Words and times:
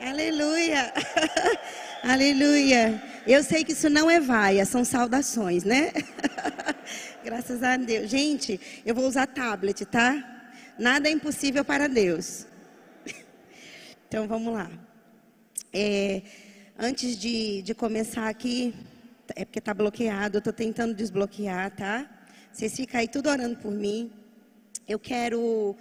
Aleluia. 0.00 0.92
Aleluia. 2.02 3.02
Eu 3.26 3.42
sei 3.42 3.64
que 3.64 3.72
isso 3.72 3.88
não 3.88 4.10
é 4.10 4.18
vaia, 4.18 4.64
são 4.64 4.84
saudações, 4.84 5.64
né? 5.64 5.92
Graças 7.24 7.62
a 7.62 7.76
Deus. 7.76 8.10
Gente, 8.10 8.60
eu 8.84 8.94
vou 8.94 9.06
usar 9.06 9.26
tablet, 9.26 9.84
tá? 9.86 10.50
Nada 10.78 11.08
é 11.08 11.12
impossível 11.12 11.64
para 11.64 11.88
Deus. 11.88 12.46
Então 14.08 14.28
vamos 14.28 14.52
lá. 14.52 14.70
É, 15.72 16.20
antes 16.78 17.16
de, 17.16 17.62
de 17.62 17.74
começar 17.74 18.28
aqui, 18.28 18.74
é 19.34 19.42
porque 19.42 19.58
está 19.58 19.72
bloqueado, 19.72 20.36
eu 20.36 20.40
estou 20.40 20.52
tentando 20.52 20.92
desbloquear, 20.92 21.70
tá? 21.70 22.06
Vocês 22.52 22.76
ficam 22.76 23.00
aí 23.00 23.08
tudo 23.08 23.30
orando 23.30 23.56
por 23.56 23.72
mim. 23.72 24.12
Eu 24.86 24.98
quero 24.98 25.74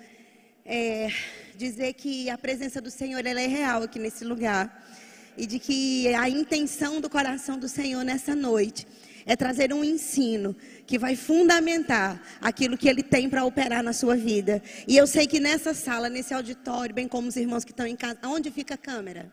é, 0.66 1.09
dizer 1.55 1.93
que 1.93 2.30
a 2.30 2.38
presença 2.38 2.82
do 2.82 2.89
Senhor 2.89 3.25
é 3.25 3.48
real 3.48 3.84
aqui 3.84 4.00
nesse 4.00 4.23
lugar. 4.23 4.86
E 5.38 5.46
de 5.46 5.60
que 5.60 6.07
a 6.14 6.29
intenção 6.29 7.00
do 7.00 7.10
coração 7.10 7.57
do 7.57 7.70
Senhor 7.70 8.04
nessa 8.04 8.36
noite 8.36 8.86
é 9.25 9.36
trazer 9.36 9.74
um 9.74 9.84
ensino 9.84 10.56
que 10.86 10.97
vai 10.97 11.15
fundamentar 11.15 12.21
aquilo 12.42 12.78
que 12.78 12.89
ele 12.89 13.04
tem 13.04 13.29
para 13.29 13.46
operar 13.46 13.84
na 13.84 13.93
sua 13.93 14.15
vida. 14.15 14.61
E 14.87 14.97
eu 14.97 15.07
sei 15.07 15.28
que 15.28 15.39
nessa 15.39 15.74
sala, 15.74 16.10
nesse 16.10 16.34
auditório, 16.34 16.93
bem 16.93 17.07
como 17.07 17.28
os 17.28 17.36
irmãos 17.36 17.64
que 17.64 17.71
estão 17.71 17.86
em 17.86 17.96
casa, 17.96 18.18
onde 18.25 18.51
fica 18.51 18.73
a 18.73 18.78
câmera? 18.78 19.32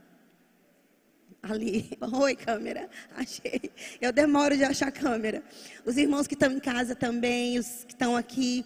Ali. 1.43 1.91
Oi, 2.21 2.37
câmera. 2.37 2.89
Achei. 3.17 3.71
Eu 4.01 4.13
demoro 4.13 4.57
de 4.57 4.65
achar 4.65 4.89
a 4.89 4.93
câmera. 4.93 5.43
Os 5.85 5.97
irmãos 5.97 6.27
que 6.27 6.35
estão 6.35 6.53
em 6.53 6.61
casa 6.61 6.95
também, 6.95 7.59
os 7.59 7.85
que 7.85 7.93
estão 7.93 8.17
aqui. 8.17 8.65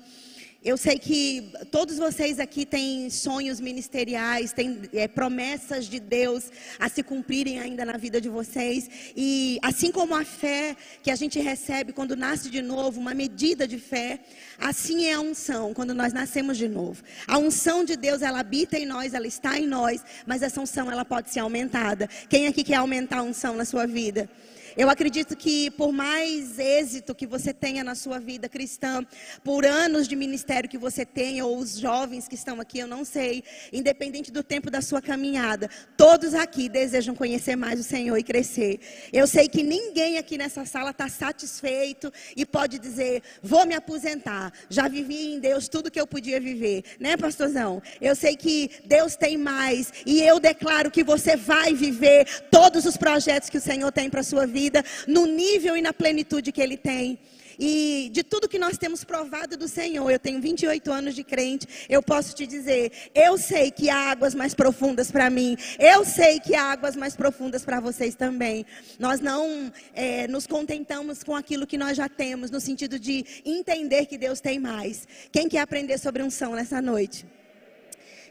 Eu 0.65 0.77
sei 0.77 0.97
que 0.97 1.53
todos 1.73 1.99
vocês 1.99 2.39
aqui 2.39 2.65
têm 2.65 3.11
sonhos 3.11 3.59
ministeriais, 3.59 4.53
têm 4.53 4.83
é, 4.93 5.09
promessas 5.09 5.87
de 5.87 5.99
Deus 5.99 6.53
a 6.79 6.89
se 6.89 7.03
cumprirem 7.03 7.59
ainda 7.59 7.85
na 7.85 7.97
vida 7.97 8.21
de 8.21 8.29
vocês. 8.29 8.89
E 9.17 9.59
assim 9.61 9.91
como 9.91 10.15
a 10.15 10.25
fé 10.25 10.77
que 11.03 11.11
a 11.11 11.17
gente 11.17 11.41
recebe 11.41 11.93
quando 11.93 12.15
nasce 12.15 12.49
de 12.49 12.63
novo, 12.63 13.01
uma 13.01 13.13
medida 13.13 13.67
de 13.67 13.77
fé, 13.77 14.21
assim 14.57 15.07
é 15.07 15.15
a 15.15 15.21
unção 15.21 15.75
quando 15.75 15.93
nós 15.93 16.13
nascemos 16.13 16.57
de 16.57 16.69
novo. 16.69 17.03
A 17.27 17.39
unção 17.39 17.85
de 17.85 17.97
Deus, 17.97 18.23
ela 18.23 18.39
habita 18.39 18.79
em 18.79 18.87
nós, 18.87 19.15
ela 19.15 19.27
está 19.27 19.59
em 19.59 19.67
nós, 19.67 20.05
mas 20.25 20.43
essa 20.43 20.61
unção 20.61 20.89
ela 20.89 21.05
pode 21.05 21.31
ser 21.31 21.41
aumentada. 21.41 22.09
Quem 22.29 22.47
aqui 22.47 22.63
quer 22.63 22.77
aumentar 22.77 23.19
a 23.19 23.23
unção 23.25 23.57
na 23.57 23.65
sua 23.65 23.85
vida? 23.85 24.31
Eu 24.77 24.89
acredito 24.89 25.37
que 25.37 25.71
por 25.73 25.93
mais 25.93 26.59
êxito 26.59 27.15
que 27.15 27.27
você 27.27 27.53
tenha 27.53 27.85
na 27.85 27.95
sua 27.95 28.19
vida 28.19 28.49
cristã, 28.49 29.05
por 29.45 29.67
anos 29.67 30.09
de 30.09 30.17
ministério 30.17 30.69
que 30.69 30.79
você 30.79 31.05
tenha, 31.05 31.45
ou 31.45 31.59
os 31.59 31.79
jovens 31.79 32.27
que 32.27 32.35
estão 32.35 32.61
aqui, 32.61 32.79
eu 32.79 32.87
não 32.87 33.05
sei, 33.05 33.45
independente 33.73 34.33
do 34.33 34.43
tempo 34.43 34.71
da 34.71 34.81
sua 34.81 35.03
caminhada, 35.03 35.69
todos 35.97 36.35
aqui 36.35 36.69
desejam 36.69 37.15
conhecer 37.15 37.55
mais 37.55 37.79
o 37.79 37.83
Senhor 37.83 38.17
e 38.17 38.23
crescer. 38.23 38.81
Eu 39.13 39.27
sei 39.27 39.47
que 39.47 39.63
ninguém 39.63 40.17
aqui 40.17 40.39
nessa 40.39 40.65
sala 40.65 40.91
está 40.91 41.09
satisfeito 41.09 42.11
e 42.35 42.47
pode 42.47 42.79
dizer, 42.79 43.23
vou 43.43 43.67
me 43.67 43.75
aposentar, 43.75 44.53
já 44.71 44.89
vivi 44.89 45.35
em 45.35 45.39
Deus 45.39 45.69
tudo 45.69 45.91
que 45.91 46.01
eu 46.01 46.07
podia 46.07 46.41
viver, 46.41 46.83
né, 46.99 47.17
pastorzão? 47.17 47.83
Eu 48.01 48.17
sei 48.17 48.37
que 48.37 48.71
Deus 48.87 49.17
tem 49.17 49.37
mais 49.37 49.93
e 50.07 50.23
eu 50.23 50.41
declaro 50.41 50.91
que 50.91 51.05
você 51.05 51.37
vai 51.37 51.75
viver 51.75 52.27
todos 52.51 52.87
os 52.87 52.97
projetos 52.97 53.51
que 53.51 53.59
o 53.59 53.61
Senhor 53.61 53.93
tem 53.93 54.09
para 54.09 54.21
a 54.21 54.25
sua 54.25 54.47
vida 54.47 54.62
vida 54.63 54.85
no 55.07 55.27
nível 55.27 55.77
e 55.77 55.83
na 55.83 55.93
plenitude 55.93 56.53
que 56.53 56.61
Ele 56.61 56.77
tem. 56.77 57.19
E 57.59 58.11
de 58.13 58.23
tudo 58.23 58.49
que 58.49 58.59
nós 58.59 58.79
temos 58.79 59.05
provado 59.05 59.57
do 59.57 59.69
Senhor, 59.69 60.11
eu 60.11 60.19
tenho 60.19 60.41
28 60.41 60.91
anos 60.91 61.15
de 61.15 61.23
crente, 61.23 61.67
eu 61.89 62.03
posso 62.03 62.35
te 62.35 62.47
dizer, 62.47 62.91
eu 63.15 63.37
sei 63.37 63.71
que 63.71 63.91
há 63.91 64.11
águas 64.11 64.35
mais 64.35 64.55
profundas 64.55 65.11
para 65.11 65.29
mim, 65.29 65.57
eu 65.79 66.05
sei 66.05 66.41
que 66.41 66.55
há 66.55 66.73
águas 66.73 66.97
mais 66.97 67.15
profundas 67.15 67.63
para 67.65 67.79
vocês 67.79 68.15
também. 68.15 68.65
Nós 68.99 69.21
não 69.21 69.71
é, 69.95 70.27
nos 70.29 70.47
contentamos 70.47 71.23
com 71.23 71.37
aquilo 71.37 71.67
que 71.67 71.77
nós 71.77 71.97
já 71.97 72.09
temos, 72.09 72.51
no 72.51 72.61
sentido 72.61 72.99
de 72.99 73.25
entender 73.45 74.07
que 74.07 74.17
Deus 74.17 74.41
tem 74.41 74.59
mais. 74.59 75.07
Quem 75.31 75.49
quer 75.49 75.61
aprender 75.61 75.99
sobre 75.99 76.23
unção 76.23 76.55
nessa 76.55 76.81
noite? 76.81 77.27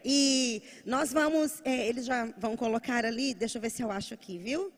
E 0.03 0.63
nós 0.83 1.13
vamos, 1.13 1.61
é, 1.63 1.87
eles 1.87 2.05
já 2.05 2.27
vão 2.37 2.57
colocar 2.57 3.05
ali, 3.05 3.35
deixa 3.35 3.59
eu 3.59 3.61
ver 3.61 3.69
se 3.69 3.83
eu 3.83 3.91
acho 3.91 4.15
aqui, 4.15 4.37
viu? 4.39 4.71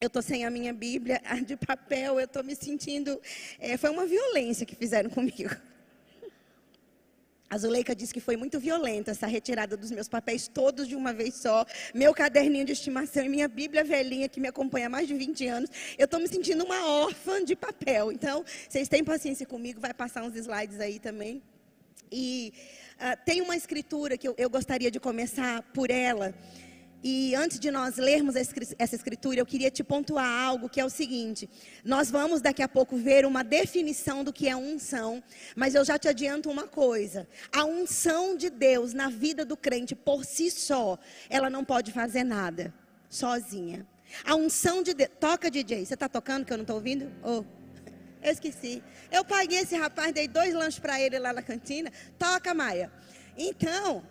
Eu 0.00 0.06
estou 0.06 0.22
sem 0.22 0.44
a 0.44 0.50
minha 0.50 0.72
Bíblia 0.72 1.20
de 1.44 1.56
papel, 1.56 2.20
eu 2.20 2.24
estou 2.24 2.44
me 2.44 2.54
sentindo. 2.54 3.20
É, 3.58 3.76
foi 3.76 3.90
uma 3.90 4.06
violência 4.06 4.64
que 4.64 4.76
fizeram 4.76 5.10
comigo. 5.10 5.50
A 7.50 7.58
Zuleika 7.58 7.96
disse 7.96 8.14
que 8.14 8.20
foi 8.20 8.36
muito 8.36 8.60
violenta 8.60 9.10
essa 9.10 9.26
retirada 9.26 9.76
dos 9.76 9.90
meus 9.90 10.06
papéis 10.06 10.46
todos 10.46 10.86
de 10.86 10.94
uma 10.94 11.12
vez 11.12 11.34
só, 11.34 11.66
meu 11.92 12.14
caderninho 12.14 12.64
de 12.64 12.72
estimação 12.72 13.24
e 13.24 13.28
minha 13.28 13.48
Bíblia 13.48 13.82
velhinha 13.82 14.28
que 14.28 14.38
me 14.38 14.46
acompanha 14.46 14.86
há 14.86 14.90
mais 14.90 15.08
de 15.08 15.14
20 15.14 15.46
anos. 15.48 15.70
Eu 15.98 16.04
estou 16.04 16.20
me 16.20 16.28
sentindo 16.28 16.62
uma 16.62 16.86
órfã 16.86 17.44
de 17.44 17.56
papel. 17.56 18.12
Então, 18.12 18.44
vocês 18.68 18.86
têm 18.86 19.02
paciência 19.02 19.46
comigo, 19.46 19.80
vai 19.80 19.92
passar 19.92 20.22
uns 20.22 20.36
slides 20.36 20.78
aí 20.78 21.00
também. 21.00 21.42
E 22.12 22.52
uh, 23.00 23.18
tem 23.24 23.40
uma 23.40 23.56
escritura 23.56 24.16
que 24.16 24.28
eu, 24.28 24.34
eu 24.38 24.48
gostaria 24.48 24.92
de 24.92 25.00
começar 25.00 25.62
por 25.72 25.90
ela. 25.90 26.32
E 27.02 27.32
antes 27.34 27.60
de 27.60 27.70
nós 27.70 27.96
lermos 27.96 28.34
essa 28.36 28.96
escritura, 28.96 29.38
eu 29.38 29.46
queria 29.46 29.70
te 29.70 29.84
pontuar 29.84 30.26
algo 30.26 30.68
que 30.68 30.80
é 30.80 30.84
o 30.84 30.90
seguinte: 30.90 31.48
nós 31.84 32.10
vamos 32.10 32.40
daqui 32.40 32.62
a 32.62 32.68
pouco 32.68 32.96
ver 32.96 33.24
uma 33.24 33.44
definição 33.44 34.24
do 34.24 34.32
que 34.32 34.48
é 34.48 34.56
unção, 34.56 35.22
mas 35.54 35.74
eu 35.76 35.84
já 35.84 35.96
te 35.96 36.08
adianto 36.08 36.50
uma 36.50 36.66
coisa: 36.66 37.28
a 37.52 37.64
unção 37.64 38.36
de 38.36 38.50
Deus 38.50 38.92
na 38.92 39.08
vida 39.08 39.44
do 39.44 39.56
crente 39.56 39.94
por 39.94 40.24
si 40.24 40.50
só, 40.50 40.98
ela 41.30 41.48
não 41.48 41.64
pode 41.64 41.92
fazer 41.92 42.24
nada 42.24 42.74
sozinha. 43.08 43.86
A 44.24 44.34
unção 44.34 44.82
de 44.82 44.94
Deus. 44.94 45.10
Toca, 45.20 45.50
DJ. 45.50 45.86
Você 45.86 45.94
está 45.94 46.08
tocando 46.08 46.44
que 46.44 46.52
eu 46.52 46.56
não 46.56 46.62
estou 46.62 46.76
ouvindo? 46.76 47.12
Oh, 47.22 47.44
eu 48.22 48.32
esqueci. 48.32 48.82
Eu 49.10 49.24
paguei 49.24 49.60
esse 49.60 49.76
rapaz, 49.76 50.12
dei 50.12 50.26
dois 50.26 50.52
lanches 50.52 50.80
para 50.80 51.00
ele 51.00 51.18
lá 51.18 51.32
na 51.32 51.42
cantina. 51.42 51.92
Toca, 52.18 52.52
Maia. 52.54 52.90
Então, 53.36 54.02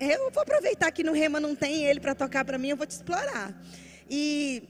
eu 0.00 0.30
vou 0.30 0.42
aproveitar 0.42 0.90
que 0.92 1.02
no 1.02 1.12
Rema 1.12 1.40
não 1.40 1.54
tem 1.54 1.84
ele 1.84 2.00
para 2.00 2.14
tocar 2.14 2.44
para 2.44 2.58
mim, 2.58 2.68
eu 2.68 2.76
vou 2.76 2.86
te 2.86 2.92
explorar. 2.92 3.52
E 4.08 4.62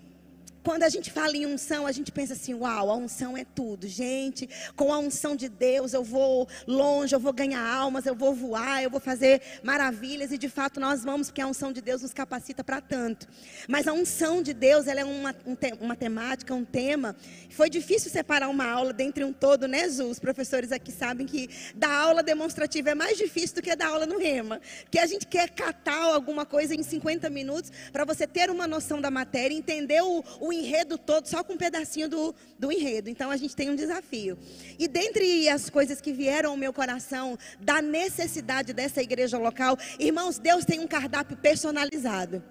quando 0.64 0.82
a 0.82 0.88
gente 0.88 1.12
fala 1.12 1.36
em 1.36 1.47
unção, 1.47 1.86
a 1.86 1.92
gente 1.92 2.10
pensa 2.10 2.32
assim: 2.32 2.54
uau, 2.54 2.91
a 2.91 2.97
unção 2.97 3.36
é 3.36 3.44
tudo. 3.44 3.86
Gente, 3.86 4.48
com 4.75 4.92
a 4.92 4.98
unção 4.98 5.36
de 5.36 5.48
Deus 5.48 5.92
eu 5.92 6.02
vou 6.02 6.48
longe, 6.66 7.14
eu 7.14 7.20
vou 7.20 7.32
ganhar 7.32 7.60
almas, 7.60 8.06
eu 8.06 8.14
vou 8.14 8.34
voar, 8.34 8.82
eu 8.82 8.91
vou 8.91 9.00
fazer 9.00 9.42
maravilhas. 9.62 10.32
E 10.32 10.38
de 10.38 10.48
fato 10.48 10.80
nós 10.80 11.04
vamos, 11.04 11.28
porque 11.28 11.42
a 11.42 11.47
unção 11.47 11.72
de 11.72 11.82
Deus 11.82 12.02
nos 12.02 12.14
capacita 12.14 12.64
para 12.64 12.80
tanto. 12.80 13.28
Mas 13.69 13.86
a 13.86 13.92
unção 13.92 14.42
de 14.42 14.54
Deus, 14.54 14.86
ela 14.86 15.00
é 15.00 15.04
uma, 15.04 15.34
um 15.47 15.54
uma 15.80 15.94
temática, 15.94 16.54
um 16.54 16.64
tema. 16.64 17.14
Foi 17.50 17.69
difícil 17.69 18.10
separar 18.10 18.48
uma 18.48 18.66
aula 18.66 18.92
dentre 18.92 19.22
um 19.22 19.32
todo, 19.32 19.69
né, 19.69 19.88
Zu? 19.88 20.06
Os 20.06 20.19
professores 20.19 20.72
aqui 20.72 20.91
sabem 20.91 21.26
que 21.26 21.48
dar 21.75 21.92
aula 21.92 22.22
demonstrativa 22.22 22.91
é 22.91 22.94
mais 22.94 23.19
difícil 23.19 23.56
do 23.56 23.62
que 23.62 23.75
dar 23.76 23.88
aula 23.88 24.06
no 24.06 24.19
rema. 24.19 24.60
Porque 24.82 24.98
a 24.98 25.06
gente 25.06 25.26
quer 25.26 25.50
catar 25.50 26.14
alguma 26.14 26.46
coisa 26.46 26.75
em 26.75 26.82
50 26.82 27.28
minutos 27.28 27.70
para 27.92 28.04
você 28.04 28.26
ter 28.26 28.50
uma 28.50 28.66
noção 28.66 29.00
da 29.00 29.10
matéria, 29.10 29.54
entender 29.54 30.02
o, 30.02 30.25
o 30.41 30.53
enredo 30.54 30.97
todo 30.97 31.26
só 31.26 31.42
com 31.42 31.54
um 31.54 31.56
pedacinho 31.56 32.09
do, 32.09 32.34
do 32.59 32.72
enredo. 32.72 33.09
Então 33.10 33.31
a 33.31 33.37
gente 33.37 33.54
tem 33.54 33.70
um 33.70 33.76
desafio. 33.76 34.38
E 34.78 34.88
dentre 34.88 35.48
as 35.48 35.69
coisas 35.69 36.00
que 36.00 36.12
vieram 36.12 36.50
ao 36.50 36.56
meu 36.56 36.72
coração 36.72 37.38
da 37.60 37.82
necessidade 37.82 38.72
dessa 38.72 39.03
igreja 39.03 39.38
local, 39.38 39.76
irmãos, 39.98 40.38
Deus 40.38 40.64
tem 40.64 40.81
um 40.81 40.87
cardápio 40.87 41.37
personalizado. 41.37 42.43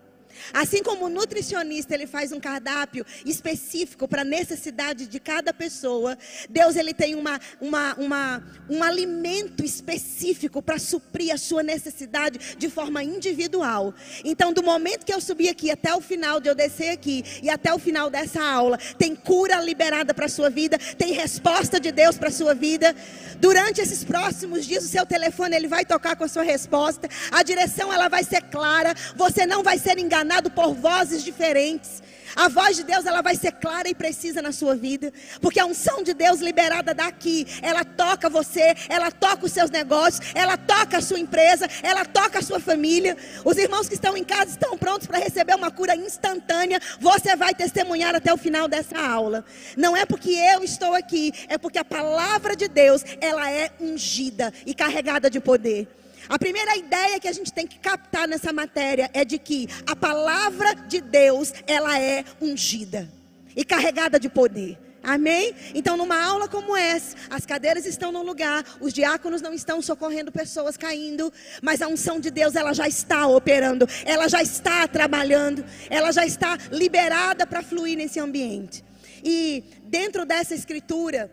Assim 0.53 0.83
como 0.83 1.05
o 1.05 1.09
nutricionista 1.09 1.93
ele 1.93 2.07
faz 2.07 2.31
um 2.31 2.39
cardápio 2.39 3.05
específico 3.25 4.07
para 4.07 4.21
a 4.21 4.25
necessidade 4.25 5.07
de 5.07 5.19
cada 5.19 5.53
pessoa, 5.53 6.17
Deus 6.49 6.75
ele 6.75 6.93
tem 6.93 7.15
uma, 7.15 7.39
uma, 7.61 7.93
uma, 7.95 8.43
um 8.69 8.83
alimento 8.83 9.63
específico 9.63 10.61
para 10.61 10.79
suprir 10.79 11.33
a 11.33 11.37
sua 11.37 11.63
necessidade 11.63 12.57
de 12.57 12.69
forma 12.69 13.03
individual. 13.03 13.93
Então, 14.23 14.51
do 14.51 14.63
momento 14.63 15.05
que 15.05 15.13
eu 15.13 15.21
subir 15.21 15.49
aqui 15.49 15.71
até 15.71 15.93
o 15.93 16.01
final 16.01 16.39
de 16.39 16.49
eu 16.49 16.55
descer 16.55 16.89
aqui 16.89 17.23
e 17.41 17.49
até 17.49 17.73
o 17.73 17.79
final 17.79 18.09
dessa 18.09 18.43
aula, 18.43 18.77
tem 18.97 19.15
cura 19.15 19.61
liberada 19.61 20.13
para 20.13 20.25
a 20.25 20.29
sua 20.29 20.49
vida, 20.49 20.77
tem 20.97 21.13
resposta 21.13 21.79
de 21.79 21.91
Deus 21.91 22.17
para 22.17 22.29
a 22.29 22.31
sua 22.31 22.53
vida. 22.53 22.95
Durante 23.39 23.81
esses 23.81 24.03
próximos 24.03 24.65
dias, 24.65 24.83
o 24.83 24.87
seu 24.87 25.05
telefone 25.05 25.55
ele 25.55 25.67
vai 25.67 25.85
tocar 25.85 26.15
com 26.15 26.23
a 26.23 26.27
sua 26.27 26.43
resposta, 26.43 27.07
a 27.31 27.43
direção 27.43 27.91
ela 27.93 28.07
vai 28.07 28.23
ser 28.23 28.41
clara, 28.43 28.93
você 29.15 29.45
não 29.45 29.61
vai 29.61 29.77
ser 29.77 29.97
enganado 29.97 30.22
enganado 30.23 30.49
por 30.49 30.73
vozes 30.73 31.23
diferentes. 31.23 32.01
A 32.35 32.49
voz 32.49 32.75
de 32.75 32.83
Deus 32.83 33.05
ela 33.05 33.21
vai 33.21 33.35
ser 33.35 33.51
clara 33.51 33.87
e 33.87 33.93
precisa 33.93 34.41
na 34.41 34.51
sua 34.51 34.75
vida, 34.75 35.13
porque 35.39 35.59
a 35.59 35.67
unção 35.67 36.01
de 36.01 36.15
Deus 36.15 36.39
liberada 36.39 36.91
daqui, 36.91 37.45
ela 37.61 37.85
toca 37.85 38.27
você, 38.27 38.73
ela 38.89 39.11
toca 39.11 39.45
os 39.45 39.51
seus 39.51 39.69
negócios, 39.69 40.25
ela 40.33 40.57
toca 40.57 40.97
a 40.97 41.01
sua 41.01 41.19
empresa, 41.19 41.67
ela 41.83 42.03
toca 42.03 42.39
a 42.39 42.41
sua 42.41 42.59
família. 42.59 43.15
Os 43.45 43.55
irmãos 43.57 43.87
que 43.87 43.93
estão 43.93 44.17
em 44.17 44.23
casa 44.23 44.49
estão 44.49 44.75
prontos 44.75 45.05
para 45.05 45.19
receber 45.19 45.53
uma 45.53 45.69
cura 45.69 45.95
instantânea. 45.95 46.79
Você 46.99 47.35
vai 47.35 47.53
testemunhar 47.53 48.15
até 48.15 48.33
o 48.33 48.37
final 48.37 48.67
dessa 48.67 48.97
aula. 48.97 49.45
Não 49.77 49.95
é 49.95 50.03
porque 50.03 50.31
eu 50.31 50.63
estou 50.63 50.95
aqui, 50.95 51.31
é 51.47 51.59
porque 51.59 51.77
a 51.77 51.85
palavra 51.85 52.55
de 52.55 52.67
Deus, 52.67 53.03
ela 53.21 53.51
é 53.51 53.69
ungida 53.79 54.51
e 54.65 54.73
carregada 54.73 55.29
de 55.29 55.39
poder. 55.39 56.02
A 56.29 56.39
primeira 56.39 56.75
ideia 56.77 57.19
que 57.19 57.27
a 57.27 57.33
gente 57.33 57.51
tem 57.51 57.67
que 57.67 57.79
captar 57.79 58.27
nessa 58.27 58.53
matéria 58.53 59.09
é 59.13 59.25
de 59.25 59.37
que 59.37 59.67
a 59.85 59.95
palavra 59.95 60.73
de 60.73 61.01
Deus, 61.01 61.53
ela 61.67 61.99
é 61.99 62.23
ungida 62.41 63.09
e 63.55 63.63
carregada 63.63 64.19
de 64.19 64.29
poder. 64.29 64.77
Amém? 65.03 65.53
Então, 65.75 65.97
numa 65.97 66.23
aula 66.23 66.47
como 66.47 66.77
essa, 66.77 67.17
as 67.29 67.45
cadeiras 67.45 67.85
estão 67.85 68.09
no 68.09 68.23
lugar, 68.23 68.63
os 68.79 68.93
diáconos 68.93 69.41
não 69.41 69.53
estão 69.53 69.81
socorrendo 69.81 70.31
pessoas 70.31 70.77
caindo, 70.77 71.31
mas 71.61 71.81
a 71.81 71.89
unção 71.89 72.21
de 72.21 72.31
Deus, 72.31 72.55
ela 72.55 72.73
já 72.73 72.87
está 72.87 73.27
operando, 73.27 73.85
ela 74.05 74.29
já 74.29 74.41
está 74.41 74.87
trabalhando, 74.87 75.65
ela 75.89 76.13
já 76.13 76.25
está 76.25 76.57
liberada 76.71 77.45
para 77.45 77.61
fluir 77.61 77.97
nesse 77.97 78.17
ambiente. 78.17 78.81
E 79.21 79.65
dentro 79.83 80.25
dessa 80.25 80.55
escritura, 80.55 81.29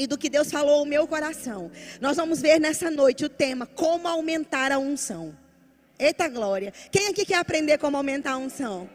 e 0.00 0.06
do 0.06 0.16
que 0.16 0.30
Deus 0.30 0.50
falou 0.50 0.78
ao 0.78 0.86
meu 0.86 1.06
coração. 1.06 1.70
Nós 2.00 2.16
vamos 2.16 2.40
ver 2.40 2.58
nessa 2.58 2.90
noite 2.90 3.22
o 3.22 3.28
tema 3.28 3.66
como 3.66 4.08
aumentar 4.08 4.72
a 4.72 4.78
unção. 4.78 5.36
Eita 5.98 6.26
glória. 6.26 6.72
Quem 6.90 7.08
aqui 7.08 7.26
quer 7.26 7.34
aprender 7.34 7.76
como 7.76 7.98
aumentar 7.98 8.32
a 8.32 8.38
unção? 8.38 8.88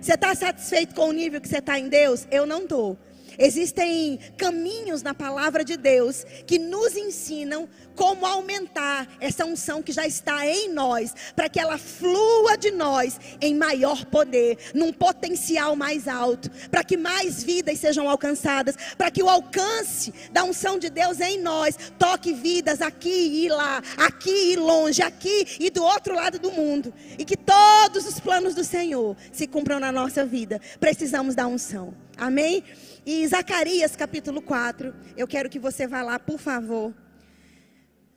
Você 0.00 0.14
está 0.14 0.34
satisfeito 0.34 0.94
com 0.94 1.10
o 1.10 1.12
nível 1.12 1.42
que 1.42 1.48
você 1.48 1.58
está 1.58 1.78
em 1.78 1.90
Deus? 1.90 2.26
Eu 2.30 2.46
não 2.46 2.62
estou. 2.62 2.96
Existem 3.38 4.18
caminhos 4.36 5.02
na 5.02 5.14
palavra 5.14 5.64
de 5.64 5.76
Deus 5.76 6.24
que 6.46 6.58
nos 6.58 6.96
ensinam 6.96 7.68
como 7.94 8.24
aumentar 8.24 9.06
essa 9.20 9.44
unção 9.44 9.82
que 9.82 9.92
já 9.92 10.06
está 10.06 10.46
em 10.46 10.72
nós, 10.72 11.14
para 11.36 11.50
que 11.50 11.60
ela 11.60 11.76
flua 11.76 12.56
de 12.56 12.70
nós 12.70 13.20
em 13.42 13.54
maior 13.54 14.06
poder, 14.06 14.56
num 14.74 14.90
potencial 14.90 15.76
mais 15.76 16.08
alto, 16.08 16.50
para 16.70 16.82
que 16.82 16.96
mais 16.96 17.42
vidas 17.42 17.78
sejam 17.78 18.08
alcançadas, 18.08 18.74
para 18.96 19.10
que 19.10 19.22
o 19.22 19.28
alcance 19.28 20.14
da 20.32 20.44
unção 20.44 20.78
de 20.78 20.88
Deus 20.88 21.20
em 21.20 21.38
nós 21.40 21.76
toque 21.98 22.32
vidas 22.32 22.80
aqui 22.80 23.44
e 23.44 23.48
lá, 23.48 23.82
aqui 23.98 24.52
e 24.52 24.56
longe, 24.56 25.02
aqui 25.02 25.58
e 25.60 25.68
do 25.68 25.84
outro 25.84 26.14
lado 26.14 26.38
do 26.38 26.50
mundo, 26.50 26.94
e 27.18 27.24
que 27.24 27.36
todos 27.36 28.06
os 28.06 28.18
planos 28.18 28.54
do 28.54 28.64
Senhor 28.64 29.14
se 29.30 29.46
cumpram 29.46 29.78
na 29.78 29.92
nossa 29.92 30.24
vida. 30.24 30.60
Precisamos 30.78 31.34
da 31.34 31.46
unção. 31.46 31.92
Amém? 32.16 32.64
E 33.04 33.26
Zacarias 33.26 33.96
capítulo 33.96 34.42
4, 34.42 34.94
eu 35.16 35.26
quero 35.26 35.48
que 35.48 35.58
você 35.58 35.86
vá 35.86 36.02
lá, 36.02 36.18
por 36.18 36.38
favor. 36.38 36.94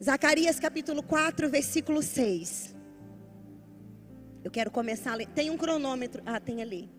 Zacarias 0.02 0.60
capítulo 0.60 1.02
4, 1.02 1.48
versículo 1.48 2.02
6. 2.02 2.74
Eu 4.42 4.50
quero 4.50 4.70
começar 4.70 5.12
a 5.12 5.14
ler. 5.14 5.28
Tem 5.28 5.50
um 5.50 5.56
cronômetro. 5.56 6.22
Ah, 6.26 6.38
tem 6.38 6.60
ali. 6.60 6.90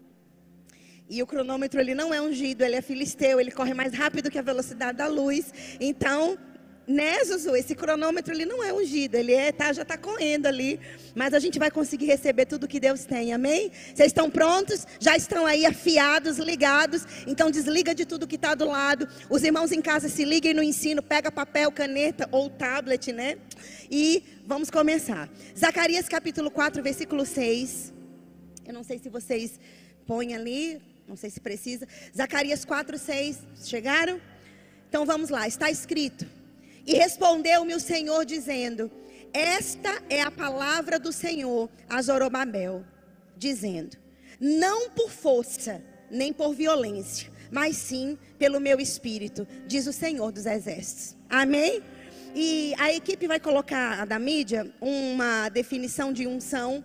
E 1.07 1.21
o 1.21 1.27
cronômetro 1.27 1.79
ele 1.79 1.93
não 1.93 2.11
é 2.11 2.19
ungido, 2.19 2.63
ele 2.63 2.75
é 2.75 2.81
filisteu, 2.81 3.39
ele 3.39 3.51
corre 3.51 3.75
mais 3.75 3.93
rápido 3.93 4.31
que 4.31 4.39
a 4.39 4.41
velocidade 4.41 4.97
da 4.97 5.07
luz. 5.07 5.53
Então, 5.79 6.35
né, 6.87 7.23
Zuzu? 7.23 7.55
Esse 7.55 7.73
cronômetro 7.73 8.33
ele 8.33 8.45
não 8.45 8.63
é 8.63 8.71
ungido, 8.73 9.15
ele 9.15 9.33
é, 9.33 9.51
tá, 9.51 9.73
já 9.73 9.81
está 9.81 9.97
correndo 9.97 10.45
ali. 10.45 10.79
Mas 11.15 11.33
a 11.33 11.39
gente 11.39 11.57
vai 11.57 11.71
conseguir 11.71 12.05
receber 12.05 12.45
tudo 12.45 12.67
que 12.67 12.79
Deus 12.79 13.05
tem, 13.05 13.33
amém? 13.33 13.71
Vocês 13.93 14.07
estão 14.07 14.29
prontos? 14.29 14.85
Já 14.99 15.15
estão 15.15 15.45
aí 15.45 15.65
afiados, 15.65 16.37
ligados? 16.37 17.05
Então 17.25 17.49
desliga 17.49 17.95
de 17.95 18.05
tudo 18.05 18.27
que 18.27 18.35
está 18.35 18.53
do 18.53 18.65
lado. 18.65 19.07
Os 19.29 19.43
irmãos 19.43 19.71
em 19.71 19.81
casa 19.81 20.09
se 20.09 20.23
liguem 20.23 20.53
no 20.53 20.61
ensino, 20.61 21.01
pega 21.01 21.31
papel, 21.31 21.71
caneta 21.71 22.27
ou 22.31 22.49
tablet, 22.49 23.11
né? 23.11 23.37
E 23.89 24.23
vamos 24.45 24.69
começar. 24.69 25.29
Zacarias 25.57 26.07
capítulo 26.07 26.51
4, 26.51 26.83
versículo 26.83 27.25
6. 27.25 27.93
Eu 28.65 28.73
não 28.73 28.83
sei 28.83 28.99
se 28.99 29.09
vocês 29.09 29.59
põem 30.05 30.35
ali, 30.35 30.81
não 31.07 31.15
sei 31.15 31.29
se 31.29 31.39
precisa. 31.39 31.87
Zacarias 32.15 32.65
4, 32.65 32.97
6. 32.97 33.39
Chegaram? 33.63 34.19
Então 34.89 35.05
vamos 35.05 35.29
lá, 35.29 35.47
está 35.47 35.69
escrito. 35.69 36.25
E 36.85 36.93
respondeu-me 36.93 37.73
o 37.73 37.79
Senhor, 37.79 38.25
dizendo: 38.25 38.91
Esta 39.33 40.01
é 40.09 40.21
a 40.21 40.31
palavra 40.31 40.99
do 40.99 41.11
Senhor 41.11 41.69
a 41.89 42.01
Zorobabel, 42.01 42.83
dizendo: 43.37 43.97
Não 44.39 44.89
por 44.89 45.09
força, 45.09 45.81
nem 46.11 46.31
por 46.31 46.53
violência, 46.53 47.31
mas 47.51 47.77
sim 47.77 48.17
pelo 48.37 48.59
meu 48.59 48.79
espírito, 48.79 49.47
diz 49.65 49.87
o 49.87 49.93
Senhor 49.93 50.31
dos 50.31 50.45
Exércitos. 50.45 51.15
Amém? 51.29 51.81
E 52.35 52.73
a 52.77 52.93
equipe 52.93 53.27
vai 53.27 53.39
colocar 53.39 54.05
da 54.05 54.19
mídia 54.19 54.69
uma 54.81 55.49
definição 55.49 56.11
de 56.11 56.27
unção 56.27 56.83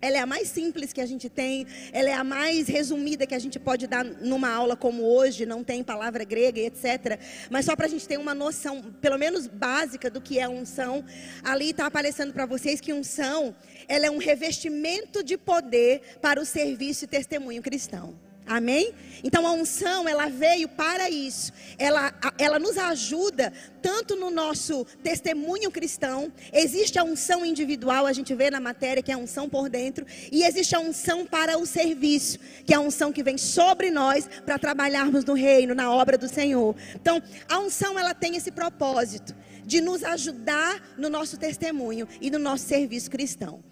ela 0.00 0.16
é 0.16 0.20
a 0.20 0.26
mais 0.26 0.48
simples 0.48 0.92
que 0.92 1.00
a 1.00 1.06
gente 1.06 1.28
tem, 1.28 1.66
ela 1.92 2.08
é 2.08 2.14
a 2.14 2.24
mais 2.24 2.68
resumida 2.68 3.26
que 3.26 3.34
a 3.34 3.38
gente 3.38 3.58
pode 3.58 3.86
dar 3.86 4.04
numa 4.04 4.50
aula 4.50 4.76
como 4.76 5.02
hoje, 5.02 5.44
não 5.44 5.62
tem 5.62 5.82
palavra 5.82 6.24
grega 6.24 6.60
e 6.60 6.66
etc. 6.66 7.18
Mas 7.50 7.66
só 7.66 7.76
para 7.76 7.86
a 7.86 7.88
gente 7.88 8.08
ter 8.08 8.18
uma 8.18 8.34
noção, 8.34 8.82
pelo 9.00 9.18
menos 9.18 9.46
básica, 9.46 10.10
do 10.10 10.20
que 10.20 10.38
é 10.38 10.48
unção, 10.48 11.04
ali 11.42 11.70
está 11.70 11.86
aparecendo 11.86 12.32
para 12.32 12.46
vocês 12.46 12.80
que 12.80 12.92
unção, 12.92 13.54
ela 13.86 14.06
é 14.06 14.10
um 14.10 14.18
revestimento 14.18 15.22
de 15.22 15.36
poder 15.36 16.18
para 16.20 16.40
o 16.40 16.46
serviço 16.46 17.04
e 17.04 17.08
testemunho 17.08 17.62
cristão. 17.62 18.29
Amém? 18.50 18.92
Então 19.22 19.46
a 19.46 19.52
unção, 19.52 20.08
ela 20.08 20.26
veio 20.28 20.66
para 20.66 21.08
isso. 21.08 21.52
Ela, 21.78 22.12
ela 22.36 22.58
nos 22.58 22.76
ajuda 22.76 23.52
tanto 23.80 24.16
no 24.16 24.28
nosso 24.28 24.84
testemunho 25.04 25.70
cristão. 25.70 26.32
Existe 26.52 26.98
a 26.98 27.04
unção 27.04 27.46
individual, 27.46 28.06
a 28.06 28.12
gente 28.12 28.34
vê 28.34 28.50
na 28.50 28.58
matéria 28.58 29.04
que 29.04 29.12
é 29.12 29.14
a 29.14 29.18
unção 29.18 29.48
por 29.48 29.68
dentro. 29.68 30.04
E 30.32 30.42
existe 30.42 30.74
a 30.74 30.80
unção 30.80 31.24
para 31.24 31.56
o 31.58 31.64
serviço, 31.64 32.40
que 32.66 32.74
é 32.74 32.76
a 32.76 32.80
unção 32.80 33.12
que 33.12 33.22
vem 33.22 33.38
sobre 33.38 33.88
nós 33.88 34.28
para 34.44 34.58
trabalharmos 34.58 35.24
no 35.24 35.34
reino, 35.34 35.72
na 35.72 35.92
obra 35.92 36.18
do 36.18 36.26
Senhor. 36.26 36.74
Então 36.96 37.22
a 37.48 37.60
unção, 37.60 37.96
ela 37.96 38.14
tem 38.14 38.34
esse 38.34 38.50
propósito 38.50 39.32
de 39.64 39.80
nos 39.80 40.02
ajudar 40.02 40.82
no 40.98 41.08
nosso 41.08 41.36
testemunho 41.36 42.08
e 42.20 42.32
no 42.32 42.40
nosso 42.40 42.64
serviço 42.64 43.08
cristão. 43.08 43.62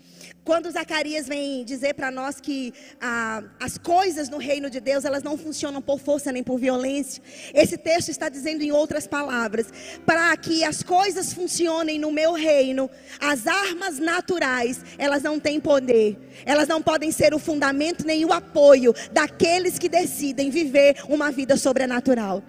Quando 0.49 0.71
Zacarias 0.71 1.29
vem 1.29 1.63
dizer 1.63 1.93
para 1.93 2.11
nós 2.11 2.41
que 2.41 2.73
ah, 3.03 3.43
as 3.61 3.77
coisas 3.77 4.31
no 4.31 4.39
reino 4.39 4.71
de 4.71 4.81
Deus, 4.81 5.05
elas 5.05 5.23
não 5.23 5.37
funcionam 5.37 5.83
por 5.83 6.01
força 6.01 6.33
nem 6.33 6.43
por 6.43 6.59
violência, 6.59 7.23
esse 7.53 7.77
texto 7.77 8.09
está 8.09 8.31
dizendo 8.31 8.63
em 8.63 8.73
outras 8.73 9.07
palavras, 9.07 9.67
para 10.07 10.35
que 10.39 10.65
as 10.65 10.83
coisas 10.83 11.35
funcionem 11.35 11.99
no 11.99 12.11
meu 12.11 12.33
reino, 12.33 12.89
as 13.21 13.47
armas 13.47 13.99
naturais, 13.99 14.81
elas 14.97 15.23
não 15.23 15.39
têm 15.39 15.61
poder, 15.61 16.19
elas 16.47 16.67
não 16.67 16.81
podem 16.81 17.13
ser 17.13 17.35
o 17.35 17.39
fundamento 17.39 18.07
nem 18.07 18.25
o 18.25 18.33
apoio 18.33 18.95
daqueles 19.13 19.79
que 19.79 19.87
decidem 19.87 20.49
viver 20.49 20.97
uma 21.11 21.31
vida 21.31 21.59
sobrenatural. 21.59 22.43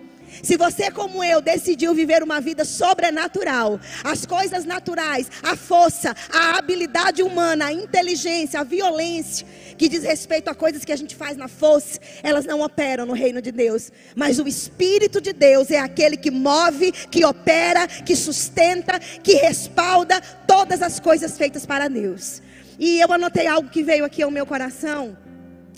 Se 0.43 0.57
você, 0.57 0.91
como 0.91 1.23
eu, 1.23 1.41
decidiu 1.41 1.93
viver 1.93 2.23
uma 2.23 2.39
vida 2.39 2.65
sobrenatural, 2.65 3.79
as 4.03 4.25
coisas 4.25 4.65
naturais, 4.65 5.29
a 5.43 5.55
força, 5.55 6.15
a 6.31 6.57
habilidade 6.57 7.21
humana, 7.21 7.65
a 7.65 7.73
inteligência, 7.73 8.59
a 8.59 8.63
violência, 8.63 9.45
que 9.77 9.89
diz 9.89 10.03
respeito 10.03 10.49
a 10.49 10.55
coisas 10.55 10.83
que 10.85 10.91
a 10.91 10.95
gente 10.95 11.15
faz 11.15 11.37
na 11.37 11.47
força, 11.47 11.99
elas 12.21 12.45
não 12.45 12.61
operam 12.61 13.05
no 13.05 13.13
reino 13.13 13.41
de 13.41 13.51
Deus. 13.51 13.91
Mas 14.15 14.39
o 14.39 14.47
Espírito 14.47 15.21
de 15.21 15.33
Deus 15.33 15.71
é 15.71 15.79
aquele 15.79 16.17
que 16.17 16.31
move, 16.31 16.91
que 16.91 17.23
opera, 17.25 17.87
que 17.87 18.15
sustenta, 18.15 18.99
que 18.99 19.33
respalda 19.33 20.21
todas 20.45 20.81
as 20.81 20.99
coisas 20.99 21.37
feitas 21.37 21.65
para 21.65 21.87
Deus. 21.87 22.41
E 22.77 22.99
eu 22.99 23.11
anotei 23.11 23.47
algo 23.47 23.69
que 23.69 23.83
veio 23.83 24.05
aqui 24.05 24.23
ao 24.23 24.31
meu 24.31 24.45
coração 24.45 25.17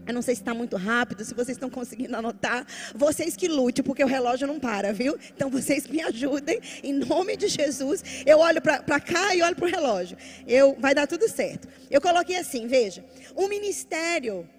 eu 0.05 0.13
não 0.13 0.21
sei 0.21 0.35
se 0.35 0.41
está 0.41 0.53
muito 0.53 0.75
rápido, 0.77 1.23
se 1.23 1.33
vocês 1.33 1.55
estão 1.55 1.69
conseguindo 1.69 2.15
anotar. 2.15 2.65
Vocês 2.95 3.35
que 3.35 3.47
lute, 3.47 3.83
porque 3.83 4.03
o 4.03 4.07
relógio 4.07 4.47
não 4.47 4.59
para, 4.59 4.91
viu? 4.91 5.17
Então 5.35 5.49
vocês 5.49 5.87
me 5.87 6.01
ajudem, 6.01 6.59
em 6.83 6.93
nome 6.93 7.37
de 7.37 7.47
Jesus. 7.47 8.03
Eu 8.25 8.39
olho 8.39 8.61
para 8.61 8.99
cá 8.99 9.35
e 9.35 9.41
olho 9.41 9.55
para 9.55 9.65
o 9.65 9.69
relógio. 9.69 10.17
Eu, 10.47 10.75
vai 10.79 10.95
dar 10.95 11.07
tudo 11.07 11.29
certo. 11.29 11.67
Eu 11.89 12.01
coloquei 12.01 12.37
assim, 12.37 12.67
veja. 12.67 13.05
O 13.35 13.47
ministério, 13.47 14.49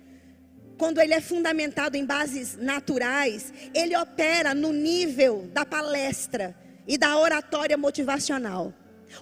quando 0.79 1.01
ele 1.01 1.15
é 1.15 1.21
fundamentado 1.21 1.97
em 1.97 2.05
bases 2.05 2.57
naturais, 2.57 3.53
ele 3.75 3.97
opera 3.97 4.55
no 4.55 4.73
nível 4.73 5.49
da 5.53 5.67
palestra 5.67 6.57
e 6.87 6.97
da 6.97 7.17
oratória 7.19 7.77
motivacional. 7.77 8.73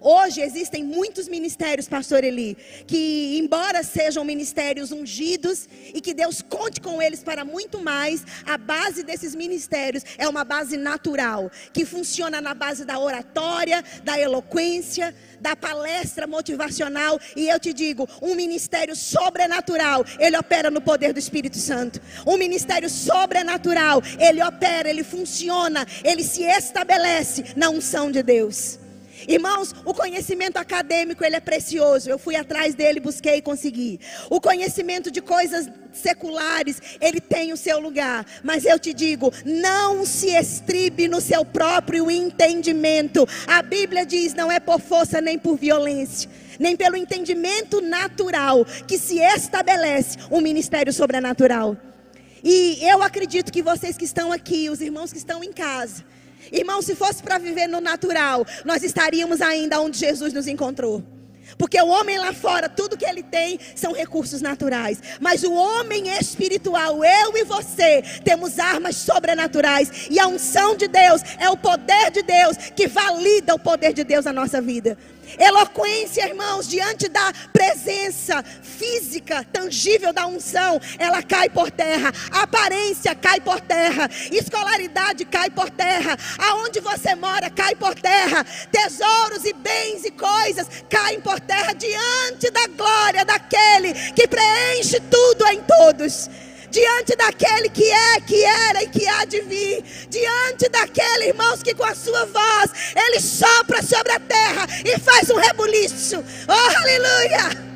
Hoje 0.00 0.40
existem 0.40 0.84
muitos 0.84 1.28
ministérios, 1.28 1.88
pastor 1.88 2.24
Eli, 2.24 2.56
que 2.86 3.38
embora 3.38 3.82
sejam 3.82 4.24
ministérios 4.24 4.92
ungidos 4.92 5.68
e 5.94 6.00
que 6.00 6.14
Deus 6.14 6.42
conte 6.42 6.80
com 6.80 7.00
eles 7.00 7.22
para 7.22 7.44
muito 7.44 7.80
mais, 7.80 8.24
a 8.46 8.56
base 8.56 9.02
desses 9.02 9.34
ministérios 9.34 10.04
é 10.18 10.28
uma 10.28 10.44
base 10.44 10.76
natural, 10.76 11.50
que 11.72 11.84
funciona 11.84 12.40
na 12.40 12.54
base 12.54 12.84
da 12.84 12.98
oratória, 12.98 13.82
da 14.04 14.18
eloquência, 14.18 15.14
da 15.40 15.56
palestra 15.56 16.26
motivacional, 16.26 17.18
e 17.34 17.48
eu 17.48 17.58
te 17.58 17.72
digo, 17.72 18.08
um 18.20 18.34
ministério 18.34 18.94
sobrenatural, 18.94 20.04
ele 20.18 20.36
opera 20.36 20.70
no 20.70 20.80
poder 20.80 21.12
do 21.12 21.18
Espírito 21.18 21.58
Santo. 21.58 22.00
Um 22.26 22.36
ministério 22.36 22.90
sobrenatural, 22.90 24.02
ele 24.18 24.42
opera, 24.42 24.88
ele 24.88 25.04
funciona, 25.04 25.86
ele 26.04 26.22
se 26.22 26.42
estabelece 26.42 27.44
na 27.56 27.70
unção 27.70 28.10
de 28.10 28.22
Deus. 28.22 28.79
Irmãos, 29.28 29.74
o 29.84 29.92
conhecimento 29.92 30.56
acadêmico 30.56 31.24
ele 31.24 31.36
é 31.36 31.40
precioso. 31.40 32.08
Eu 32.08 32.18
fui 32.18 32.36
atrás 32.36 32.74
dele, 32.74 33.00
busquei 33.00 33.36
e 33.36 33.42
consegui. 33.42 34.00
O 34.28 34.40
conhecimento 34.40 35.10
de 35.10 35.20
coisas 35.20 35.68
seculares, 35.92 36.80
ele 37.00 37.20
tem 37.20 37.52
o 37.52 37.56
seu 37.56 37.78
lugar. 37.80 38.24
Mas 38.42 38.64
eu 38.64 38.78
te 38.78 38.92
digo, 38.92 39.32
não 39.44 40.04
se 40.04 40.28
estribe 40.30 41.08
no 41.08 41.20
seu 41.20 41.44
próprio 41.44 42.10
entendimento. 42.10 43.26
A 43.46 43.62
Bíblia 43.62 44.06
diz: 44.06 44.34
não 44.34 44.50
é 44.50 44.60
por 44.60 44.80
força 44.80 45.20
nem 45.20 45.38
por 45.38 45.56
violência, 45.56 46.30
nem 46.58 46.76
pelo 46.76 46.96
entendimento 46.96 47.80
natural 47.80 48.64
que 48.86 48.98
se 48.98 49.18
estabelece 49.18 50.18
um 50.30 50.40
ministério 50.40 50.92
sobrenatural. 50.92 51.76
E 52.42 52.78
eu 52.82 53.02
acredito 53.02 53.52
que 53.52 53.62
vocês 53.62 53.98
que 53.98 54.04
estão 54.04 54.32
aqui, 54.32 54.70
os 54.70 54.80
irmãos 54.80 55.12
que 55.12 55.18
estão 55.18 55.44
em 55.44 55.52
casa, 55.52 56.04
Irmão, 56.52 56.82
se 56.82 56.94
fosse 56.94 57.22
para 57.22 57.38
viver 57.38 57.66
no 57.66 57.80
natural, 57.80 58.44
nós 58.64 58.82
estaríamos 58.82 59.40
ainda 59.40 59.80
onde 59.80 59.98
Jesus 59.98 60.32
nos 60.32 60.46
encontrou. 60.46 61.02
Porque 61.58 61.80
o 61.80 61.88
homem 61.88 62.18
lá 62.18 62.32
fora, 62.32 62.68
tudo 62.68 62.96
que 62.96 63.04
ele 63.04 63.22
tem 63.22 63.58
são 63.74 63.92
recursos 63.92 64.40
naturais. 64.40 65.02
Mas 65.20 65.42
o 65.42 65.52
homem 65.52 66.08
espiritual, 66.18 67.04
eu 67.04 67.36
e 67.36 67.44
você, 67.44 68.02
temos 68.24 68.58
armas 68.58 68.96
sobrenaturais. 68.96 70.08
E 70.10 70.18
a 70.18 70.26
unção 70.26 70.76
de 70.76 70.88
Deus 70.88 71.22
é 71.38 71.50
o 71.50 71.56
poder 71.56 72.10
de 72.10 72.22
Deus 72.22 72.56
que 72.74 72.86
valida 72.86 73.54
o 73.54 73.58
poder 73.58 73.92
de 73.92 74.04
Deus 74.04 74.24
na 74.24 74.32
nossa 74.32 74.60
vida. 74.60 74.96
Eloquência, 75.38 76.26
irmãos, 76.26 76.68
diante 76.68 77.08
da 77.08 77.32
presença 77.52 78.42
física, 78.62 79.44
tangível 79.52 80.12
da 80.12 80.26
unção, 80.26 80.80
ela 80.98 81.22
cai 81.22 81.48
por 81.48 81.70
terra. 81.70 82.12
Aparência 82.30 83.14
cai 83.14 83.40
por 83.40 83.60
terra. 83.60 84.08
Escolaridade 84.30 85.24
cai 85.24 85.50
por 85.50 85.70
terra. 85.70 86.16
Aonde 86.38 86.80
você 86.80 87.14
mora 87.14 87.50
cai 87.50 87.74
por 87.74 87.94
terra. 87.94 88.44
Tesouros 88.70 89.44
e 89.44 89.52
bens 89.52 90.04
e 90.04 90.10
coisas 90.10 90.66
caem 90.88 91.20
por 91.20 91.38
terra 91.40 91.72
diante 91.72 92.50
da 92.50 92.66
glória 92.68 93.24
daquele 93.24 93.92
que 94.12 94.26
preenche 94.26 95.00
tudo 95.00 95.46
em 95.48 95.62
todos 95.62 96.28
diante 96.70 97.16
daquele 97.16 97.68
que 97.68 97.90
é, 97.90 98.20
que 98.20 98.44
era 98.44 98.82
e 98.82 98.88
que 98.88 99.06
há 99.06 99.24
de 99.24 99.40
vir, 99.42 99.82
diante 100.08 100.68
daquele, 100.68 101.28
irmãos, 101.28 101.62
que 101.62 101.74
com 101.74 101.84
a 101.84 101.94
sua 101.94 102.24
voz 102.26 102.70
ele 102.96 103.20
sopra 103.20 103.82
sobre 103.82 104.12
a 104.12 104.20
terra 104.20 104.66
e 104.84 104.98
faz 104.98 105.30
um 105.30 105.36
rebuliço. 105.36 106.24
Oh, 106.48 106.76
aleluia! 106.78 107.70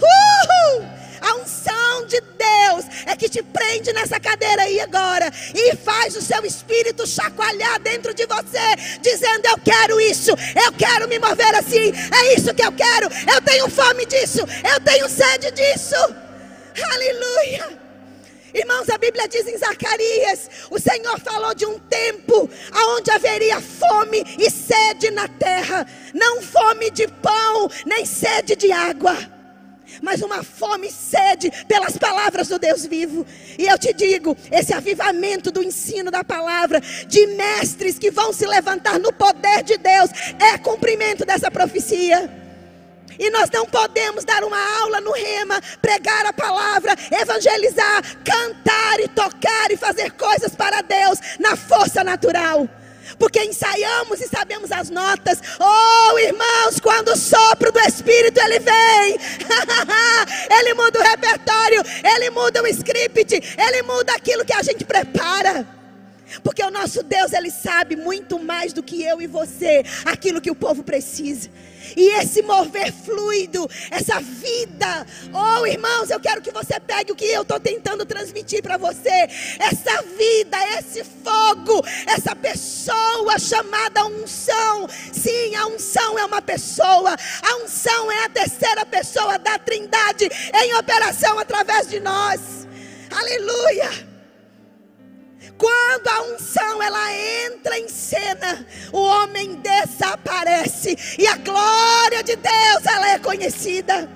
Uhul! 0.00 0.98
A 1.20 1.34
unção 1.34 2.06
de 2.06 2.20
Deus 2.20 2.84
é 3.06 3.16
que 3.16 3.28
te 3.28 3.42
prende 3.42 3.92
nessa 3.92 4.20
cadeira 4.20 4.62
aí 4.62 4.80
agora 4.80 5.30
e 5.52 5.74
faz 5.76 6.14
o 6.14 6.22
seu 6.22 6.44
espírito 6.44 7.06
chacoalhar 7.06 7.80
dentro 7.80 8.14
de 8.14 8.24
você, 8.24 8.98
dizendo: 9.00 9.46
Eu 9.46 9.58
quero 9.58 10.00
isso, 10.00 10.30
eu 10.30 10.72
quero 10.72 11.08
me 11.08 11.18
mover 11.18 11.54
assim, 11.56 11.92
é 12.14 12.34
isso 12.34 12.54
que 12.54 12.64
eu 12.64 12.70
quero, 12.70 13.08
eu 13.34 13.42
tenho 13.42 13.68
fome 13.68 14.06
disso, 14.06 14.38
eu 14.72 14.80
tenho 14.80 15.08
sede 15.08 15.50
disso. 15.50 15.96
Aleluia. 16.80 17.87
Irmãos, 18.54 18.88
a 18.88 18.96
Bíblia 18.96 19.28
diz 19.28 19.46
em 19.46 19.58
Zacarias: 19.58 20.48
o 20.70 20.78
Senhor 20.78 21.18
falou 21.20 21.54
de 21.54 21.66
um 21.66 21.78
tempo 21.78 22.48
onde 22.96 23.10
haveria 23.10 23.60
fome 23.60 24.24
e 24.38 24.50
sede 24.50 25.10
na 25.10 25.28
terra, 25.28 25.86
não 26.14 26.40
fome 26.40 26.90
de 26.90 27.06
pão, 27.06 27.70
nem 27.84 28.06
sede 28.06 28.56
de 28.56 28.72
água, 28.72 29.16
mas 30.02 30.22
uma 30.22 30.42
fome 30.42 30.88
e 30.88 30.92
sede 30.92 31.50
pelas 31.66 31.96
palavras 31.98 32.48
do 32.48 32.58
Deus 32.58 32.86
vivo. 32.86 33.26
E 33.58 33.66
eu 33.66 33.78
te 33.78 33.92
digo: 33.92 34.36
esse 34.50 34.72
avivamento 34.72 35.50
do 35.50 35.62
ensino 35.62 36.10
da 36.10 36.24
palavra, 36.24 36.80
de 36.80 37.26
mestres 37.28 37.98
que 37.98 38.10
vão 38.10 38.32
se 38.32 38.46
levantar 38.46 38.98
no 38.98 39.12
poder 39.12 39.62
de 39.62 39.76
Deus, 39.76 40.10
é 40.40 40.56
cumprimento 40.56 41.24
dessa 41.24 41.50
profecia. 41.50 42.47
E 43.18 43.30
nós 43.30 43.50
não 43.50 43.66
podemos 43.66 44.24
dar 44.24 44.44
uma 44.44 44.80
aula 44.80 45.00
no 45.00 45.12
rema, 45.12 45.60
pregar 45.82 46.26
a 46.26 46.32
palavra, 46.32 46.94
evangelizar, 47.20 48.02
cantar 48.24 49.00
e 49.00 49.08
tocar 49.08 49.70
e 49.70 49.76
fazer 49.76 50.12
coisas 50.12 50.54
para 50.54 50.82
Deus 50.82 51.18
na 51.38 51.56
força 51.56 52.04
natural. 52.04 52.68
Porque 53.18 53.42
ensaiamos 53.42 54.20
e 54.20 54.28
sabemos 54.28 54.70
as 54.70 54.90
notas. 54.90 55.40
Oh, 55.58 56.18
irmãos, 56.18 56.78
quando 56.80 57.08
o 57.08 57.16
sopro 57.16 57.72
do 57.72 57.80
Espírito 57.80 58.38
ele 58.38 58.58
vem, 58.58 59.18
ele 60.50 60.74
muda 60.74 61.00
o 61.00 61.02
repertório, 61.02 61.82
ele 62.04 62.30
muda 62.30 62.62
o 62.62 62.66
script, 62.66 63.34
ele 63.56 63.82
muda 63.82 64.12
aquilo 64.12 64.44
que 64.44 64.52
a 64.52 64.62
gente 64.62 64.84
prepara. 64.84 65.77
Porque 66.42 66.62
o 66.62 66.70
nosso 66.70 67.02
Deus, 67.02 67.32
ele 67.32 67.50
sabe 67.50 67.96
muito 67.96 68.38
mais 68.38 68.72
do 68.72 68.82
que 68.82 69.02
eu 69.02 69.20
e 69.20 69.26
você, 69.26 69.82
aquilo 70.04 70.40
que 70.40 70.50
o 70.50 70.54
povo 70.54 70.82
precisa. 70.82 71.50
E 71.96 72.20
esse 72.20 72.42
mover 72.42 72.92
fluido, 72.92 73.68
essa 73.90 74.20
vida, 74.20 75.06
oh 75.32 75.66
irmãos, 75.66 76.10
eu 76.10 76.20
quero 76.20 76.42
que 76.42 76.50
você 76.50 76.78
pegue 76.80 77.12
o 77.12 77.16
que 77.16 77.24
eu 77.24 77.42
estou 77.42 77.58
tentando 77.58 78.04
transmitir 78.04 78.62
para 78.62 78.76
você. 78.76 79.28
Essa 79.58 80.02
vida, 80.02 80.56
esse 80.78 81.04
fogo, 81.04 81.84
essa 82.06 82.34
pessoa 82.36 83.38
chamada 83.38 84.06
unção. 84.06 84.88
Sim, 85.12 85.54
a 85.54 85.66
unção 85.66 86.18
é 86.18 86.24
uma 86.24 86.42
pessoa. 86.42 87.16
A 87.42 87.56
unção 87.64 88.10
é 88.10 88.24
a 88.24 88.28
terceira 88.28 88.84
pessoa 88.84 89.38
da 89.38 89.58
Trindade 89.58 90.28
em 90.54 90.74
operação 90.74 91.38
através 91.38 91.88
de 91.88 92.00
nós. 92.00 92.66
Aleluia. 93.10 94.07
Quando 95.58 96.06
a 96.06 96.22
unção 96.34 96.80
ela 96.80 97.12
entra 97.44 97.76
em 97.78 97.88
cena, 97.88 98.64
o 98.92 98.98
homem 98.98 99.56
desaparece 99.56 100.96
e 101.18 101.26
a 101.26 101.36
glória 101.36 102.22
de 102.22 102.36
Deus 102.36 102.86
ela 102.86 103.10
é 103.10 103.18
conhecida. 103.18 104.08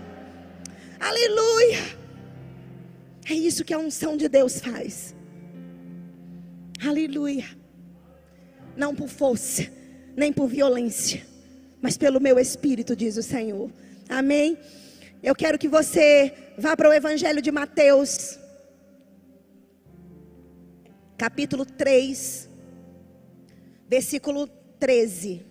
Aleluia. 1.01 2.01
É 3.29 3.35
isso 3.35 3.65
que 3.65 3.75
a 3.75 3.79
unção 3.79 4.17
de 4.17 4.29
Deus 4.29 4.61
faz. 4.61 5.17
Aleluia. 6.87 7.47
Não 8.77 8.95
por 8.95 9.09
força, 9.09 9.69
nem 10.17 10.33
por 10.33 10.47
violência, 10.47 11.27
mas 11.81 11.97
pelo 11.97 12.21
meu 12.21 12.39
espírito, 12.39 12.95
diz 12.95 13.17
o 13.17 13.23
Senhor. 13.23 13.69
Amém. 14.09 14.57
Eu 15.23 15.35
quero 15.35 15.59
que 15.59 15.69
você 15.69 16.33
vá 16.57 16.77
para 16.77 16.89
o 16.89 16.93
Evangelho 16.93 17.43
de 17.43 17.51
Mateus 17.51 18.39
capítulo 21.17 21.65
3, 21.65 22.49
versículo 23.89 24.47
13. 24.79 25.47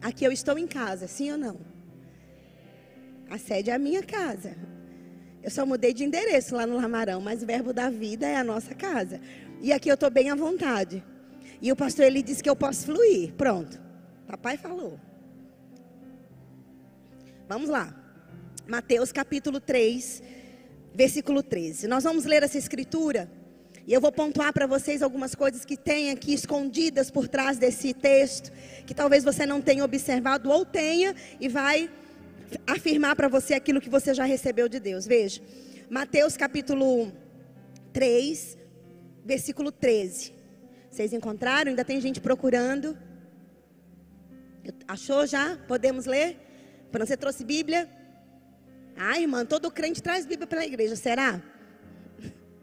Aqui 0.00 0.24
eu 0.24 0.32
estou 0.32 0.58
em 0.58 0.66
casa, 0.66 1.06
sim 1.06 1.30
ou 1.30 1.38
não? 1.38 1.60
A 3.30 3.38
sede 3.38 3.70
é 3.70 3.74
a 3.74 3.78
minha 3.78 4.02
casa. 4.02 4.56
Eu 5.42 5.50
só 5.50 5.64
mudei 5.64 5.92
de 5.92 6.04
endereço 6.04 6.54
lá 6.54 6.66
no 6.66 6.76
Lamarão, 6.76 7.20
mas 7.20 7.42
o 7.42 7.46
verbo 7.46 7.72
da 7.72 7.88
vida 7.88 8.26
é 8.26 8.36
a 8.36 8.44
nossa 8.44 8.74
casa. 8.74 9.20
E 9.60 9.72
aqui 9.72 9.88
eu 9.88 9.94
estou 9.94 10.10
bem 10.10 10.30
à 10.30 10.34
vontade. 10.34 11.02
E 11.60 11.70
o 11.70 11.76
pastor 11.76 12.06
ele 12.06 12.22
disse 12.22 12.42
que 12.42 12.50
eu 12.50 12.56
posso 12.56 12.86
fluir. 12.86 13.32
Pronto. 13.34 13.80
Papai 14.26 14.56
falou. 14.56 14.98
Vamos 17.48 17.68
lá. 17.68 17.94
Mateus 18.66 19.12
capítulo 19.12 19.60
3, 19.60 20.22
versículo 20.94 21.42
13. 21.42 21.86
Nós 21.86 22.04
vamos 22.04 22.24
ler 22.24 22.42
essa 22.42 22.58
escritura 22.58 23.30
e 23.86 23.92
eu 23.92 24.00
vou 24.00 24.12
pontuar 24.12 24.52
para 24.52 24.66
vocês 24.66 25.02
algumas 25.02 25.34
coisas 25.34 25.64
que 25.64 25.76
tem 25.76 26.10
aqui 26.10 26.32
escondidas 26.32 27.10
por 27.10 27.26
trás 27.26 27.58
desse 27.58 27.92
texto, 27.92 28.52
que 28.86 28.94
talvez 28.94 29.24
você 29.24 29.44
não 29.44 29.60
tenha 29.60 29.84
observado 29.84 30.50
ou 30.50 30.64
tenha 30.64 31.14
e 31.40 31.48
vai 31.48 31.90
afirmar 32.66 33.16
para 33.16 33.28
você 33.28 33.54
aquilo 33.54 33.80
que 33.80 33.90
você 33.90 34.14
já 34.14 34.24
recebeu 34.24 34.68
de 34.68 34.78
Deus. 34.78 35.06
Veja, 35.06 35.40
Mateus 35.90 36.36
capítulo 36.36 37.12
3, 37.92 38.56
versículo 39.24 39.72
13. 39.72 40.32
Vocês 40.90 41.12
encontraram? 41.12 41.70
Ainda 41.70 41.84
tem 41.84 42.00
gente 42.00 42.20
procurando. 42.20 42.96
Achou 44.86 45.26
já? 45.26 45.56
Podemos 45.66 46.06
ler? 46.06 46.36
Quando 46.90 47.06
você 47.06 47.16
trouxe 47.16 47.44
Bíblia? 47.44 47.88
Ah, 48.96 49.18
irmã, 49.18 49.44
todo 49.44 49.70
crente 49.70 50.02
traz 50.02 50.26
Bíblia 50.26 50.46
para 50.46 50.60
a 50.60 50.66
igreja, 50.66 50.96
será? 50.96 51.42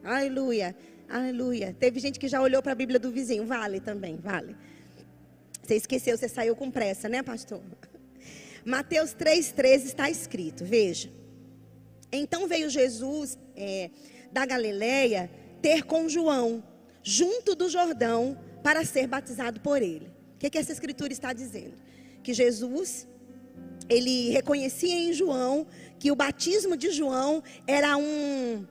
Aleluia, 0.04 0.76
aleluia. 1.10 1.76
Teve 1.80 2.00
gente 2.00 2.20
que 2.20 2.28
já 2.28 2.42
olhou 2.42 2.62
para 2.62 2.72
a 2.72 2.76
Bíblia 2.76 3.00
do 3.00 3.12
vizinho, 3.12 3.46
vale 3.46 3.80
também, 3.80 4.18
vale. 4.18 4.56
Você 5.62 5.76
esqueceu, 5.76 6.18
você 6.18 6.28
saiu 6.28 6.56
com 6.56 6.72
pressa, 6.72 7.08
né, 7.10 7.22
pastor? 7.22 7.62
Mateus 8.66 9.14
3,13 9.14 9.86
está 9.86 10.10
escrito, 10.10 10.66
veja. 10.66 11.10
Então 12.12 12.48
veio 12.48 12.70
Jesus 12.70 13.38
é, 13.56 13.90
da 14.32 14.46
Galileia 14.46 15.30
ter 15.62 15.84
com 15.84 16.10
João, 16.10 16.64
junto 17.04 17.56
do 17.56 17.70
Jordão, 17.70 18.38
para 18.64 18.84
ser 18.86 19.08
batizado 19.08 19.60
por 19.60 19.82
ele. 19.82 20.08
O 20.36 20.40
que, 20.40 20.50
que 20.50 20.58
essa 20.58 20.72
escritura 20.72 21.12
está 21.12 21.34
dizendo? 21.34 21.74
Que 22.24 22.34
Jesus, 22.34 23.08
ele 23.88 24.30
reconhecia 24.30 24.96
em 24.96 25.14
João 25.14 25.68
que 26.00 26.12
o 26.12 26.16
batismo 26.16 26.76
de 26.78 26.90
João 26.92 27.44
era 27.68 27.98
um 27.98 28.66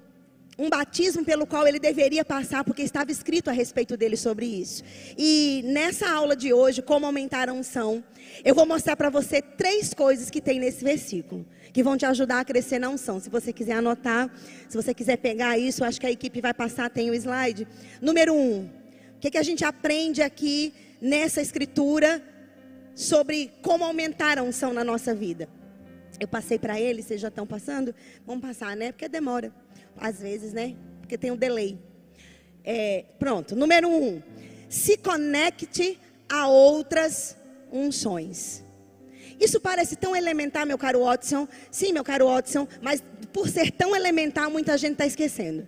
um 0.59 0.69
batismo 0.69 1.25
pelo 1.25 1.47
qual 1.47 1.69
ele 1.69 1.79
deveria 1.79 2.25
passar, 2.25 2.65
porque 2.65 2.83
estava 2.83 3.13
escrito 3.13 3.49
a 3.49 3.53
respeito 3.53 3.97
dele 3.97 4.17
sobre 4.17 4.45
isso. 4.45 4.83
E 5.17 5.63
nessa 5.65 6.11
aula 6.11 6.35
de 6.35 6.53
hoje, 6.53 6.83
como 6.83 7.07
aumentar 7.07 7.49
a 7.49 7.53
unção, 7.53 8.03
eu 8.45 8.57
vou 8.57 8.67
mostrar 8.67 8.97
para 8.97 9.09
você 9.09 9.41
três 9.41 9.95
coisas 9.95 10.29
que 10.29 10.41
tem 10.41 10.59
nesse 10.59 10.83
versículo, 10.83 11.47
que 11.73 11.81
vão 11.81 11.97
te 11.97 12.05
ajudar 12.05 12.41
a 12.41 12.45
crescer 12.45 12.81
na 12.81 12.89
unção. 12.89 13.21
Se 13.21 13.31
você 13.31 13.53
quiser 13.53 13.75
anotar, 13.75 14.29
se 14.69 14.77
você 14.77 14.93
quiser 14.93 15.19
pegar 15.19 15.57
isso, 15.57 15.85
acho 15.85 16.01
que 16.01 16.07
a 16.09 16.11
equipe 16.11 16.41
vai 16.41 16.53
passar, 16.53 16.91
tem 16.91 17.09
o 17.09 17.15
slide. 17.15 17.69
Número 18.03 18.35
um, 18.35 18.69
o 19.17 19.21
que, 19.21 19.31
que 19.31 19.39
a 19.39 19.45
gente 19.45 19.65
aprende 19.65 20.23
aqui 20.23 20.75
nessa 21.01 21.41
escritura 21.41 22.21
sobre 22.97 23.53
como 23.63 23.85
aumentar 23.85 24.39
a 24.39 24.43
unção 24.43 24.73
na 24.73 24.83
nossa 24.83 25.15
vida? 25.15 25.49
Eu 26.21 26.27
passei 26.29 26.59
para 26.59 26.81
ele, 26.81 27.03
vocês 27.03 27.21
já 27.21 27.29
estão 27.29 27.47
passando? 27.47 27.95
Vamos 28.27 28.43
passar, 28.43 28.77
né? 28.77 28.93
Porque 28.93 29.09
demora 29.09 29.53
às 29.97 30.21
vezes, 30.21 30.53
né? 30.53 30.77
Porque 31.01 31.17
tem 31.17 31.31
um 31.31 31.37
delay. 31.37 31.79
É, 32.65 33.05
pronto, 33.19 33.57
número 33.57 33.89
um, 33.89 34.23
se 34.69 34.97
conecte 34.97 35.99
a 36.29 36.49
outras 36.49 37.37
unções. 37.73 38.65
Isso 39.41 39.61
parece 39.61 39.95
tão 39.97 40.17
elementar, 40.17 40.67
meu 40.67 40.77
caro 40.77 41.05
Watson. 41.05 41.47
Sim, 41.71 41.93
meu 41.93 42.03
caro 42.03 42.27
Watson, 42.27 42.67
mas 42.83 43.03
por 43.33 43.49
ser 43.49 43.71
tão 43.71 43.95
elementar, 43.95 44.51
muita 44.51 44.77
gente 44.77 44.93
está 44.93 45.07
esquecendo. 45.07 45.67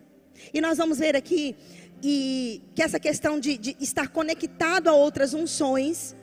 E 0.53 0.61
nós 0.61 0.77
vamos 0.79 0.99
ver 0.99 1.15
aqui 1.15 1.57
e, 2.03 2.63
que 2.75 2.83
essa 2.83 2.99
questão 2.99 3.39
de, 3.39 3.57
de 3.57 3.77
estar 3.81 4.09
conectado 4.09 4.89
a 4.89 4.93
outras 4.93 5.35
unções, 5.35 6.17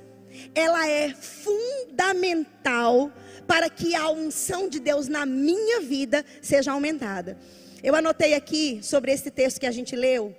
ela 0.54 0.88
é 0.88 1.14
fundamental 1.14 3.12
para 3.48 3.70
que 3.70 3.96
a 3.96 4.10
unção 4.10 4.68
de 4.70 4.80
Deus 4.80 5.08
na 5.08 5.26
minha 5.26 5.82
vida 5.82 6.24
seja 6.42 6.72
aumentada. 6.72 7.38
Eu 7.82 7.96
anotei 7.96 8.34
aqui 8.34 8.80
sobre 8.84 9.12
esse 9.12 9.32
texto 9.32 9.60
que 9.60 9.66
a 9.66 9.72
gente 9.72 9.96
leu 9.96 10.36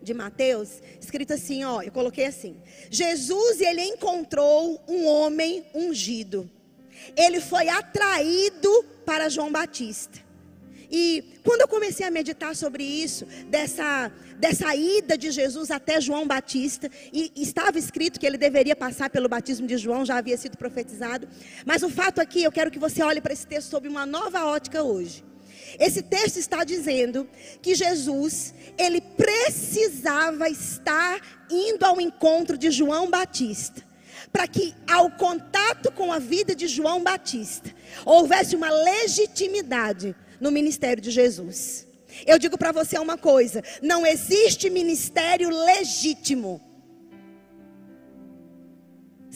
de 0.00 0.14
Mateus, 0.14 0.80
escrito 1.00 1.32
assim, 1.32 1.64
ó, 1.64 1.82
eu 1.82 1.90
coloquei 1.90 2.26
assim: 2.26 2.56
Jesus 2.90 3.60
ele 3.60 3.82
encontrou 3.82 4.80
um 4.86 5.06
homem 5.06 5.64
ungido. 5.74 6.48
Ele 7.16 7.40
foi 7.40 7.68
atraído 7.68 8.84
para 9.04 9.28
João 9.28 9.50
Batista. 9.50 10.25
E 10.90 11.40
quando 11.44 11.62
eu 11.62 11.68
comecei 11.68 12.06
a 12.06 12.10
meditar 12.10 12.54
sobre 12.54 12.84
isso, 12.84 13.26
dessa, 13.48 14.10
dessa 14.38 14.74
ida 14.74 15.16
de 15.16 15.30
Jesus 15.30 15.70
até 15.70 16.00
João 16.00 16.26
Batista, 16.26 16.90
e 17.12 17.32
estava 17.36 17.78
escrito 17.78 18.20
que 18.20 18.26
ele 18.26 18.38
deveria 18.38 18.76
passar 18.76 19.10
pelo 19.10 19.28
batismo 19.28 19.66
de 19.66 19.76
João, 19.76 20.04
já 20.04 20.16
havia 20.16 20.36
sido 20.36 20.56
profetizado. 20.56 21.28
Mas 21.64 21.82
o 21.82 21.90
fato 21.90 22.20
aqui, 22.20 22.42
eu 22.42 22.52
quero 22.52 22.70
que 22.70 22.78
você 22.78 23.02
olhe 23.02 23.20
para 23.20 23.32
esse 23.32 23.46
texto 23.46 23.70
sob 23.70 23.88
uma 23.88 24.06
nova 24.06 24.44
ótica 24.46 24.82
hoje. 24.82 25.24
Esse 25.78 26.02
texto 26.02 26.38
está 26.38 26.64
dizendo 26.64 27.28
que 27.60 27.74
Jesus, 27.74 28.54
ele 28.78 29.00
precisava 29.00 30.48
estar 30.48 31.20
indo 31.50 31.84
ao 31.84 32.00
encontro 32.00 32.56
de 32.56 32.70
João 32.70 33.10
Batista, 33.10 33.84
para 34.32 34.46
que 34.46 34.74
ao 34.88 35.10
contato 35.10 35.90
com 35.92 36.12
a 36.12 36.18
vida 36.18 36.54
de 36.54 36.66
João 36.66 37.02
Batista 37.02 37.74
houvesse 38.04 38.54
uma 38.54 38.70
legitimidade 38.70 40.14
no 40.40 40.50
ministério 40.50 41.02
de 41.02 41.10
Jesus. 41.10 41.86
Eu 42.26 42.38
digo 42.38 42.56
para 42.56 42.72
você 42.72 42.98
uma 42.98 43.18
coisa: 43.18 43.62
não 43.82 44.06
existe 44.06 44.70
ministério 44.70 45.50
legítimo 45.50 46.62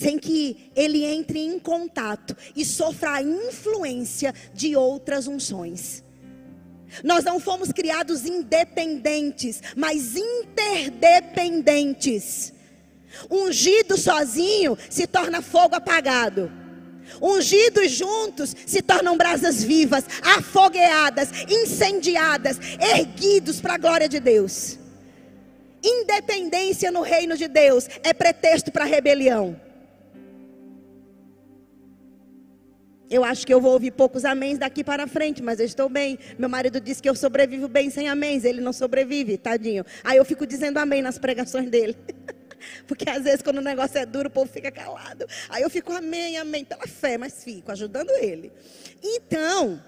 sem 0.00 0.18
que 0.18 0.72
ele 0.74 1.04
entre 1.04 1.38
em 1.40 1.58
contato 1.58 2.34
e 2.56 2.64
sofra 2.64 3.16
a 3.16 3.22
influência 3.22 4.34
de 4.54 4.74
outras 4.74 5.26
unções. 5.26 6.02
Nós 7.04 7.22
não 7.22 7.38
fomos 7.38 7.70
criados 7.70 8.24
independentes, 8.24 9.62
mas 9.76 10.16
interdependentes. 10.16 12.54
Ungido 13.30 13.98
sozinho 13.98 14.78
se 14.88 15.06
torna 15.06 15.42
fogo 15.42 15.74
apagado. 15.74 16.50
Ungidos 17.20 17.90
juntos 17.92 18.54
se 18.66 18.82
tornam 18.82 19.16
brasas 19.16 19.62
vivas, 19.62 20.04
afogueadas, 20.22 21.30
incendiadas, 21.48 22.58
erguidos 22.94 23.60
para 23.60 23.74
a 23.74 23.78
glória 23.78 24.08
de 24.08 24.20
Deus. 24.20 24.78
Independência 25.82 26.90
no 26.90 27.02
reino 27.02 27.36
de 27.36 27.48
Deus 27.48 27.88
é 28.02 28.12
pretexto 28.12 28.70
para 28.70 28.84
rebelião. 28.84 29.58
Eu 33.10 33.24
acho 33.24 33.44
que 33.44 33.52
eu 33.52 33.60
vou 33.60 33.72
ouvir 33.72 33.90
poucos 33.90 34.24
améns 34.24 34.56
daqui 34.56 34.84
para 34.84 35.04
frente, 35.08 35.42
mas 35.42 35.58
eu 35.58 35.66
estou 35.66 35.88
bem. 35.88 36.16
Meu 36.38 36.48
marido 36.48 36.80
disse 36.80 37.02
que 37.02 37.08
eu 37.08 37.14
sobrevivo 37.16 37.66
bem 37.66 37.90
sem 37.90 38.08
améns, 38.08 38.44
ele 38.44 38.60
não 38.60 38.72
sobrevive, 38.72 39.36
tadinho. 39.36 39.84
Aí 40.04 40.16
eu 40.16 40.24
fico 40.24 40.46
dizendo 40.46 40.78
amém 40.78 41.02
nas 41.02 41.18
pregações 41.18 41.68
dele. 41.68 41.96
Porque 42.86 43.08
às 43.08 43.24
vezes 43.24 43.42
quando 43.42 43.58
o 43.58 43.62
negócio 43.62 43.98
é 43.98 44.06
duro, 44.06 44.28
o 44.28 44.32
povo 44.32 44.50
fica 44.50 44.70
calado. 44.70 45.26
Aí 45.48 45.62
eu 45.62 45.70
fico 45.70 45.92
amém, 45.92 46.38
amém, 46.38 46.64
pela 46.64 46.86
fé, 46.86 47.18
mas 47.18 47.42
fico 47.42 47.70
ajudando 47.72 48.10
ele. 48.10 48.52
Então, 49.02 49.82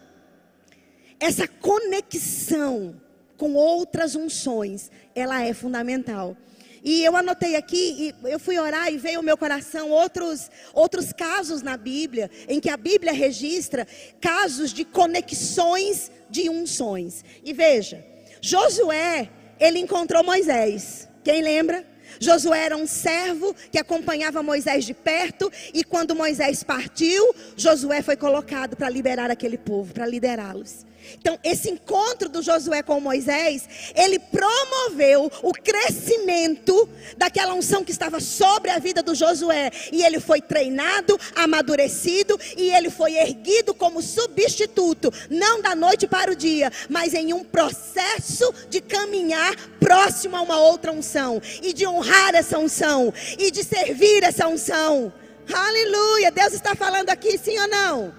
essa 1.21 1.47
conexão 1.47 3.01
com 3.37 3.55
outras 3.55 4.15
unções, 4.15 4.91
ela 5.15 5.45
é 5.45 5.53
fundamental. 5.53 6.37
E 6.85 7.05
eu 7.05 7.17
anotei 7.17 7.55
aqui, 7.55 8.13
e 8.25 8.29
eu 8.29 8.41
fui 8.41 8.59
orar 8.59 8.93
e 8.93 8.99
veio 8.99 9.19
ao 9.19 9.23
meu 9.23 9.37
coração 9.37 9.91
outros, 9.91 10.51
outros 10.75 11.13
casos 11.13 11.63
na 11.63 11.77
Bíblia, 11.77 12.29
em 12.49 12.59
que 12.59 12.69
a 12.69 12.77
Bíblia 12.77 13.13
registra 13.13 13.87
casos 14.21 14.73
de 14.73 14.85
conexões 14.85 16.11
de 16.29 16.51
unções. 16.51 17.25
E 17.45 17.53
veja, 17.53 18.05
Josué, 18.41 19.31
ele 19.61 19.79
encontrou 19.79 20.25
Moisés. 20.25 21.09
Quem 21.23 21.41
lembra? 21.41 21.87
Josué 22.21 22.65
era 22.65 22.77
um 22.77 22.87
servo 22.87 23.55
que 23.71 23.79
acompanhava 23.79 24.43
Moisés 24.43 24.85
de 24.85 24.95
perto, 24.95 25.51
e 25.73 25.85
quando 25.85 26.15
Moisés 26.15 26.63
partiu, 26.63 27.35
Josué 27.57 28.03
foi 28.03 28.17
colocado 28.17 28.77
para 28.77 28.89
liberar 28.89 29.31
aquele 29.31 29.59
povo, 29.59 29.93
para 29.93 30.07
liderá-los. 30.07 30.87
Então, 31.19 31.39
esse 31.43 31.71
encontro 31.71 32.29
do 32.29 32.43
Josué 32.43 32.83
com 32.83 33.01
Moisés, 33.01 33.69
ele 33.95 34.19
promoveu 34.19 35.31
o 35.43 35.53
crescimento 35.53 36.89
daquela 37.17 37.55
unção 37.55 37.85
que 37.85 37.93
estava 37.93 38.21
sobre 38.21 38.71
a 38.71 38.79
vida 38.79 39.03
do 39.03 39.15
Josué. 39.15 39.71
E 39.91 40.03
ele 40.03 40.21
foi 40.21 40.41
treinado, 40.41 41.19
amadurecido 41.35 42.39
e 42.57 42.71
ele 42.71 42.91
foi 42.91 43.15
erguido 43.15 43.75
como 43.75 44.03
substituto, 44.03 45.13
não 45.31 45.61
da 45.61 45.75
noite 45.75 46.07
para 46.07 46.31
o 46.31 46.37
dia, 46.37 46.71
mas 46.89 47.15
em 47.15 47.33
um 47.33 47.45
processo 47.45 48.53
de 48.69 48.81
caminhar 48.81 49.55
próximo 49.81 50.37
a 50.37 50.43
uma 50.43 50.59
outra 50.59 50.93
unção 50.93 51.41
e 51.63 51.73
de 51.73 51.87
honrar 51.87 52.02
essa 52.35 52.59
unção 52.59 53.13
e 53.39 53.51
de 53.51 53.63
servir 53.65 54.23
essa 54.23 54.49
unção. 54.49 55.13
Aleluia! 55.53 56.31
Deus 56.31 56.53
está 56.53 56.75
falando 56.75 57.11
aqui, 57.11 57.37
sim 57.39 57.59
ou 57.59 57.69
não? 57.69 58.15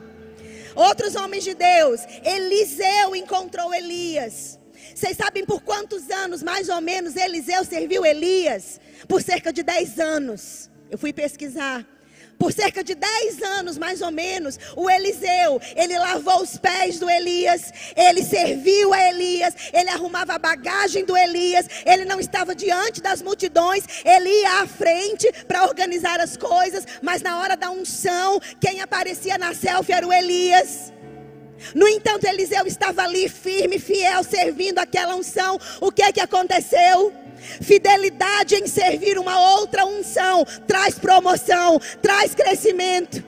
Outros 0.75 1.15
homens 1.15 1.43
de 1.43 1.53
Deus, 1.53 2.01
Eliseu 2.23 3.15
encontrou 3.15 3.73
Elias. 3.73 4.59
Vocês 4.93 5.17
sabem 5.17 5.45
por 5.45 5.61
quantos 5.61 6.09
anos, 6.09 6.43
mais 6.43 6.69
ou 6.69 6.81
menos, 6.81 7.15
Eliseu 7.15 7.63
serviu 7.63 8.05
Elias? 8.05 8.79
Por 9.07 9.21
cerca 9.21 9.51
de 9.51 9.63
10 9.63 9.99
anos. 9.99 10.69
Eu 10.89 10.97
fui 10.97 11.11
pesquisar. 11.11 11.85
Por 12.43 12.51
cerca 12.51 12.83
de 12.83 12.93
10 12.93 13.41
anos, 13.41 13.77
mais 13.77 14.01
ou 14.01 14.11
menos, 14.11 14.59
o 14.75 14.89
Eliseu, 14.89 15.61
ele 15.77 15.97
lavou 15.97 16.41
os 16.41 16.57
pés 16.57 16.99
do 16.99 17.09
Elias, 17.09 17.71
ele 17.95 18.21
serviu 18.21 18.93
a 18.93 18.99
Elias, 19.11 19.55
ele 19.71 19.89
arrumava 19.89 20.33
a 20.33 20.37
bagagem 20.37 21.05
do 21.05 21.15
Elias, 21.15 21.65
ele 21.85 22.03
não 22.03 22.19
estava 22.19 22.53
diante 22.53 23.01
das 23.01 23.21
multidões, 23.21 23.85
ele 24.03 24.27
ia 24.41 24.61
à 24.61 24.67
frente 24.67 25.31
para 25.47 25.63
organizar 25.63 26.19
as 26.19 26.35
coisas, 26.35 26.85
mas 27.01 27.21
na 27.21 27.39
hora 27.39 27.55
da 27.55 27.71
unção, 27.71 28.41
quem 28.59 28.81
aparecia 28.81 29.37
na 29.37 29.53
selfie 29.53 29.93
era 29.93 30.05
o 30.05 30.11
Elias. 30.11 30.91
No 31.73 31.87
entanto, 31.87 32.25
Eliseu 32.25 32.67
estava 32.67 33.03
ali 33.03 33.29
firme, 33.29 33.79
fiel, 33.79 34.21
servindo 34.21 34.79
aquela 34.79 35.15
unção. 35.15 35.57
O 35.79 35.93
que 35.93 36.03
é 36.03 36.11
que 36.11 36.19
aconteceu? 36.19 37.22
Fidelidade 37.61 38.55
em 38.55 38.67
servir 38.67 39.17
uma 39.17 39.39
outra 39.57 39.85
unção 39.85 40.45
traz 40.67 40.97
promoção, 40.97 41.79
traz 42.01 42.33
crescimento. 42.33 43.23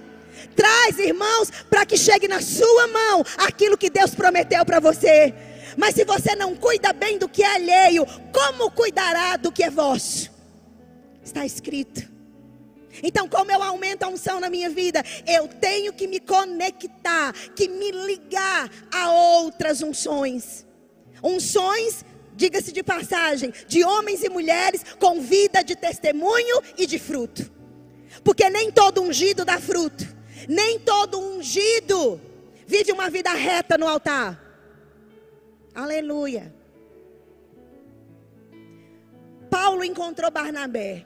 Traz, 0.55 0.97
irmãos, 0.99 1.51
para 1.69 1.85
que 1.85 1.97
chegue 1.97 2.27
na 2.27 2.41
sua 2.41 2.87
mão 2.87 3.23
aquilo 3.37 3.77
que 3.77 3.89
Deus 3.89 4.15
prometeu 4.15 4.63
para 4.65 4.79
você. 4.79 5.33
Mas 5.77 5.95
se 5.95 6.05
você 6.05 6.35
não 6.35 6.55
cuida 6.55 6.93
bem 6.93 7.17
do 7.17 7.27
que 7.27 7.43
é 7.43 7.55
alheio, 7.55 8.05
como 8.31 8.71
cuidará 8.71 9.35
do 9.35 9.51
que 9.51 9.63
é 9.63 9.69
vosso? 9.69 10.31
Está 11.23 11.45
escrito. 11.45 12.15
Então, 13.03 13.27
como 13.27 13.51
eu 13.51 13.61
aumento 13.61 14.03
a 14.03 14.07
unção 14.07 14.39
na 14.39 14.49
minha 14.49 14.69
vida, 14.69 15.03
eu 15.27 15.47
tenho 15.47 15.91
que 15.91 16.07
me 16.07 16.19
conectar, 16.19 17.33
que 17.55 17.67
me 17.67 17.91
ligar 17.91 18.69
a 18.93 19.11
outras 19.11 19.81
unções. 19.81 20.65
Unções 21.21 22.05
diga-se 22.35 22.71
de 22.71 22.83
passagem, 22.83 23.53
de 23.67 23.83
homens 23.83 24.23
e 24.23 24.29
mulheres 24.29 24.83
com 24.99 25.21
vida 25.21 25.63
de 25.63 25.75
testemunho 25.75 26.61
e 26.77 26.85
de 26.85 26.99
fruto. 26.99 27.49
Porque 28.23 28.49
nem 28.49 28.71
todo 28.71 29.01
ungido 29.01 29.43
dá 29.43 29.59
fruto, 29.59 30.05
nem 30.47 30.79
todo 30.79 31.19
ungido 31.19 32.19
vive 32.67 32.91
uma 32.91 33.09
vida 33.09 33.31
reta 33.31 33.77
no 33.77 33.87
altar. 33.87 34.41
Aleluia. 35.73 36.53
Paulo 39.49 39.83
encontrou 39.83 40.31
Barnabé. 40.31 41.05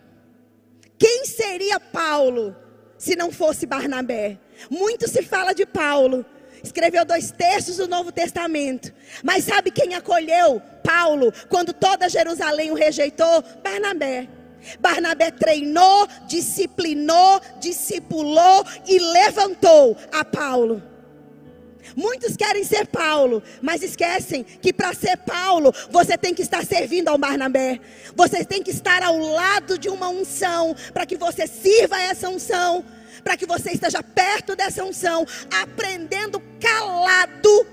Quem 0.97 1.25
seria 1.25 1.79
Paulo 1.79 2.55
se 2.97 3.15
não 3.15 3.31
fosse 3.31 3.65
Barnabé? 3.65 4.39
Muito 4.69 5.07
se 5.07 5.21
fala 5.21 5.53
de 5.53 5.65
Paulo, 5.65 6.25
Escreveu 6.63 7.05
dois 7.05 7.31
terços 7.31 7.77
do 7.77 7.87
Novo 7.87 8.11
Testamento. 8.11 8.93
Mas 9.23 9.45
sabe 9.45 9.71
quem 9.71 9.95
acolheu 9.95 10.61
Paulo 10.83 11.33
quando 11.47 11.73
toda 11.73 12.09
Jerusalém 12.09 12.71
o 12.71 12.75
rejeitou? 12.75 13.43
Barnabé. 13.63 14.27
Barnabé 14.79 15.31
treinou, 15.31 16.07
disciplinou, 16.27 17.41
discipulou 17.59 18.65
e 18.87 18.99
levantou 18.99 19.95
a 20.11 20.25
Paulo. 20.25 20.83
Muitos 21.95 22.35
querem 22.35 22.63
ser 22.63 22.87
Paulo, 22.87 23.41
mas 23.61 23.81
esquecem 23.81 24.43
que 24.43 24.71
para 24.71 24.93
ser 24.93 25.17
Paulo, 25.17 25.73
você 25.89 26.17
tem 26.17 26.33
que 26.33 26.41
estar 26.41 26.63
servindo 26.65 27.07
ao 27.07 27.17
Barnabé. 27.17 27.79
Você 28.15 28.43
tem 28.45 28.61
que 28.61 28.71
estar 28.71 29.01
ao 29.01 29.17
lado 29.17 29.77
de 29.77 29.89
uma 29.89 30.09
unção, 30.09 30.75
para 30.93 31.05
que 31.05 31.17
você 31.17 31.47
sirva 31.47 31.99
essa 31.99 32.29
unção, 32.29 32.83
para 33.23 33.37
que 33.37 33.45
você 33.45 33.71
esteja 33.71 34.01
perto 34.03 34.55
dessa 34.55 34.83
unção, 34.83 35.25
aprendendo 35.61 36.41
calado, 36.59 37.67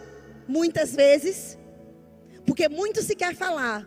muitas 0.47 0.95
vezes, 0.95 1.59
porque 2.47 2.69
muito 2.69 3.03
se 3.03 3.15
quer 3.15 3.35
falar. 3.35 3.87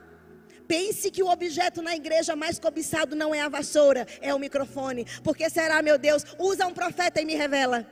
Pense 0.67 1.09
que 1.09 1.23
o 1.23 1.27
objeto 1.27 1.81
na 1.81 1.95
igreja 1.95 2.35
mais 2.35 2.59
cobiçado 2.59 3.15
não 3.15 3.33
é 3.33 3.41
a 3.41 3.49
vassoura, 3.49 4.05
é 4.21 4.35
o 4.35 4.37
microfone. 4.37 5.03
Porque 5.23 5.49
será, 5.49 5.81
meu 5.81 5.97
Deus, 5.97 6.23
usa 6.37 6.67
um 6.67 6.73
profeta 6.73 7.19
e 7.19 7.25
me 7.25 7.33
revela. 7.33 7.87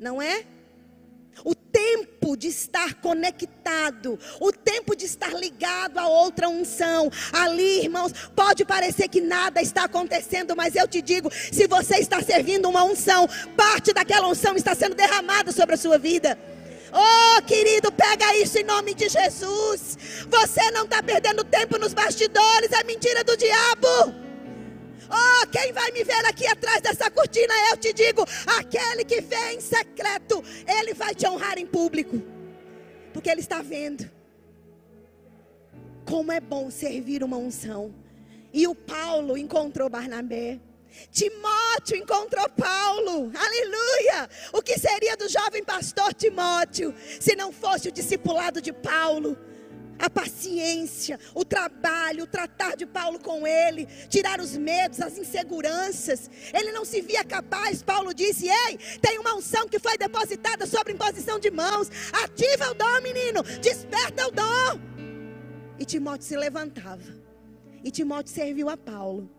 Não 0.00 0.20
é? 0.20 0.44
O 1.42 1.54
tempo 1.54 2.36
de 2.36 2.48
estar 2.48 2.94
conectado, 2.94 4.18
o 4.40 4.52
tempo 4.52 4.94
de 4.94 5.06
estar 5.06 5.34
ligado 5.34 5.98
a 5.98 6.06
outra 6.06 6.48
unção. 6.48 7.10
Ali, 7.32 7.82
irmãos, 7.82 8.12
pode 8.36 8.64
parecer 8.64 9.08
que 9.08 9.20
nada 9.20 9.62
está 9.62 9.84
acontecendo, 9.84 10.54
mas 10.54 10.76
eu 10.76 10.86
te 10.86 11.00
digo: 11.00 11.30
se 11.32 11.66
você 11.66 11.96
está 11.96 12.22
servindo 12.22 12.68
uma 12.68 12.84
unção, 12.84 13.28
parte 13.56 13.92
daquela 13.92 14.28
unção 14.28 14.56
está 14.56 14.74
sendo 14.74 14.94
derramada 14.94 15.52
sobre 15.52 15.74
a 15.74 15.78
sua 15.78 15.98
vida. 15.98 16.38
Oh, 16.92 17.42
querido, 17.42 17.90
pega 17.90 18.36
isso 18.36 18.56
em 18.58 18.62
nome 18.62 18.94
de 18.94 19.08
Jesus. 19.08 19.98
Você 20.28 20.70
não 20.70 20.84
está 20.84 21.02
perdendo 21.02 21.42
tempo 21.42 21.76
nos 21.76 21.92
bastidores, 21.92 22.70
é 22.70 22.84
mentira 22.84 23.24
do 23.24 23.36
diabo. 23.36 24.23
Oh, 25.14 25.46
quem 25.46 25.72
vai 25.72 25.92
me 25.92 26.02
ver 26.02 26.26
aqui 26.26 26.44
atrás 26.46 26.80
dessa 26.80 27.08
cortina, 27.08 27.54
eu 27.70 27.76
te 27.76 27.92
digo: 27.92 28.24
aquele 28.58 29.04
que 29.04 29.20
vem 29.20 29.58
em 29.58 29.60
secreto, 29.60 30.42
ele 30.66 30.92
vai 30.92 31.14
te 31.14 31.26
honrar 31.28 31.56
em 31.56 31.66
público, 31.66 32.20
porque 33.12 33.30
ele 33.30 33.40
está 33.40 33.62
vendo. 33.62 34.10
Como 36.04 36.32
é 36.32 36.40
bom 36.40 36.70
servir 36.70 37.22
uma 37.22 37.36
unção. 37.36 37.94
E 38.52 38.66
o 38.66 38.74
Paulo 38.74 39.38
encontrou 39.38 39.88
Barnabé. 39.88 40.60
Timóteo 41.10 41.96
encontrou 41.96 42.48
Paulo, 42.50 43.32
aleluia. 43.36 44.28
O 44.52 44.62
que 44.62 44.78
seria 44.78 45.16
do 45.16 45.28
jovem 45.28 45.64
pastor 45.64 46.14
Timóteo 46.14 46.94
se 47.20 47.34
não 47.34 47.52
fosse 47.52 47.88
o 47.88 47.92
discipulado 47.92 48.60
de 48.60 48.72
Paulo? 48.72 49.36
A 49.98 50.10
paciência, 50.10 51.18
o 51.34 51.44
trabalho, 51.44 52.24
o 52.24 52.26
tratar 52.26 52.76
de 52.76 52.86
Paulo 52.86 53.18
com 53.18 53.46
ele, 53.46 53.86
tirar 54.08 54.40
os 54.40 54.56
medos, 54.56 55.00
as 55.00 55.16
inseguranças. 55.18 56.30
Ele 56.52 56.72
não 56.72 56.84
se 56.84 57.00
via 57.00 57.24
capaz. 57.24 57.82
Paulo 57.82 58.12
disse: 58.12 58.48
Ei, 58.48 58.78
tem 59.00 59.18
uma 59.18 59.34
unção 59.34 59.68
que 59.68 59.78
foi 59.78 59.96
depositada 59.96 60.66
sobre 60.66 60.92
imposição 60.92 61.38
de 61.38 61.50
mãos. 61.50 61.90
Ativa 62.24 62.70
o 62.70 62.74
dom, 62.74 63.00
menino, 63.02 63.42
desperta 63.60 64.26
o 64.26 64.30
dom. 64.30 64.80
E 65.78 65.84
Timóteo 65.84 66.26
se 66.26 66.36
levantava. 66.36 67.24
E 67.82 67.90
Timóteo 67.90 68.32
serviu 68.32 68.68
a 68.68 68.76
Paulo. 68.76 69.30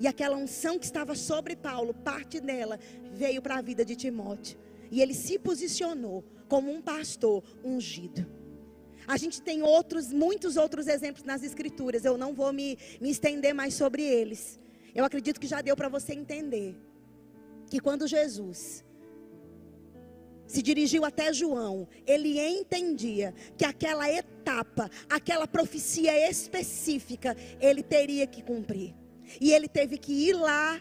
E 0.00 0.06
aquela 0.06 0.36
unção 0.36 0.78
que 0.78 0.84
estava 0.84 1.14
sobre 1.14 1.54
Paulo, 1.54 1.94
parte 1.94 2.40
dela 2.40 2.78
veio 3.12 3.40
para 3.40 3.56
a 3.56 3.62
vida 3.62 3.84
de 3.84 3.94
Timóteo. 3.94 4.58
E 4.90 5.00
ele 5.00 5.14
se 5.14 5.38
posicionou 5.38 6.24
como 6.48 6.72
um 6.72 6.80
pastor 6.80 7.42
ungido. 7.64 8.43
A 9.06 9.16
gente 9.16 9.42
tem 9.42 9.62
outros, 9.62 10.12
muitos 10.12 10.56
outros 10.56 10.86
exemplos 10.86 11.24
nas 11.24 11.42
escrituras. 11.42 12.04
Eu 12.04 12.16
não 12.16 12.34
vou 12.34 12.52
me, 12.52 12.78
me 13.00 13.10
estender 13.10 13.54
mais 13.54 13.74
sobre 13.74 14.02
eles. 14.02 14.58
Eu 14.94 15.04
acredito 15.04 15.40
que 15.40 15.46
já 15.46 15.60
deu 15.60 15.76
para 15.76 15.88
você 15.88 16.12
entender 16.12 16.76
que 17.68 17.80
quando 17.80 18.06
Jesus 18.06 18.84
se 20.46 20.62
dirigiu 20.62 21.04
até 21.04 21.32
João, 21.32 21.88
ele 22.06 22.38
entendia 22.38 23.34
que 23.56 23.64
aquela 23.64 24.10
etapa, 24.10 24.90
aquela 25.08 25.46
profecia 25.46 26.30
específica, 26.30 27.36
ele 27.60 27.82
teria 27.82 28.26
que 28.26 28.42
cumprir. 28.42 28.94
E 29.40 29.52
ele 29.52 29.68
teve 29.68 29.98
que 29.98 30.12
ir 30.12 30.34
lá 30.34 30.80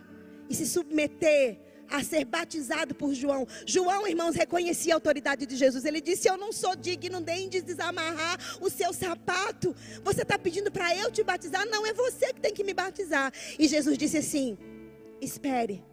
e 0.50 0.54
se 0.54 0.68
submeter 0.68 1.60
a 1.90 2.04
ser 2.04 2.26
batizado 2.26 2.96
por 2.96 3.14
João. 3.14 3.48
João, 3.66 4.08
irmãos, 4.08 4.36
reconhecia 4.36 4.94
a 4.94 4.98
autoridade 4.98 5.46
de 5.46 5.56
Jesus. 5.56 5.86
Ele 5.86 6.02
disse: 6.02 6.28
Eu 6.28 6.38
não 6.38 6.52
sou 6.52 6.76
digno 6.76 7.20
nem 7.20 7.50
de 7.50 7.62
desamarrar 7.62 8.40
o 8.62 8.70
seu 8.70 8.94
sapato. 8.94 9.76
Você 10.04 10.24
está 10.24 10.38
pedindo 10.38 10.72
para 10.72 10.96
eu 10.96 11.12
te 11.12 11.24
batizar? 11.24 11.66
Não, 11.68 11.86
é 11.86 11.94
você 11.94 12.34
que 12.34 12.42
tem 12.42 12.54
que 12.54 12.64
me 12.64 12.74
batizar. 12.74 13.32
E 13.58 13.68
Jesus 13.68 13.98
disse 13.98 14.18
assim: 14.18 14.58
Espere, 15.22 15.84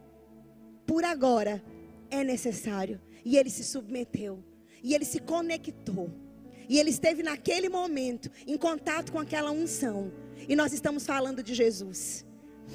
por 0.85 1.03
agora 1.03 1.63
é 2.09 2.23
necessário. 2.23 2.99
E 3.23 3.37
ele 3.37 3.49
se 3.49 3.63
submeteu. 3.63 4.43
E 4.83 4.95
ele 4.95 5.05
se 5.05 5.19
conectou. 5.19 6.09
E 6.67 6.79
ele 6.79 6.89
esteve 6.89 7.21
naquele 7.21 7.69
momento 7.69 8.31
em 8.47 8.57
contato 8.57 9.11
com 9.11 9.19
aquela 9.19 9.51
unção. 9.51 10.11
E 10.47 10.55
nós 10.55 10.73
estamos 10.73 11.05
falando 11.05 11.43
de 11.43 11.53
Jesus. 11.53 12.25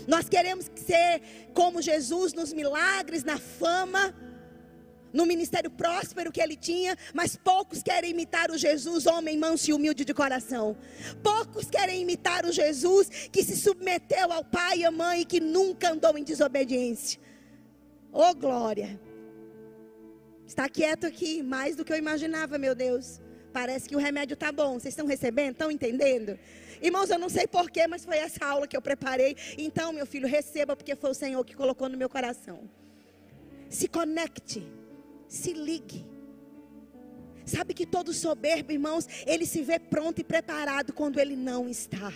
Nós 0.06 0.28
queremos 0.28 0.70
ser 0.74 1.20
como 1.52 1.82
Jesus 1.82 2.32
nos 2.32 2.52
milagres, 2.52 3.24
na 3.24 3.38
fama, 3.38 4.14
no 5.12 5.24
ministério 5.24 5.70
próspero 5.70 6.30
que 6.30 6.40
ele 6.40 6.56
tinha, 6.56 6.96
mas 7.14 7.36
poucos 7.36 7.82
querem 7.82 8.10
imitar 8.10 8.50
o 8.50 8.58
Jesus, 8.58 9.06
homem 9.06 9.38
manso 9.38 9.70
e 9.70 9.72
humilde 9.72 10.04
de 10.04 10.12
coração. 10.12 10.76
Poucos 11.22 11.70
querem 11.70 12.02
imitar 12.02 12.44
o 12.44 12.52
Jesus 12.52 13.08
que 13.32 13.42
se 13.42 13.56
submeteu 13.56 14.30
ao 14.30 14.44
pai 14.44 14.80
e 14.80 14.84
à 14.84 14.90
mãe 14.90 15.22
e 15.22 15.24
que 15.24 15.40
nunca 15.40 15.92
andou 15.92 16.16
em 16.18 16.24
desobediência. 16.24 17.20
Oh 18.12 18.34
glória! 18.34 19.00
Está 20.46 20.68
quieto 20.68 21.06
aqui, 21.06 21.42
mais 21.42 21.74
do 21.74 21.84
que 21.84 21.92
eu 21.92 21.96
imaginava, 21.96 22.56
meu 22.56 22.74
Deus. 22.74 23.20
Parece 23.56 23.88
que 23.88 23.96
o 23.96 23.98
remédio 23.98 24.34
está 24.34 24.52
bom. 24.52 24.78
Vocês 24.78 24.92
estão 24.92 25.06
recebendo? 25.06 25.52
Estão 25.52 25.70
entendendo? 25.70 26.38
Irmãos, 26.82 27.08
eu 27.08 27.18
não 27.18 27.30
sei 27.30 27.46
porquê, 27.46 27.86
mas 27.86 28.04
foi 28.04 28.18
essa 28.18 28.44
aula 28.44 28.66
que 28.68 28.76
eu 28.76 28.82
preparei. 28.82 29.34
Então, 29.56 29.94
meu 29.94 30.04
filho, 30.04 30.28
receba, 30.28 30.76
porque 30.76 30.94
foi 30.94 31.10
o 31.12 31.14
Senhor 31.14 31.42
que 31.42 31.56
colocou 31.56 31.88
no 31.88 31.96
meu 31.96 32.10
coração. 32.10 32.68
Se 33.70 33.88
conecte, 33.88 34.62
se 35.26 35.54
ligue. 35.54 36.04
Sabe 37.46 37.72
que 37.72 37.86
todo 37.86 38.12
soberbo, 38.12 38.72
irmãos, 38.72 39.08
ele 39.26 39.46
se 39.46 39.62
vê 39.62 39.78
pronto 39.78 40.18
e 40.20 40.24
preparado 40.24 40.92
quando 40.92 41.18
ele 41.18 41.34
não 41.34 41.66
está. 41.66 42.12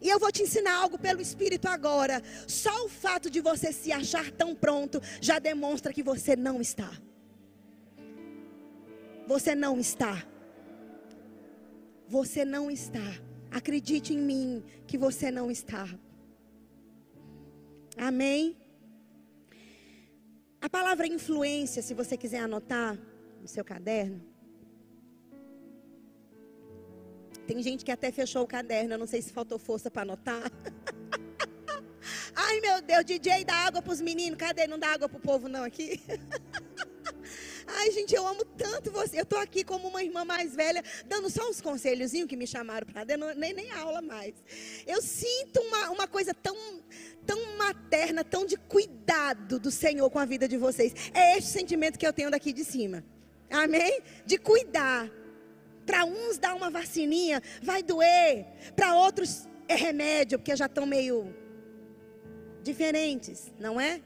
E 0.00 0.08
eu 0.08 0.18
vou 0.18 0.30
te 0.30 0.42
ensinar 0.42 0.74
algo 0.74 0.98
pelo 0.98 1.20
Espírito 1.20 1.68
agora. 1.68 2.22
Só 2.46 2.84
o 2.84 2.88
fato 2.88 3.30
de 3.30 3.40
você 3.40 3.72
se 3.72 3.92
achar 3.92 4.30
tão 4.30 4.54
pronto 4.54 5.00
já 5.20 5.38
demonstra 5.38 5.92
que 5.92 6.02
você 6.02 6.36
não 6.36 6.60
está. 6.60 6.90
Você 9.26 9.54
não 9.54 9.78
está. 9.78 10.24
Você 12.08 12.44
não 12.44 12.70
está. 12.70 13.18
Acredite 13.50 14.14
em 14.14 14.18
mim 14.18 14.64
que 14.86 14.96
você 14.96 15.30
não 15.30 15.50
está. 15.50 15.88
Amém? 17.96 18.56
A 20.60 20.68
palavra 20.68 21.06
influência, 21.06 21.82
se 21.82 21.94
você 21.94 22.16
quiser 22.16 22.40
anotar 22.40 22.98
no 23.40 23.48
seu 23.48 23.64
caderno. 23.64 24.35
Tem 27.46 27.62
gente 27.62 27.84
que 27.84 27.92
até 27.92 28.10
fechou 28.10 28.42
o 28.42 28.46
caderno, 28.46 28.94
eu 28.94 28.98
não 28.98 29.06
sei 29.06 29.22
se 29.22 29.32
faltou 29.32 29.58
força 29.58 29.90
para 29.90 30.02
anotar. 30.02 30.42
Ai 32.34 32.60
meu 32.60 32.82
Deus, 32.82 33.04
DJ 33.04 33.44
dá 33.44 33.54
água 33.54 33.80
para 33.80 33.92
os 33.92 34.00
meninos, 34.00 34.38
cadê? 34.38 34.66
Não 34.66 34.78
dá 34.78 34.92
água 34.92 35.08
para 35.08 35.18
o 35.18 35.20
povo 35.20 35.48
não 35.48 35.64
aqui? 35.64 36.00
Ai, 37.66 37.90
gente, 37.90 38.14
eu 38.14 38.26
amo 38.26 38.44
tanto 38.44 38.90
você. 38.92 39.18
Eu 39.18 39.24
estou 39.24 39.38
aqui 39.38 39.64
como 39.64 39.88
uma 39.88 40.02
irmã 40.02 40.24
mais 40.24 40.54
velha, 40.54 40.82
dando 41.06 41.28
só 41.28 41.48
uns 41.48 41.60
conselhozinhos 41.60 42.28
que 42.28 42.36
me 42.36 42.46
chamaram 42.46 42.86
para 42.86 43.04
dar, 43.04 43.16
nem, 43.34 43.52
nem 43.52 43.70
aula 43.72 44.00
mais. 44.00 44.34
Eu 44.86 45.02
sinto 45.02 45.60
uma, 45.60 45.90
uma 45.90 46.06
coisa 46.06 46.32
tão, 46.32 46.56
tão 47.26 47.56
materna, 47.56 48.22
tão 48.22 48.46
de 48.46 48.56
cuidado 48.56 49.58
do 49.58 49.70
Senhor 49.70 50.08
com 50.10 50.18
a 50.18 50.24
vida 50.24 50.46
de 50.46 50.56
vocês. 50.56 50.94
É 51.12 51.36
este 51.36 51.50
sentimento 51.50 51.98
que 51.98 52.06
eu 52.06 52.12
tenho 52.12 52.30
daqui 52.30 52.52
de 52.52 52.64
cima. 52.64 53.04
Amém? 53.50 54.00
De 54.24 54.38
cuidar. 54.38 55.10
Para 55.86 56.04
uns 56.04 56.36
dar 56.36 56.54
uma 56.54 56.70
vacininha, 56.70 57.42
vai 57.62 57.82
doer. 57.82 58.46
Para 58.74 58.94
outros 58.96 59.48
é 59.68 59.74
remédio, 59.74 60.38
porque 60.38 60.54
já 60.54 60.66
estão 60.66 60.84
meio 60.84 61.34
diferentes, 62.62 63.52
não 63.58 63.80
é? 63.80 64.02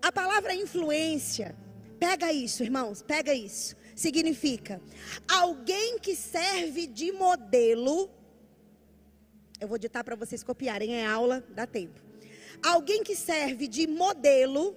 A 0.00 0.12
palavra 0.12 0.54
influência 0.54 1.56
Pega 2.02 2.32
isso, 2.32 2.64
irmãos, 2.64 3.00
pega 3.00 3.32
isso. 3.32 3.76
significa 3.94 4.80
alguém 5.28 6.00
que 6.00 6.16
serve 6.16 6.88
de 6.88 7.12
modelo. 7.12 8.10
Eu 9.60 9.68
vou 9.68 9.78
ditar 9.78 10.02
para 10.02 10.16
vocês 10.16 10.42
copiarem, 10.42 10.96
é 10.96 11.06
aula, 11.06 11.44
dá 11.50 11.64
tempo. 11.64 12.02
Alguém 12.60 13.04
que 13.04 13.14
serve 13.14 13.68
de 13.68 13.86
modelo 13.86 14.74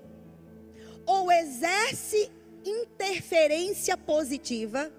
ou 1.03 1.31
exerce 1.31 2.31
interferência 2.63 3.97
positiva 3.97 4.93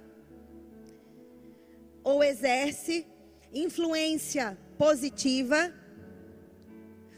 ou 2.07 2.23
exerce 2.23 3.05
influência 3.53 4.57
positiva 4.79 5.75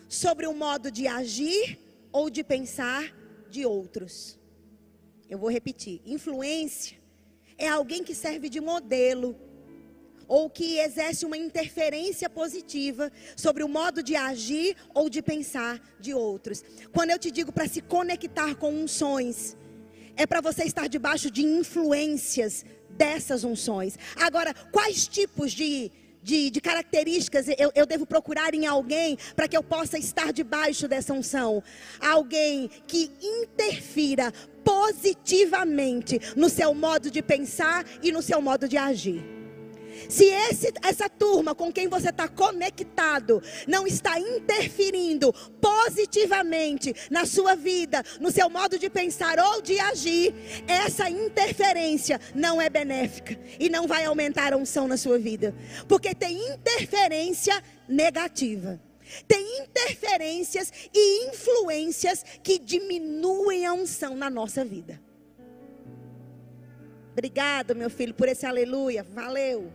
sobre 0.09 0.47
o 0.47 0.55
modo 0.55 0.91
de 0.91 1.07
agir 1.07 1.79
ou 2.11 2.31
de 2.31 2.43
pensar 2.43 3.15
de 3.51 3.67
outros. 3.67 4.39
Eu 5.29 5.39
vou 5.39 5.51
repetir: 5.51 6.01
influência 6.07 6.97
é 7.59 7.69
alguém 7.69 8.03
que 8.03 8.15
serve 8.15 8.49
de 8.49 8.63
modelo 8.63 9.37
ou 10.27 10.49
que 10.49 10.79
exerce 10.79 11.27
uma 11.27 11.37
interferência 11.37 12.31
positiva 12.31 13.13
sobre 13.37 13.63
o 13.63 13.69
modo 13.69 14.03
de 14.03 14.17
agir 14.17 14.75
ou 14.95 15.11
de 15.11 15.21
pensar 15.21 15.79
de 16.01 16.15
outros. 16.15 16.65
Quando 16.93 17.11
eu 17.11 17.19
te 17.19 17.31
digo 17.31 17.53
para 17.53 17.69
se 17.69 17.83
conectar 17.83 18.55
com 18.55 18.73
unções, 18.73 19.55
é 20.17 20.27
para 20.27 20.41
você 20.41 20.65
estar 20.65 20.89
debaixo 20.89 21.31
de 21.31 21.45
influências 21.45 22.65
dessas 22.99 23.45
unções. 23.45 23.97
Agora, 24.17 24.53
quais 24.73 25.07
tipos 25.07 25.53
de, 25.53 25.91
de, 26.23 26.51
de 26.51 26.61
características 26.61 27.47
eu, 27.57 27.71
eu 27.75 27.87
devo 27.87 28.05
procurar 28.05 28.53
em 28.53 28.67
alguém 28.67 29.17
para 29.37 29.47
que 29.47 29.57
eu 29.57 29.63
possa 29.63 29.97
estar 29.97 30.33
debaixo 30.33 30.89
dessa 30.89 31.15
unção? 31.15 31.63
Alguém 32.01 32.69
que 32.87 33.11
interfira 33.23 34.33
positivamente 34.65 36.21
no 36.37 36.49
seu 36.49 36.75
modo 36.75 37.11
de 37.11 37.23
pensar 37.23 37.87
e 38.03 38.13
no 38.13 38.21
seu 38.21 38.43
modo 38.43 38.69
de 38.69 38.77
agir. 38.77 39.38
Se 40.09 40.25
esse, 40.25 40.73
essa 40.83 41.09
turma 41.09 41.55
com 41.55 41.73
quem 41.73 41.89
você 41.89 42.11
está 42.11 42.29
conectado 42.29 43.43
não 43.67 43.87
está 43.87 44.19
interferindo 44.19 45.33
positivamente 45.61 46.95
na 47.11 47.25
sua 47.27 47.55
vida, 47.55 48.03
no 48.21 48.31
seu 48.31 48.49
modo 48.49 48.79
de 48.79 48.91
pensar 48.91 49.39
ou 49.39 49.63
de 49.63 49.79
agir, 49.79 50.35
essa 50.67 51.09
interferência 51.09 52.21
não 52.35 52.61
é 52.61 52.69
benéfica 52.69 53.39
e 53.59 53.69
não 53.69 53.87
vai 53.87 54.05
aumentar 54.05 54.53
a 54.53 54.57
unção 54.57 54.87
na 54.87 54.97
sua 54.97 55.19
vida, 55.19 55.55
porque 55.87 56.15
tem 56.15 56.39
interferência 56.53 57.63
negativa. 57.89 58.81
Tem 59.27 59.63
interferências 59.63 60.71
e 60.93 61.29
influências 61.29 62.23
que 62.43 62.59
diminuem 62.59 63.65
a 63.65 63.73
unção 63.73 64.15
na 64.15 64.29
nossa 64.29 64.63
vida. 64.65 65.01
Obrigado, 67.13 67.75
meu 67.75 67.91
filho, 67.91 68.15
por 68.15 68.29
esse 68.29 68.47
aleluia. 68.47 69.03
Valeu. 69.03 69.73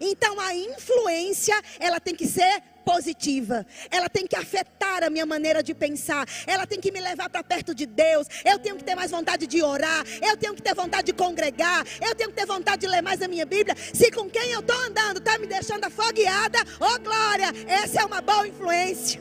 Então 0.00 0.38
a 0.40 0.54
influência, 0.54 1.60
ela 1.78 1.98
tem 1.98 2.14
que 2.14 2.26
ser 2.26 2.62
positiva. 2.84 3.66
Ela 3.90 4.08
tem 4.08 4.26
que 4.26 4.36
afetar 4.36 5.04
a 5.04 5.10
minha 5.10 5.26
maneira 5.26 5.62
de 5.62 5.74
pensar. 5.74 6.26
Ela 6.46 6.66
tem 6.66 6.80
que 6.80 6.90
me 6.90 7.00
levar 7.00 7.28
para 7.30 7.42
perto 7.42 7.74
de 7.74 7.86
Deus. 7.86 8.26
Eu 8.44 8.58
tenho 8.58 8.76
que 8.76 8.84
ter 8.84 8.94
mais 8.94 9.10
vontade 9.10 9.46
de 9.46 9.62
orar. 9.62 10.04
Eu 10.20 10.36
tenho 10.36 10.54
que 10.54 10.62
ter 10.62 10.74
vontade 10.74 11.06
de 11.06 11.12
congregar. 11.12 11.86
Eu 12.00 12.14
tenho 12.14 12.30
que 12.30 12.36
ter 12.36 12.46
vontade 12.46 12.80
de 12.82 12.88
ler 12.88 13.02
mais 13.02 13.22
a 13.22 13.28
minha 13.28 13.46
Bíblia. 13.46 13.76
Se 13.92 14.10
com 14.10 14.28
quem 14.28 14.50
eu 14.52 14.60
estou 14.60 14.76
andando 14.76 15.18
está 15.18 15.38
me 15.38 15.46
deixando 15.46 15.84
afogueada, 15.84 16.58
oh 16.80 16.98
glória, 17.00 17.52
essa 17.66 18.02
é 18.02 18.04
uma 18.04 18.20
boa 18.20 18.46
influência. 18.48 19.20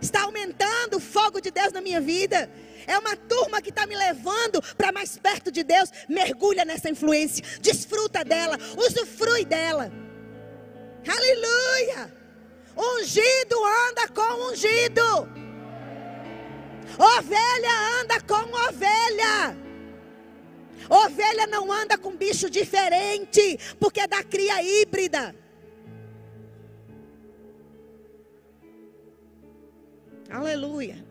Está 0.00 0.22
aumentando 0.22 0.96
o 0.96 1.00
fogo 1.00 1.40
de 1.40 1.50
Deus 1.50 1.72
na 1.72 1.80
minha 1.80 2.00
vida. 2.00 2.50
É 2.86 2.98
uma 2.98 3.16
turma 3.16 3.60
que 3.60 3.70
está 3.70 3.86
me 3.86 3.96
levando 3.96 4.62
para 4.76 4.92
mais 4.92 5.16
perto 5.18 5.50
de 5.50 5.62
Deus. 5.62 5.90
Mergulha 6.08 6.64
nessa 6.64 6.88
influência. 6.90 7.44
Desfruta 7.60 8.24
dela. 8.24 8.58
Usufrui 8.76 9.44
dela. 9.44 9.90
Aleluia. 11.06 12.12
Ungido 12.76 13.56
anda 13.88 14.08
com 14.08 14.50
ungido. 14.50 15.28
Ovelha 16.98 18.00
anda 18.00 18.20
com 18.20 18.68
ovelha. 18.68 19.56
Ovelha 20.88 21.46
não 21.46 21.70
anda 21.70 21.96
com 21.96 22.16
bicho 22.16 22.50
diferente, 22.50 23.58
porque 23.78 24.00
é 24.00 24.06
da 24.08 24.24
cria 24.24 24.62
híbrida. 24.62 25.34
Aleluia. 30.28 31.09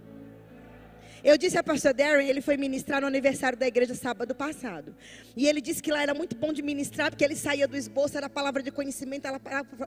Eu 1.24 1.38
disse 1.38 1.58
a 1.58 1.64
pastor 1.64 1.94
Darren, 1.94 2.28
ele 2.28 2.42
foi 2.42 2.56
ministrar 2.56 3.02
no 3.02 3.08
aniversário 3.08 3.58
da 3.58 3.68
igreja 3.68 3.94
sábado 3.94 4.34
passado. 4.34 4.96
E 5.36 5.48
ele 5.48 5.60
disse 5.62 5.82
que 5.82 5.92
lá 5.92 6.02
era 6.02 6.14
muito 6.14 6.36
bom 6.36 6.54
de 6.54 6.62
ministrar, 6.62 7.10
porque 7.10 7.24
ele 7.24 7.36
saía 7.36 7.68
do 7.68 7.76
esboço, 7.76 8.18
era 8.18 8.30
palavra 8.30 8.64
de 8.64 8.72
conhecimento, 8.72 9.28
era 9.28 9.40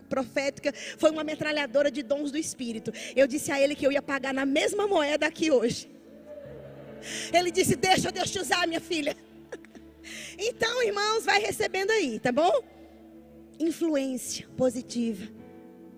profética, 0.08 0.72
foi 0.98 1.10
uma 1.10 1.24
metralhadora 1.24 1.90
de 1.90 2.02
dons 2.02 2.30
do 2.30 2.38
Espírito. 2.38 2.92
Eu 3.16 3.26
disse 3.26 3.50
a 3.50 3.60
ele 3.60 3.74
que 3.74 3.86
eu 3.86 3.92
ia 3.92 4.02
pagar 4.02 4.34
na 4.34 4.44
mesma 4.44 4.86
moeda 4.86 5.26
aqui 5.26 5.50
hoje. 5.50 5.90
Ele 7.32 7.50
disse: 7.50 7.76
Deixa 7.76 8.12
Deus 8.12 8.30
te 8.30 8.38
usar, 8.38 8.66
minha 8.66 8.80
filha. 8.80 9.16
Então, 10.36 10.82
irmãos, 10.82 11.24
vai 11.24 11.40
recebendo 11.40 11.92
aí, 11.92 12.18
tá 12.18 12.32
bom? 12.32 12.52
Influência 13.60 14.48
positiva 14.56 15.41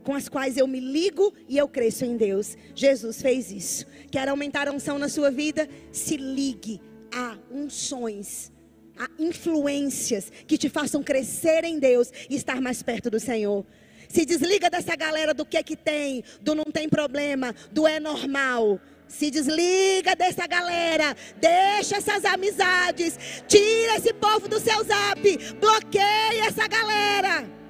com 0.05 0.14
as 0.14 0.29
quais 0.29 0.57
eu 0.57 0.67
me 0.69 0.79
ligo 0.79 1.33
e 1.49 1.57
eu 1.57 1.67
cresço 1.67 2.05
em 2.05 2.17
Deus. 2.17 2.57
Jesus 2.75 3.21
fez 3.21 3.51
isso. 3.51 3.87
Quer 4.11 4.29
aumentar 4.29 4.69
a 4.69 4.73
unção 4.73 4.99
na 4.99 5.09
sua 5.09 5.31
vida? 5.31 5.69
Se 5.90 6.17
ligue 6.17 6.81
a 7.12 7.37
unções, 7.51 8.53
a 8.97 9.09
influências 9.19 10.31
que 10.47 10.59
te 10.59 10.69
façam 10.69 11.03
crescer 11.03 11.64
em 11.64 11.79
Deus 11.79 12.12
e 12.29 12.37
estar 12.37 12.61
mais 12.61 12.83
perto 12.83 13.11
do 13.11 13.19
Senhor. 13.19 13.64
Se 14.09 14.25
desliga 14.25 14.69
dessa 14.69 14.95
galera 14.95 15.33
do 15.33 15.47
que 15.47 15.57
é 15.57 15.62
que 15.62 15.75
tem, 15.75 16.23
do 16.40 16.55
não 16.55 16.64
tem 16.64 16.88
problema, 16.88 17.55
do 17.73 17.87
é 17.87 17.99
normal. 17.99 18.79
Se 19.09 19.31
desliga 19.31 20.14
dessa 20.14 20.47
galera, 20.47 21.17
deixa 21.37 21.97
essas 21.97 22.25
amizades, 22.25 23.19
tira 23.47 23.97
esse 23.97 24.12
povo 24.14 24.49
do 24.49 24.61
seu 24.61 24.85
zap, 24.85 25.21
bloqueia 25.61 26.47
essa 26.47 26.67
galera. 26.67 27.63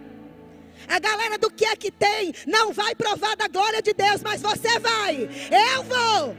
A 0.88 0.98
galera 0.98 1.38
do 1.38 1.50
que 1.50 1.64
é 1.64 1.76
que 1.76 1.90
tem 1.90 2.34
não 2.46 2.72
vai 2.72 2.94
provar 2.94 3.36
da 3.36 3.48
glória 3.48 3.82
de 3.82 3.92
Deus, 3.92 4.22
mas 4.22 4.40
você 4.40 4.78
vai. 4.78 5.28
Eu 5.74 5.82
vou. 5.82 6.36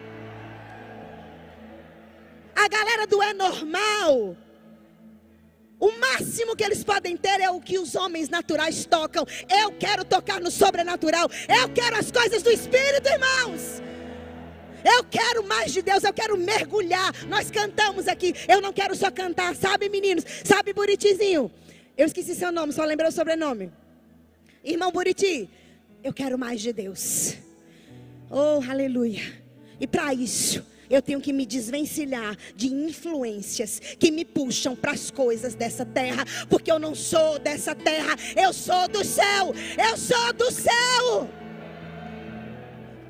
A 2.56 2.68
galera 2.68 3.06
do 3.06 3.22
é 3.22 3.34
normal. 3.34 4.38
O 5.78 5.92
máximo 6.00 6.56
que 6.56 6.64
eles 6.64 6.84
podem 6.84 7.18
ter 7.18 7.42
é 7.42 7.50
o 7.50 7.60
que 7.60 7.78
os 7.78 7.96
homens 7.96 8.30
naturais 8.30 8.86
tocam. 8.86 9.26
Eu 9.50 9.72
quero 9.74 10.06
tocar 10.06 10.40
no 10.40 10.50
sobrenatural. 10.50 11.30
Eu 11.50 11.70
quero 11.70 11.98
as 11.98 12.12
coisas 12.12 12.42
do 12.42 12.50
Espírito, 12.50 13.10
irmãos. 13.10 13.82
Eu 14.86 15.04
quero 15.04 15.44
mais 15.44 15.74
de 15.74 15.82
Deus, 15.82 16.04
eu 16.04 16.14
quero 16.14 16.38
mergulhar. 16.38 17.12
Nós 17.28 17.52
cantamos 17.52 18.08
aqui. 18.08 18.34
Eu 18.48 18.62
não 18.62 18.72
quero 18.72 18.96
só 18.96 19.12
cantar, 19.12 19.56
sabe, 19.56 19.90
meninos? 19.90 20.24
Sabe, 20.44 20.74
Buritizinho? 20.74 21.52
Eu 21.98 22.06
esqueci 22.06 22.36
seu 22.36 22.52
nome, 22.52 22.72
só 22.72 22.86
lembrei 22.86 23.10
o 23.10 23.12
sobrenome. 23.12 23.72
Irmão 24.66 24.92
Buriti, 24.92 25.48
eu 26.04 26.12
quero 26.12 26.40
mais 26.40 26.60
de 26.60 26.74
Deus. 26.74 27.36
Oh, 28.32 28.60
aleluia. 28.68 29.22
E 29.80 29.86
para 29.86 30.12
isso, 30.12 30.66
eu 30.90 31.04
tenho 31.04 31.22
que 31.22 31.32
me 31.32 31.46
desvencilhar 31.46 32.36
de 32.56 32.74
influências 32.74 33.80
que 34.00 34.10
me 34.10 34.26
puxam 34.26 34.76
para 34.76 34.94
as 34.94 35.12
coisas 35.12 35.54
dessa 35.54 35.86
terra, 35.86 36.26
porque 36.50 36.72
eu 36.72 36.80
não 36.80 36.96
sou 36.96 37.38
dessa 37.38 37.76
terra, 37.76 38.16
eu 38.36 38.52
sou 38.52 38.88
do 38.88 39.06
céu. 39.06 39.54
Eu 39.78 39.96
sou 39.98 40.34
do 40.34 40.50
céu. 40.52 41.30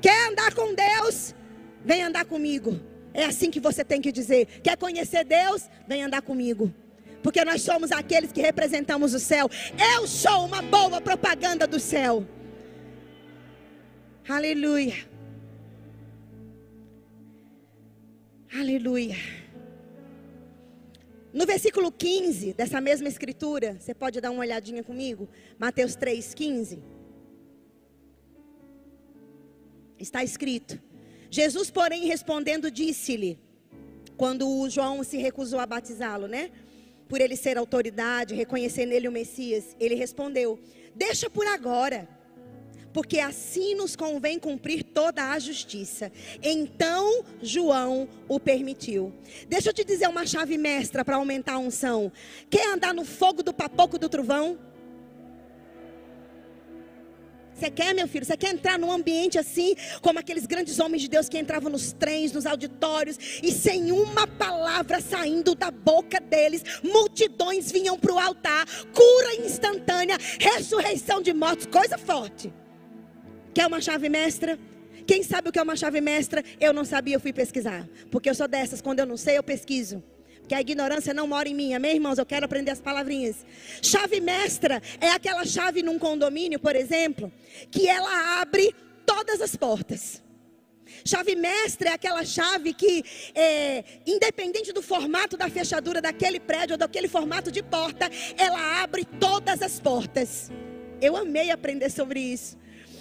Quer 0.02 0.28
andar 0.30 0.54
com 0.54 0.74
Deus? 0.74 1.34
Vem 1.82 2.02
andar 2.02 2.26
comigo. 2.26 2.78
É 3.14 3.24
assim 3.24 3.50
que 3.50 3.60
você 3.60 3.82
tem 3.82 4.02
que 4.02 4.12
dizer. 4.12 4.60
Quer 4.62 4.76
conhecer 4.76 5.24
Deus? 5.24 5.62
Vem 5.88 6.02
andar 6.02 6.20
comigo 6.20 6.70
porque 7.26 7.44
nós 7.44 7.60
somos 7.60 7.90
aqueles 7.90 8.30
que 8.30 8.40
representamos 8.40 9.12
o 9.12 9.18
céu. 9.18 9.50
Eu 9.96 10.06
sou 10.06 10.44
uma 10.44 10.62
boa 10.62 11.00
propaganda 11.00 11.66
do 11.66 11.80
céu. 11.80 12.24
Aleluia. 14.28 14.94
Aleluia. 18.54 19.16
No 21.32 21.44
versículo 21.44 21.90
15 21.90 22.52
dessa 22.52 22.80
mesma 22.80 23.08
escritura, 23.08 23.76
você 23.80 23.92
pode 23.92 24.20
dar 24.20 24.30
uma 24.30 24.42
olhadinha 24.42 24.84
comigo? 24.84 25.28
Mateus 25.58 25.96
3,15. 25.96 26.78
Está 29.98 30.22
escrito: 30.22 30.80
Jesus, 31.28 31.72
porém, 31.72 32.06
respondendo, 32.06 32.70
disse-lhe, 32.70 33.36
quando 34.16 34.48
o 34.48 34.70
João 34.70 35.02
se 35.02 35.16
recusou 35.16 35.58
a 35.58 35.66
batizá-lo, 35.66 36.28
né? 36.28 36.52
Por 37.08 37.20
ele 37.20 37.36
ser 37.36 37.56
autoridade, 37.56 38.34
reconhecer 38.34 38.86
nele 38.86 39.08
o 39.08 39.12
Messias, 39.12 39.76
ele 39.78 39.94
respondeu: 39.94 40.58
Deixa 40.94 41.28
por 41.30 41.46
agora, 41.46 42.08
porque 42.92 43.18
assim 43.18 43.74
nos 43.74 43.94
convém 43.94 44.38
cumprir 44.38 44.82
toda 44.82 45.30
a 45.30 45.38
justiça. 45.38 46.10
Então 46.42 47.24
João 47.42 48.08
o 48.28 48.40
permitiu. 48.40 49.12
Deixa 49.48 49.68
eu 49.68 49.74
te 49.74 49.84
dizer 49.84 50.08
uma 50.08 50.26
chave 50.26 50.56
mestra 50.56 51.04
para 51.04 51.16
aumentar 51.16 51.54
a 51.54 51.58
unção. 51.58 52.10
Quer 52.48 52.68
andar 52.68 52.94
no 52.94 53.04
fogo 53.04 53.42
do 53.42 53.52
papoco 53.52 53.98
do 53.98 54.08
trovão? 54.08 54.58
Você 57.56 57.70
quer, 57.70 57.94
meu 57.94 58.06
filho? 58.06 58.24
Você 58.24 58.36
quer 58.36 58.52
entrar 58.52 58.78
num 58.78 58.92
ambiente 58.92 59.38
assim, 59.38 59.74
como 60.02 60.18
aqueles 60.18 60.44
grandes 60.44 60.78
homens 60.78 61.00
de 61.00 61.08
Deus 61.08 61.26
que 61.26 61.38
entravam 61.38 61.70
nos 61.70 61.90
trens, 61.90 62.30
nos 62.30 62.44
auditórios, 62.44 63.18
e 63.42 63.50
sem 63.50 63.90
uma 63.90 64.26
palavra 64.26 65.00
saindo 65.00 65.54
da 65.54 65.70
boca 65.70 66.20
deles, 66.20 66.62
multidões 66.82 67.72
vinham 67.72 67.98
para 67.98 68.12
o 68.12 68.18
altar, 68.18 68.66
cura 68.92 69.36
instantânea, 69.36 70.18
ressurreição 70.38 71.22
de 71.22 71.32
mortos, 71.32 71.64
coisa 71.64 71.96
forte. 71.96 72.52
Quer 73.54 73.66
uma 73.66 73.80
chave 73.80 74.10
mestra? 74.10 74.58
Quem 75.06 75.22
sabe 75.22 75.48
o 75.48 75.52
que 75.52 75.58
é 75.58 75.62
uma 75.62 75.76
chave 75.76 75.98
mestra? 76.02 76.44
Eu 76.60 76.74
não 76.74 76.84
sabia, 76.84 77.16
eu 77.16 77.20
fui 77.20 77.32
pesquisar. 77.32 77.88
Porque 78.10 78.28
eu 78.28 78.34
sou 78.34 78.46
dessas, 78.46 78.82
quando 78.82 78.98
eu 78.98 79.06
não 79.06 79.16
sei, 79.16 79.38
eu 79.38 79.42
pesquiso 79.42 80.04
que 80.46 80.54
a 80.54 80.60
ignorância 80.60 81.12
não 81.12 81.26
mora 81.26 81.48
em 81.48 81.54
mim. 81.54 81.74
Amém, 81.74 81.94
irmãos? 81.94 82.18
Eu 82.18 82.26
quero 82.26 82.44
aprender 82.44 82.70
as 82.70 82.80
palavrinhas. 82.80 83.44
Chave 83.82 84.20
mestra 84.20 84.82
é 85.00 85.10
aquela 85.10 85.44
chave 85.44 85.82
num 85.82 85.98
condomínio, 85.98 86.58
por 86.58 86.76
exemplo, 86.76 87.32
que 87.70 87.88
ela 87.88 88.40
abre 88.40 88.74
todas 89.04 89.40
as 89.40 89.56
portas. 89.56 90.22
Chave 91.04 91.34
mestra 91.34 91.90
é 91.90 91.92
aquela 91.92 92.24
chave 92.24 92.72
que, 92.72 93.04
é, 93.34 93.84
independente 94.06 94.72
do 94.72 94.82
formato 94.82 95.36
da 95.36 95.48
fechadura 95.48 96.00
daquele 96.00 96.40
prédio 96.40 96.74
ou 96.74 96.78
daquele 96.78 97.08
formato 97.08 97.50
de 97.50 97.62
porta, 97.62 98.10
ela 98.36 98.82
abre 98.82 99.04
todas 99.04 99.62
as 99.62 99.80
portas. 99.80 100.50
Eu 101.00 101.16
amei 101.16 101.50
aprender 101.50 101.90
sobre 101.90 102.20
isso. 102.20 102.56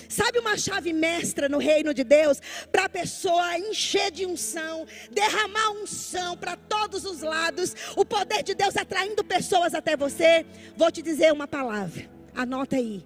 Sabe 0.10 0.40
uma 0.40 0.58
chave 0.58 0.94
mestra 0.94 1.50
no 1.50 1.58
reino 1.58 1.94
de 1.94 2.04
Deus? 2.04 2.42
Para 2.72 2.86
a 2.86 2.90
pessoa 2.90 3.58
encher 3.58 4.12
de 4.12 4.26
unção, 4.26 4.86
derramar 5.12 5.72
unção 5.72 6.38
para 6.38 6.56
todos 6.56 7.06
os 7.06 7.22
lados, 7.22 7.76
o 7.96 8.06
poder 8.06 8.44
de 8.44 8.54
Deus 8.54 8.78
atraindo 8.78 9.24
pessoas 9.24 9.74
até 9.74 9.96
você. 9.96 10.46
Vou 10.76 10.92
te 10.92 11.02
dizer 11.02 11.32
uma 11.32 11.48
palavra, 11.48 12.10
anota 12.34 12.76
aí: 12.76 13.06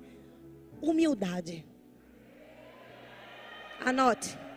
humildade. 0.82 1.66
Anote. 3.80 4.49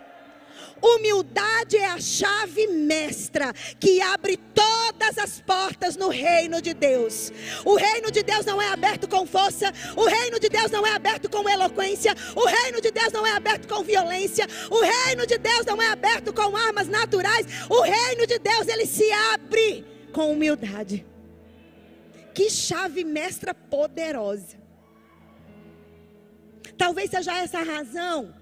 Humildade 0.81 1.77
é 1.77 1.87
a 1.87 2.01
chave 2.01 2.67
mestra 2.67 3.53
que 3.79 4.01
abre 4.01 4.37
todas 4.37 5.17
as 5.17 5.41
portas 5.41 5.97
no 5.97 6.09
reino 6.09 6.61
de 6.61 6.75
Deus. 6.75 7.33
O 7.65 7.77
reino 7.77 8.11
de 8.11 8.23
Deus 8.23 8.45
não 8.45 8.61
é 8.61 8.69
aberto 8.69 9.09
com 9.09 9.27
força, 9.27 9.73
o 9.97 10.05
reino 10.07 10.41
de 10.41 10.49
Deus 10.49 10.71
não 10.71 10.87
é 10.87 10.93
aberto 10.93 11.31
com 11.31 11.49
eloquência, 11.49 12.15
o 12.35 12.47
reino 12.47 12.81
de 12.81 12.91
Deus 12.91 13.13
não 13.13 13.27
é 13.27 13.33
aberto 13.33 13.69
com 13.69 13.83
violência, 13.83 14.47
o 14.71 14.81
reino 14.81 15.27
de 15.27 15.39
Deus 15.39 15.65
não 15.65 15.81
é 15.81 15.89
aberto 15.89 16.33
com 16.33 16.57
armas 16.57 16.89
naturais. 16.89 17.47
O 17.69 17.81
reino 17.83 18.27
de 18.27 18.39
Deus 18.39 18.67
ele 18.69 18.87
se 18.87 19.11
abre 19.33 19.85
com 20.13 20.33
humildade. 20.33 21.07
Que 22.35 22.51
chave 22.51 23.05
mestra 23.05 23.55
poderosa. 23.55 24.57
Talvez 26.77 27.11
seja 27.11 27.37
essa 27.39 27.59
a 27.59 27.63
razão 27.63 28.42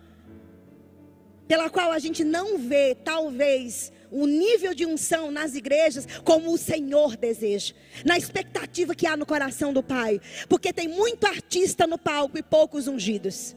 pela 1.51 1.69
qual 1.69 1.91
a 1.91 1.99
gente 1.99 2.23
não 2.23 2.59
vê, 2.59 2.95
talvez, 2.95 3.93
o 4.09 4.25
nível 4.25 4.73
de 4.73 4.87
unção 4.87 5.33
nas 5.33 5.57
igrejas 5.57 6.07
como 6.23 6.53
o 6.53 6.57
Senhor 6.57 7.17
deseja, 7.17 7.75
na 8.05 8.17
expectativa 8.17 8.95
que 8.95 9.05
há 9.05 9.17
no 9.17 9.27
coração 9.27 9.73
do 9.73 9.83
Pai, 9.83 10.21
porque 10.49 10.73
tem 10.73 10.87
muito 10.87 11.27
artista 11.27 11.89
no 11.89 11.99
palco 11.99 12.39
e 12.39 12.43
poucos 12.43 12.87
ungidos. 12.87 13.57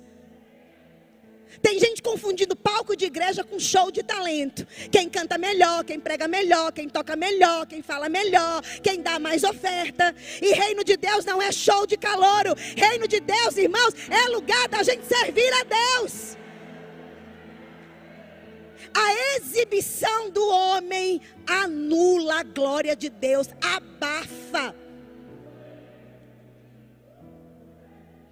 Tem 1.62 1.80
gente 1.80 2.02
confundindo 2.02 2.56
palco 2.56 2.98
de 2.98 3.06
igreja 3.06 3.44
com 3.44 3.60
show 3.60 3.92
de 3.92 4.02
talento. 4.02 4.66
Quem 4.92 5.08
canta 5.08 5.38
melhor, 5.38 5.84
quem 5.84 6.00
prega 6.00 6.28
melhor, 6.28 6.72
quem 6.72 6.90
toca 6.90 7.16
melhor, 7.16 7.68
quem 7.68 7.84
fala 7.84 8.10
melhor, 8.10 8.64
quem 8.82 9.04
dá 9.04 9.20
mais 9.20 9.44
oferta. 9.44 10.16
E 10.42 10.52
reino 10.52 10.84
de 10.84 10.98
Deus 10.98 11.26
não 11.26 11.40
é 11.40 11.52
show 11.52 11.86
de 11.86 11.96
calouro. 11.96 12.56
Reino 12.76 13.08
de 13.08 13.20
Deus, 13.20 13.56
irmãos, 13.56 13.94
é 14.10 14.30
lugar 14.30 14.68
da 14.68 14.82
gente 14.82 15.06
servir 15.06 15.54
a 15.54 15.64
Deus. 15.64 16.42
A 18.96 19.38
exibição 19.38 20.30
do 20.30 20.48
homem 20.48 21.20
anula 21.48 22.40
a 22.40 22.44
glória 22.44 22.96
de 22.96 23.10
Deus, 23.10 23.50
abafa. 23.62 24.76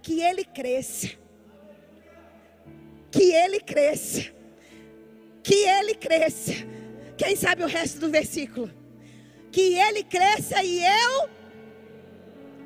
Que 0.02 0.20
ele 0.20 0.44
cresça. 0.44 1.10
Que 3.10 3.32
ele 3.32 3.60
cresça. 3.60 4.32
Que 5.42 5.54
ele 5.54 5.94
cresça. 5.94 6.52
Quem 7.16 7.36
sabe 7.36 7.62
o 7.62 7.68
resto 7.68 7.98
do 7.98 8.10
versículo? 8.10 8.70
Que 9.50 9.74
ele 9.74 10.04
cresça 10.04 10.62
e 10.62 10.84
eu. 10.84 11.28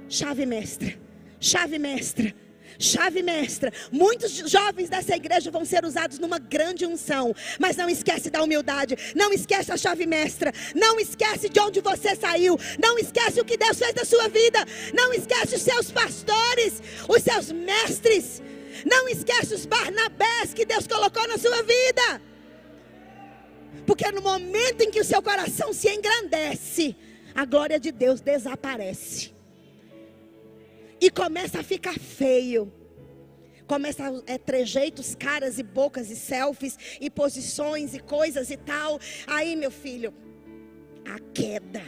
Chave 0.09 0.47
mestra. 0.47 0.99
Chave 1.41 1.79
mestra 1.79 2.35
chave 2.79 3.23
mestra. 3.23 3.73
Muitos 3.91 4.33
jovens 4.33 4.89
dessa 4.89 5.15
igreja 5.15 5.51
vão 5.51 5.65
ser 5.65 5.85
usados 5.85 6.19
numa 6.19 6.39
grande 6.39 6.87
unção. 6.87 7.35
Mas 7.59 7.77
não 7.77 7.89
esquece 7.89 8.31
da 8.31 8.43
humildade. 8.43 8.97
Não 9.15 9.33
esquece 9.33 9.73
a 9.73 9.77
chave 9.77 10.07
mestra. 10.07 10.53
Não 10.75 10.99
esquece 10.99 11.49
de 11.49 11.61
onde 11.61 11.81
você 11.81 12.15
saiu. 12.15 12.59
Não 12.83 12.99
esquece 12.99 13.41
o 13.41 13.45
que 13.45 13.57
Deus 13.57 13.79
fez 13.79 13.95
da 13.95 14.05
sua 14.05 14.29
vida. 14.29 14.65
Não 14.95 15.13
esquece 15.13 15.55
os 15.55 15.63
seus 15.63 15.91
pastores, 15.91 16.83
os 17.09 17.23
seus 17.23 17.53
mestres. 17.53 18.43
Não 18.85 19.09
esquece 19.09 19.55
os 19.55 19.67
Barnabés 19.67 20.53
que 20.55 20.65
Deus 20.65 20.87
colocou 20.87 21.27
na 21.29 21.39
sua 21.39 21.63
vida. 21.63 22.23
Porque 23.87 24.11
no 24.11 24.21
momento 24.21 24.83
em 24.83 24.91
que 24.91 25.01
o 25.01 25.05
seu 25.05 25.23
coração 25.23 25.73
se 25.73 25.89
engrandece, 25.89 26.97
a 27.35 27.45
glória 27.45 27.79
de 27.79 27.93
Deus 27.93 28.21
desaparece 28.21 29.36
e 31.01 31.11
começa 31.11 31.61
a 31.61 31.63
ficar 31.63 31.99
feio. 31.99 32.73
Começa 33.67 34.09
a 34.09 34.33
é, 34.33 34.39
trejeitos, 34.39 35.15
caras 35.15 35.59
e 35.59 35.63
bocas 35.63 36.09
e 36.11 36.17
selfies 36.17 36.79
e 37.01 37.11
posições 37.11 37.95
e 37.95 37.99
coisas 37.99 38.51
e 38.51 38.57
tal. 38.57 39.01
Aí, 39.27 39.57
meu 39.57 39.71
filho, 39.71 40.15
a 41.05 41.19
queda. 41.35 41.83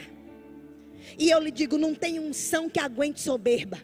E 1.17 1.29
eu 1.29 1.39
lhe 1.39 1.51
digo, 1.51 1.77
não 1.77 1.95
tem 1.95 2.19
unção 2.19 2.69
que 2.69 2.79
aguente 2.79 3.21
soberba. 3.21 3.79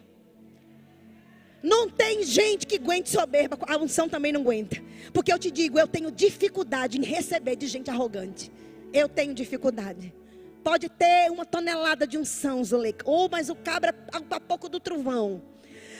Não 1.62 1.88
tem 1.88 2.22
gente 2.22 2.66
que 2.66 2.76
aguente 2.76 3.08
soberba, 3.08 3.58
a 3.66 3.76
unção 3.76 4.08
também 4.08 4.32
não 4.32 4.42
aguenta. 4.42 4.76
Porque 5.12 5.32
eu 5.32 5.38
te 5.38 5.50
digo, 5.50 5.78
eu 5.78 5.88
tenho 5.88 6.12
dificuldade 6.12 6.98
em 6.98 7.02
receber 7.02 7.56
de 7.56 7.66
gente 7.66 7.90
arrogante. 7.90 8.52
Eu 8.92 9.08
tenho 9.08 9.34
dificuldade. 9.34 10.14
Pode 10.66 10.88
ter 10.88 11.30
uma 11.30 11.46
tonelada 11.46 12.08
de 12.08 12.18
unção, 12.18 12.64
Zuleika. 12.64 13.08
Ou, 13.08 13.28
mas 13.30 13.48
o 13.48 13.54
cabra 13.54 13.94
é 14.12 14.40
pouco 14.40 14.68
do 14.68 14.80
trovão. 14.80 15.40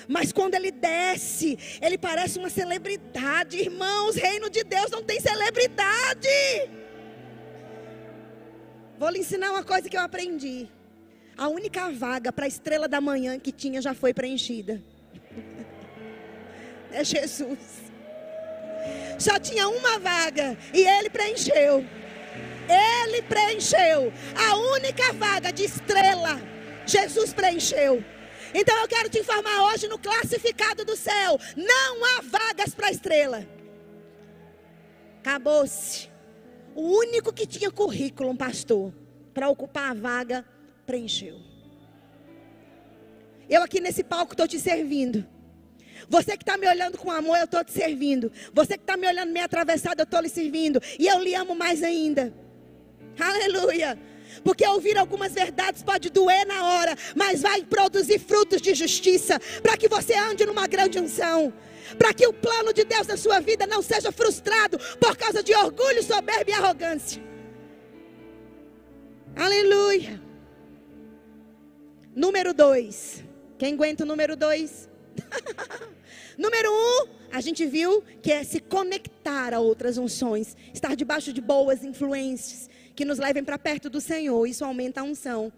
Mas 0.09 0.33
quando 0.33 0.57
ele 0.57 0.73
desce, 0.73 1.57
ele 1.81 1.97
parece 1.97 2.37
uma 2.37 2.51
celebridade. 2.51 3.59
Irmãos, 3.59 4.17
reino 4.17 4.51
de 4.51 4.65
Deus 4.65 4.91
não 4.91 5.05
tem 5.05 5.21
celebridade. 5.21 6.29
Vou 8.99 9.09
lhe 9.09 9.21
ensinar 9.21 9.53
uma 9.53 9.63
coisa 9.63 9.89
que 9.89 9.97
eu 9.97 10.01
aprendi. 10.01 10.69
A 11.39 11.47
única 11.47 11.89
vaga 11.93 12.33
para 12.33 12.47
a 12.47 12.49
estrela 12.49 12.89
da 12.89 13.01
manhã 13.01 13.39
que 13.39 13.53
tinha 13.53 13.81
já 13.81 13.95
foi 13.95 14.13
preenchida. 14.13 14.83
É 16.91 17.05
Jesus. 17.05 17.59
Só 19.19 19.39
tinha 19.39 19.69
uma 19.69 19.99
vaga 19.99 20.57
e 20.73 20.81
ele 20.81 21.11
preencheu. 21.11 21.85
Ele 22.69 23.23
preencheu. 23.23 24.13
A 24.35 24.57
única 24.57 25.13
vaga 25.13 25.53
de 25.53 25.65
estrela, 25.65 26.41
Jesus 26.87 27.33
preencheu. 27.33 28.05
Então 28.55 28.77
eu 28.81 28.89
quero 28.89 29.09
te 29.09 29.19
informar 29.19 29.73
hoje 29.73 29.89
no 29.89 29.99
classificado 29.99 30.85
do 30.85 30.97
céu: 30.97 31.39
não 31.57 32.05
há 32.05 32.23
vagas 32.23 32.75
para 32.75 32.91
estrela. 32.91 33.47
Acabou-se. 35.21 36.09
O 36.75 36.83
único 36.99 37.33
que 37.33 37.47
tinha 37.47 37.71
currículo, 37.71 38.31
um 38.31 38.37
pastor, 38.37 38.93
para 39.33 39.49
ocupar 39.49 39.91
a 39.91 39.95
vaga, 39.95 40.45
preencheu. 40.85 41.41
Eu 43.49 43.63
aqui 43.63 43.81
nesse 43.81 44.05
palco 44.05 44.33
estou 44.33 44.47
te 44.47 44.59
servindo. 44.59 45.27
Você 46.09 46.37
que 46.37 46.43
está 46.43 46.57
me 46.57 46.69
olhando 46.69 46.99
com 46.99 47.11
amor, 47.11 47.39
eu 47.39 47.45
estou 47.45 47.65
te 47.65 47.73
servindo. 47.73 48.31
Você 48.53 48.77
que 48.77 48.83
está 48.83 48.97
me 48.97 49.07
olhando 49.09 49.33
meio 49.33 49.45
atravessado, 49.45 50.01
eu 50.01 50.05
estou 50.05 50.21
lhe 50.21 50.29
servindo. 50.29 50.81
E 50.99 51.07
eu 51.07 51.19
lhe 51.21 51.35
amo 51.35 51.55
mais 51.55 51.83
ainda. 51.83 52.33
Aleluia. 53.19 53.99
Porque 54.45 54.67
ouvir 54.67 54.97
algumas 54.97 55.33
verdades 55.33 55.83
pode 55.83 56.11
doer 56.11 56.47
na 56.47 56.65
hora, 56.65 56.97
mas 57.15 57.43
vai 57.43 57.65
produzir 57.65 58.19
frutos 58.19 58.61
de 58.61 58.75
justiça 58.75 59.41
para 59.63 59.77
que 59.77 59.89
você 59.89 60.15
ande 60.15 60.45
numa 60.45 60.67
grande 60.67 60.99
unção. 60.99 61.53
Para 61.99 62.13
que 62.13 62.27
o 62.27 62.33
plano 62.33 62.73
de 62.73 62.85
Deus 62.85 63.07
na 63.07 63.17
sua 63.17 63.41
vida 63.41 63.67
não 63.67 63.81
seja 63.81 64.11
frustrado 64.11 64.79
por 65.01 65.17
causa 65.17 65.43
de 65.43 65.55
orgulho, 65.55 66.03
soberba 66.03 66.51
e 66.51 66.53
arrogância. 66.53 67.23
Aleluia. 69.35 70.21
Número 72.15 72.53
dois. 72.53 73.25
Quem 73.59 73.75
aguenta 73.75 74.05
o 74.05 74.07
número 74.07 74.37
dois? 74.37 74.89
Número 76.37 76.71
um, 76.71 77.09
a 77.33 77.41
gente 77.41 77.65
viu 77.65 78.03
que 78.23 78.31
é 78.31 78.45
se 78.45 78.61
conectar 78.61 79.55
a 79.55 79.61
outras 79.61 79.97
unções, 79.97 80.55
estar 80.75 80.95
debaixo 80.95 81.33
de 81.33 81.41
boas 81.41 81.83
influências 81.83 82.69
que 82.97 83.05
nos 83.05 83.19
levem 83.19 83.45
para 83.45 83.59
perto 83.59 83.91
do 83.91 84.01
Senhor. 84.01 84.45
Isso 84.47 84.65
aumenta 84.65 85.03
a 85.03 85.05
unção. 85.05 85.53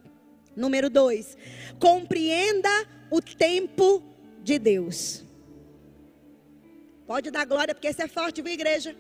Número 0.55 0.91
dois, 0.91 1.39
compreenda 1.79 2.69
o 3.11 3.23
tempo 3.23 4.03
de 4.43 4.59
Deus. 4.59 5.25
Pode 7.07 7.31
dar 7.31 7.47
glória, 7.47 7.75
porque 7.75 7.87
esse 7.87 8.03
é 8.03 8.09
forte, 8.09 8.43
viu, 8.43 8.53
igreja? 8.53 8.95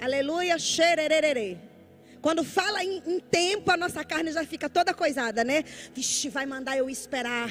Aleluia, 0.00 0.58
xerererê. 0.58 1.56
Quando 2.20 2.44
fala 2.44 2.84
em, 2.84 3.02
em, 3.06 3.20
tempo, 3.20 3.70
a 3.70 3.76
nossa 3.76 4.04
carne 4.04 4.32
já 4.32 4.44
fica 4.44 4.68
toda 4.68 4.92
coisada, 4.92 5.44
né? 5.44 5.62
Vixe, 5.94 6.28
vai 6.28 6.44
mandar 6.44 6.76
eu 6.76 6.90
esperar. 6.90 7.50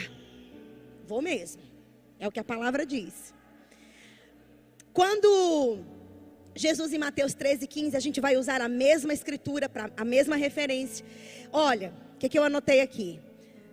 Vou 1.08 1.22
mesmo. 1.22 1.62
É 2.20 2.28
o 2.28 2.32
que 2.32 2.40
a 2.40 2.44
palavra 2.44 2.86
diz. 2.86 3.34
Quando 4.94 5.80
Jesus 6.60 6.92
em 6.92 6.98
Mateus 6.98 7.34
13, 7.34 7.66
15, 7.66 7.96
a 7.96 8.02
gente 8.02 8.20
vai 8.20 8.36
usar 8.36 8.62
a 8.62 8.68
mesma 8.68 9.14
escritura, 9.14 9.70
pra, 9.70 9.90
a 9.96 10.04
mesma 10.04 10.36
referência. 10.36 11.06
Olha, 11.54 11.94
o 12.16 12.18
que, 12.20 12.28
que 12.28 12.38
eu 12.38 12.44
anotei 12.44 12.82
aqui? 12.82 13.18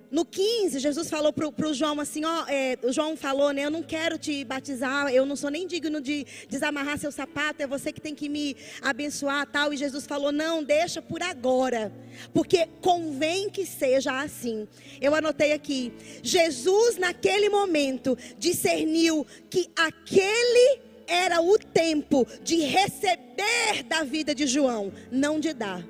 No 0.09 0.24
15, 0.24 0.78
Jesus 0.78 1.11
falou 1.11 1.32
para 1.32 1.68
o 1.68 1.74
João 1.74 1.99
assim: 1.99 2.24
ó, 2.24 2.47
é, 2.47 2.78
o 2.84 2.93
João 2.93 3.16
falou, 3.16 3.51
né? 3.51 3.64
Eu 3.64 3.72
não 3.72 3.82
quero 3.82 4.16
te 4.16 4.45
batizar, 4.45 5.12
eu 5.12 5.26
não 5.26 5.34
sou 5.34 5.51
nem 5.51 5.66
digno 5.66 6.01
de 6.01 6.24
desamarrar 6.49 6.97
seu 6.97 7.11
sapato, 7.11 7.61
é 7.61 7.66
você 7.66 7.93
que 7.93 8.01
tem 8.01 8.14
que 8.14 8.28
me 8.28 8.57
abençoar, 8.80 9.45
tal. 9.49 9.74
E 9.74 9.76
Jesus 9.76 10.07
falou: 10.07 10.30
não, 10.30 10.62
deixa 10.62 11.03
por 11.03 11.20
agora, 11.24 11.93
porque 12.32 12.68
convém 12.80 13.51
que 13.51 13.66
seja 13.66 14.20
assim. 14.20 14.68
Eu 15.01 15.12
anotei 15.12 15.53
aqui: 15.53 15.93
Jesus, 16.22 16.99
naquele 16.99 17.49
momento, 17.49 18.16
discerniu 18.39 19.26
que 19.51 19.68
aquele 19.74 20.87
era 21.07 21.41
o 21.41 21.59
tempo 21.59 22.27
de 22.43 22.61
receber 22.61 23.83
da 23.87 24.03
vida 24.03 24.35
de 24.35 24.47
João, 24.47 24.93
não 25.11 25.39
de 25.41 25.53
dar. 25.53 25.85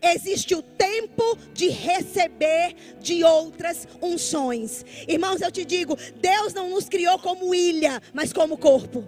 Existe 0.00 0.54
o 0.54 0.62
tempo 0.62 1.36
de 1.52 1.68
receber 1.68 2.74
de 3.00 3.24
outras 3.24 3.86
unções. 4.00 4.84
Irmãos, 5.06 5.40
eu 5.40 5.50
te 5.50 5.64
digo, 5.64 5.96
Deus 6.20 6.54
não 6.54 6.70
nos 6.70 6.88
criou 6.88 7.18
como 7.18 7.54
ilha, 7.54 8.00
mas 8.14 8.32
como 8.32 8.56
corpo. 8.56 9.04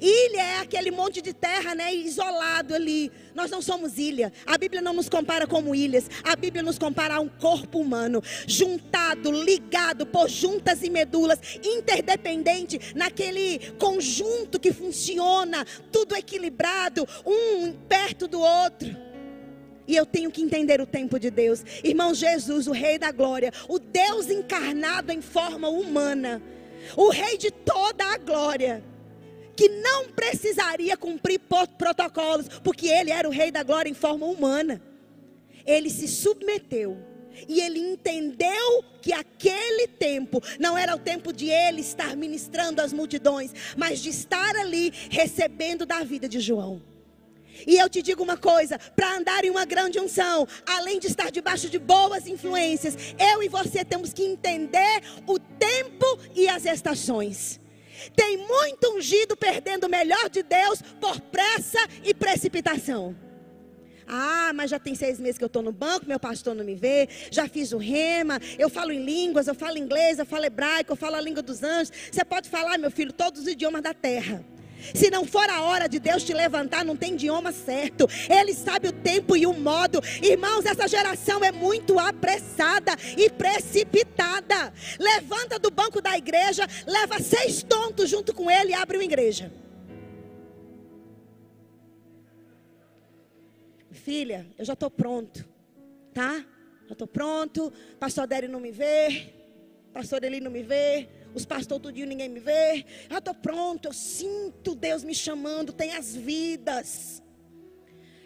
Ilha 0.00 0.42
é 0.42 0.58
aquele 0.60 0.90
monte 0.90 1.22
de 1.22 1.32
terra, 1.32 1.74
né, 1.74 1.94
isolado 1.94 2.74
ali. 2.74 3.10
Nós 3.34 3.50
não 3.50 3.62
somos 3.62 3.98
ilha. 3.98 4.32
A 4.46 4.58
Bíblia 4.58 4.82
não 4.82 4.92
nos 4.92 5.08
compara 5.08 5.46
como 5.46 5.74
ilhas. 5.74 6.10
A 6.24 6.34
Bíblia 6.36 6.62
nos 6.62 6.78
compara 6.78 7.16
a 7.16 7.20
um 7.20 7.28
corpo 7.28 7.78
humano, 7.78 8.22
juntado, 8.46 9.30
ligado 9.30 10.06
por 10.06 10.28
juntas 10.28 10.82
e 10.82 10.90
medulas, 10.90 11.40
interdependente 11.62 12.94
naquele 12.94 13.58
conjunto 13.78 14.58
que 14.58 14.72
funciona, 14.72 15.64
tudo 15.92 16.16
equilibrado, 16.16 17.06
um 17.24 17.72
perto 17.72 18.26
do 18.26 18.40
outro. 18.40 19.08
E 19.86 19.96
eu 19.96 20.04
tenho 20.04 20.30
que 20.30 20.42
entender 20.42 20.82
o 20.82 20.86
tempo 20.86 21.18
de 21.18 21.30
Deus. 21.30 21.64
Irmão 21.82 22.12
Jesus, 22.12 22.66
o 22.66 22.72
Rei 22.72 22.98
da 22.98 23.10
Glória, 23.10 23.50
o 23.66 23.78
Deus 23.78 24.28
encarnado 24.28 25.10
em 25.10 25.22
forma 25.22 25.68
humana, 25.70 26.42
o 26.94 27.08
Rei 27.08 27.38
de 27.38 27.50
toda 27.50 28.04
a 28.04 28.18
glória, 28.18 28.84
que 29.58 29.68
não 29.68 30.06
precisaria 30.10 30.96
cumprir 30.96 31.40
protocolos, 31.76 32.46
porque 32.62 32.86
ele 32.86 33.10
era 33.10 33.26
o 33.28 33.32
Rei 33.32 33.50
da 33.50 33.64
Glória 33.64 33.90
em 33.90 33.94
forma 33.94 34.24
humana. 34.24 34.80
Ele 35.66 35.90
se 35.90 36.06
submeteu. 36.06 36.96
E 37.48 37.60
ele 37.60 37.80
entendeu 37.80 38.84
que 39.02 39.12
aquele 39.12 39.88
tempo 39.88 40.40
não 40.60 40.78
era 40.78 40.94
o 40.94 40.98
tempo 40.98 41.32
de 41.32 41.50
ele 41.50 41.80
estar 41.80 42.16
ministrando 42.16 42.80
às 42.80 42.92
multidões, 42.92 43.52
mas 43.76 43.98
de 43.98 44.10
estar 44.10 44.54
ali 44.54 44.92
recebendo 45.10 45.84
da 45.84 46.04
vida 46.04 46.28
de 46.28 46.38
João. 46.38 46.80
E 47.66 47.76
eu 47.76 47.88
te 47.88 48.00
digo 48.00 48.22
uma 48.22 48.36
coisa: 48.36 48.78
para 48.78 49.16
andar 49.16 49.44
em 49.44 49.50
uma 49.50 49.64
grande 49.64 49.98
unção, 49.98 50.46
além 50.66 51.00
de 51.00 51.08
estar 51.08 51.32
debaixo 51.32 51.68
de 51.68 51.80
boas 51.80 52.28
influências, 52.28 52.96
eu 53.18 53.42
e 53.42 53.48
você 53.48 53.84
temos 53.84 54.12
que 54.12 54.22
entender 54.22 55.02
o 55.26 55.36
tempo 55.36 56.06
e 56.36 56.48
as 56.48 56.64
estações. 56.64 57.58
Tem 58.14 58.36
muito 58.36 58.96
ungido 58.96 59.36
perdendo 59.36 59.84
o 59.84 59.88
melhor 59.88 60.28
de 60.28 60.42
Deus 60.42 60.82
por 61.00 61.20
pressa 61.20 61.78
e 62.04 62.14
precipitação. 62.14 63.16
Ah, 64.06 64.52
mas 64.54 64.70
já 64.70 64.78
tem 64.78 64.94
seis 64.94 65.20
meses 65.20 65.36
que 65.36 65.44
eu 65.44 65.48
estou 65.48 65.62
no 65.62 65.70
banco, 65.70 66.06
meu 66.08 66.18
pastor 66.18 66.54
não 66.54 66.64
me 66.64 66.74
vê. 66.74 67.08
Já 67.30 67.46
fiz 67.46 67.72
o 67.72 67.78
rema, 67.78 68.40
eu 68.58 68.70
falo 68.70 68.90
em 68.90 69.04
línguas, 69.04 69.46
eu 69.46 69.54
falo 69.54 69.76
inglês, 69.76 70.18
eu 70.18 70.24
falo 70.24 70.46
hebraico, 70.46 70.92
eu 70.92 70.96
falo 70.96 71.16
a 71.16 71.20
língua 71.20 71.42
dos 71.42 71.62
anjos. 71.62 71.92
Você 72.10 72.24
pode 72.24 72.48
falar, 72.48 72.78
meu 72.78 72.90
filho, 72.90 73.12
todos 73.12 73.42
os 73.42 73.46
idiomas 73.46 73.82
da 73.82 73.92
terra. 73.92 74.42
Se 74.94 75.10
não 75.10 75.24
for 75.24 75.48
a 75.48 75.62
hora 75.62 75.88
de 75.88 75.98
Deus 75.98 76.24
te 76.24 76.32
levantar, 76.32 76.84
não 76.84 76.96
tem 76.96 77.14
idioma 77.14 77.52
certo. 77.52 78.08
Ele 78.28 78.54
sabe 78.54 78.88
o 78.88 78.92
tempo 78.92 79.36
e 79.36 79.46
o 79.46 79.52
modo. 79.52 80.00
Irmãos, 80.22 80.64
essa 80.64 80.86
geração 80.88 81.44
é 81.44 81.52
muito 81.52 81.98
apressada 81.98 82.92
e 83.16 83.30
precipitada. 83.30 84.72
Levanta 84.98 85.58
do 85.58 85.70
banco 85.70 86.00
da 86.00 86.16
igreja, 86.16 86.66
leva 86.86 87.18
seis 87.20 87.62
tontos 87.62 88.08
junto 88.08 88.34
com 88.34 88.50
ele 88.50 88.70
e 88.70 88.74
abre 88.74 88.96
uma 88.96 89.04
igreja. 89.04 89.52
Filha, 93.90 94.46
eu 94.58 94.64
já 94.64 94.72
estou 94.72 94.90
pronto, 94.90 95.44
tá? 96.14 96.44
Já 96.86 96.92
estou 96.92 97.06
pronto. 97.06 97.72
Pastor 97.98 98.26
Dere 98.26 98.48
não 98.48 98.60
me 98.60 98.70
vê. 98.70 99.34
Pastor 99.92 100.22
Eli 100.22 100.40
não 100.40 100.50
me 100.50 100.62
vê 100.62 101.08
os 101.38 101.46
pastores 101.46 101.66
todo 101.66 101.92
dia 101.92 102.04
ninguém 102.04 102.28
me 102.28 102.40
vê. 102.40 102.84
Eu 103.08 103.18
estou 103.18 103.34
pronto, 103.34 103.86
eu 103.86 103.92
sinto 103.92 104.74
Deus 104.74 105.02
me 105.02 105.14
chamando, 105.14 105.72
tem 105.72 105.94
as 105.94 106.14
vidas. 106.14 107.22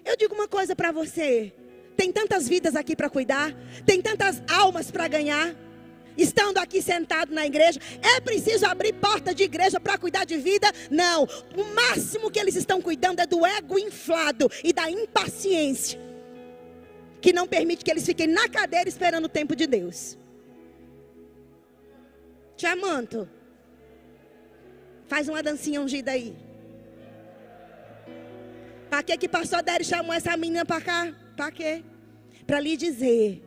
Eu 0.04 0.16
digo 0.16 0.34
uma 0.34 0.48
coisa 0.48 0.74
para 0.74 0.90
você: 0.90 1.52
tem 1.96 2.10
tantas 2.10 2.48
vidas 2.48 2.74
aqui 2.74 2.96
para 2.96 3.08
cuidar, 3.08 3.54
tem 3.86 4.00
tantas 4.02 4.42
almas 4.48 4.90
para 4.90 5.06
ganhar. 5.06 5.54
Estando 6.14 6.58
aqui 6.58 6.82
sentado 6.82 7.32
na 7.32 7.46
igreja, 7.46 7.80
é 8.02 8.20
preciso 8.20 8.66
abrir 8.66 8.92
porta 8.92 9.34
de 9.34 9.44
igreja 9.44 9.80
para 9.80 9.96
cuidar 9.96 10.26
de 10.26 10.36
vida? 10.36 10.70
Não. 10.90 11.24
O 11.56 11.64
máximo 11.74 12.30
que 12.30 12.38
eles 12.38 12.54
estão 12.54 12.82
cuidando 12.82 13.20
é 13.20 13.26
do 13.26 13.46
ego 13.46 13.78
inflado 13.78 14.50
e 14.62 14.74
da 14.74 14.90
impaciência, 14.90 15.98
que 17.18 17.32
não 17.32 17.48
permite 17.48 17.82
que 17.82 17.90
eles 17.90 18.04
fiquem 18.04 18.26
na 18.26 18.46
cadeira 18.46 18.90
esperando 18.90 19.24
o 19.24 19.28
tempo 19.28 19.56
de 19.56 19.66
Deus. 19.66 20.18
Tia 22.62 22.76
Manto, 22.76 23.28
faz 25.08 25.28
uma 25.28 25.42
dancinha 25.42 25.80
ungida 25.80 26.12
aí. 26.12 26.32
Para 28.88 29.02
que 29.02 29.18
que 29.18 29.28
pastor 29.28 29.64
Dério 29.64 29.84
chamou 29.84 30.12
essa 30.14 30.36
menina 30.36 30.64
para 30.64 30.80
cá? 30.80 31.12
Para 31.36 31.50
quê? 31.50 31.82
Para 32.46 32.60
lhe 32.60 32.76
dizer 32.76 33.42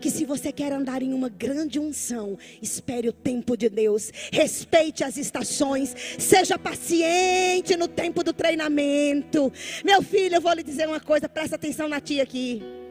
que 0.00 0.10
se 0.10 0.24
você 0.24 0.50
quer 0.50 0.72
andar 0.72 1.00
em 1.00 1.14
uma 1.14 1.28
grande 1.28 1.78
unção, 1.78 2.36
espere 2.60 3.08
o 3.08 3.12
tempo 3.12 3.56
de 3.56 3.68
Deus, 3.68 4.10
respeite 4.32 5.04
as 5.04 5.16
estações, 5.16 5.94
seja 6.18 6.58
paciente 6.58 7.76
no 7.76 7.86
tempo 7.86 8.24
do 8.24 8.32
treinamento. 8.32 9.52
Meu 9.84 10.02
filho, 10.02 10.34
eu 10.34 10.40
vou 10.40 10.54
lhe 10.54 10.64
dizer 10.64 10.88
uma 10.88 10.98
coisa, 10.98 11.28
presta 11.28 11.54
atenção 11.54 11.88
na 11.88 12.00
tia 12.00 12.24
aqui. 12.24 12.83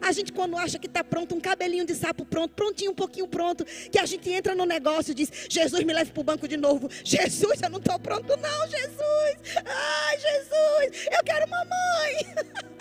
A 0.00 0.12
gente, 0.12 0.32
quando 0.32 0.56
acha 0.56 0.78
que 0.78 0.86
está 0.86 1.02
pronto, 1.02 1.34
um 1.34 1.40
cabelinho 1.40 1.84
de 1.84 1.94
sapo 1.94 2.24
pronto, 2.24 2.54
prontinho, 2.54 2.92
um 2.92 2.94
pouquinho 2.94 3.28
pronto, 3.28 3.64
que 3.64 3.98
a 3.98 4.06
gente 4.06 4.30
entra 4.30 4.54
no 4.54 4.64
negócio 4.64 5.12
e 5.12 5.14
diz: 5.14 5.30
Jesus, 5.48 5.82
me 5.84 5.92
leve 5.92 6.12
para 6.12 6.20
o 6.20 6.24
banco 6.24 6.46
de 6.46 6.56
novo. 6.56 6.88
Jesus, 7.04 7.60
eu 7.62 7.70
não 7.70 7.78
estou 7.78 7.98
pronto, 7.98 8.36
não, 8.36 8.68
Jesus. 8.68 9.56
Ai, 9.64 10.18
Jesus, 10.18 11.06
eu 11.10 11.24
quero 11.24 11.48
mamãe. 11.48 12.70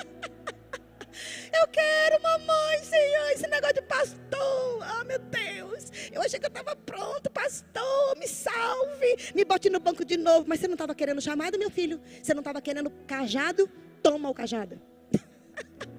Eu 1.51 1.67
quero 1.67 2.21
mamãe, 2.21 2.83
Senhor. 2.83 3.31
Esse 3.31 3.47
negócio 3.47 3.75
de 3.75 3.81
pastor. 3.81 4.83
Ah, 4.83 4.99
oh, 5.01 5.05
meu 5.05 5.19
Deus. 5.19 5.91
Eu 6.11 6.21
achei 6.21 6.39
que 6.39 6.45
eu 6.45 6.49
estava 6.49 6.75
pronto, 6.75 7.29
pastor. 7.31 8.17
Me 8.17 8.27
salve. 8.27 9.31
Me 9.35 9.43
bote 9.43 9.69
no 9.69 9.79
banco 9.79 10.05
de 10.05 10.15
novo. 10.15 10.45
Mas 10.47 10.59
você 10.59 10.67
não 10.67 10.75
estava 10.75 10.93
querendo 10.93 11.21
chamado, 11.21 11.57
meu 11.57 11.69
filho? 11.71 11.99
Você 12.21 12.33
não 12.33 12.41
estava 12.41 12.61
querendo 12.61 12.89
cajado? 13.07 13.69
Toma 14.01 14.29
o 14.29 14.33
cajado. 14.33 14.79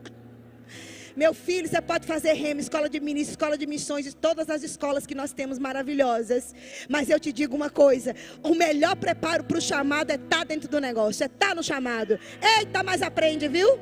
Meu 1.16 1.34
filho, 1.34 1.68
você 1.68 1.80
pode 1.80 2.06
fazer 2.06 2.32
rema, 2.32 2.60
escola 2.60 2.88
de 2.88 3.00
ministros, 3.00 3.32
escola 3.32 3.58
de 3.58 3.66
missões, 3.66 4.14
todas 4.14 4.48
as 4.48 4.62
escolas 4.62 5.06
que 5.06 5.14
nós 5.14 5.32
temos 5.32 5.58
maravilhosas. 5.58 6.54
Mas 6.88 7.10
eu 7.10 7.18
te 7.18 7.32
digo 7.32 7.56
uma 7.56 7.70
coisa: 7.70 8.14
o 8.42 8.54
melhor 8.54 8.96
preparo 8.96 9.44
para 9.44 9.58
o 9.58 9.60
chamado 9.60 10.10
é 10.10 10.14
estar 10.14 10.38
tá 10.38 10.44
dentro 10.44 10.68
do 10.68 10.80
negócio, 10.80 11.22
é 11.22 11.26
estar 11.26 11.48
tá 11.48 11.54
no 11.54 11.62
chamado. 11.62 12.18
Eita, 12.58 12.82
mas 12.82 13.02
aprende, 13.02 13.48
viu? 13.48 13.78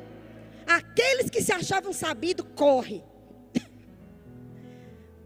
Aqueles 0.65 1.29
que 1.29 1.41
se 1.41 1.51
achavam 1.51 1.93
sabido, 1.93 2.43
corre. 2.43 3.03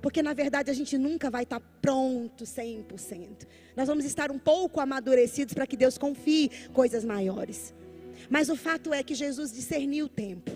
Porque 0.01 0.21
na 0.21 0.33
verdade 0.33 0.69
a 0.69 0.73
gente 0.73 0.97
nunca 0.97 1.29
vai 1.29 1.43
estar 1.43 1.61
tá 1.61 1.65
pronto 1.81 2.43
100%. 2.43 3.47
Nós 3.75 3.87
vamos 3.87 4.03
estar 4.03 4.31
um 4.31 4.37
pouco 4.37 4.81
amadurecidos 4.81 5.53
para 5.53 5.65
que 5.65 5.77
Deus 5.77 5.97
confie 5.97 6.51
coisas 6.73 7.05
maiores. 7.05 7.73
Mas 8.29 8.49
o 8.49 8.55
fato 8.55 8.93
é 8.93 9.01
que 9.01 9.15
Jesus 9.15 9.53
discerniu 9.53 10.05
o 10.05 10.09
tempo. 10.09 10.51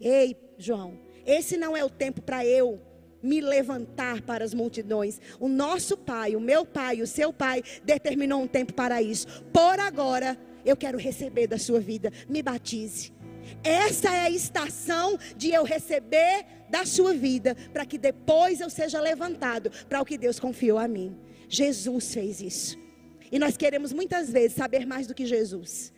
Ei, 0.00 0.36
João, 0.58 0.98
esse 1.26 1.56
não 1.56 1.76
é 1.76 1.84
o 1.84 1.90
tempo 1.90 2.20
para 2.22 2.44
eu 2.44 2.80
me 3.22 3.40
levantar 3.40 4.20
para 4.22 4.44
as 4.44 4.52
multidões. 4.52 5.20
O 5.38 5.48
nosso 5.48 5.96
pai, 5.96 6.34
o 6.34 6.40
meu 6.40 6.66
pai, 6.66 7.00
o 7.00 7.06
seu 7.06 7.32
pai 7.32 7.62
determinou 7.84 8.42
um 8.42 8.48
tempo 8.48 8.74
para 8.74 9.00
isso. 9.00 9.26
Por 9.52 9.78
agora, 9.78 10.36
eu 10.64 10.76
quero 10.76 10.98
receber 10.98 11.46
da 11.46 11.58
sua 11.58 11.80
vida. 11.80 12.12
Me 12.28 12.42
batize. 12.42 13.12
Essa 13.62 14.14
é 14.14 14.20
a 14.20 14.30
estação 14.30 15.18
de 15.36 15.50
eu 15.50 15.64
receber 15.64 16.44
da 16.68 16.86
sua 16.86 17.12
vida, 17.12 17.54
para 17.72 17.84
que 17.84 17.98
depois 17.98 18.60
eu 18.60 18.70
seja 18.70 19.00
levantado 19.00 19.70
para 19.88 20.00
o 20.00 20.04
que 20.04 20.16
Deus 20.16 20.40
confiou 20.40 20.78
a 20.78 20.88
mim. 20.88 21.16
Jesus 21.48 22.14
fez 22.14 22.40
isso. 22.40 22.78
E 23.30 23.38
nós 23.38 23.56
queremos 23.56 23.92
muitas 23.92 24.30
vezes 24.30 24.56
saber 24.56 24.86
mais 24.86 25.06
do 25.06 25.14
que 25.14 25.26
Jesus. 25.26 25.92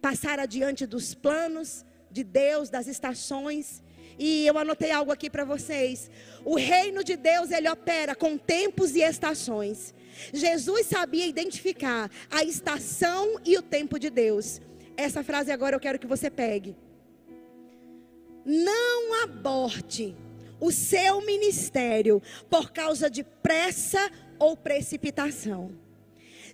Passar 0.00 0.38
adiante 0.38 0.86
dos 0.86 1.14
planos 1.14 1.84
de 2.10 2.24
Deus, 2.24 2.68
das 2.68 2.86
estações. 2.86 3.82
E 4.18 4.46
eu 4.46 4.58
anotei 4.58 4.90
algo 4.90 5.12
aqui 5.12 5.30
para 5.30 5.44
vocês. 5.44 6.10
O 6.44 6.56
reino 6.56 7.02
de 7.02 7.16
Deus, 7.16 7.50
ele 7.50 7.68
opera 7.68 8.14
com 8.14 8.36
tempos 8.36 8.94
e 8.94 9.00
estações. 9.00 9.94
Jesus 10.32 10.86
sabia 10.86 11.26
identificar 11.26 12.10
a 12.30 12.44
estação 12.44 13.40
e 13.44 13.56
o 13.56 13.62
tempo 13.62 13.98
de 13.98 14.10
Deus. 14.10 14.60
Essa 14.96 15.24
frase 15.24 15.50
agora 15.50 15.76
eu 15.76 15.80
quero 15.80 15.98
que 15.98 16.06
você 16.06 16.28
pegue. 16.28 16.76
Não 18.44 19.22
aborte 19.22 20.14
o 20.60 20.70
seu 20.70 21.24
ministério 21.24 22.22
por 22.50 22.70
causa 22.70 23.08
de 23.08 23.22
pressa 23.22 24.10
ou 24.38 24.56
precipitação. 24.56 25.70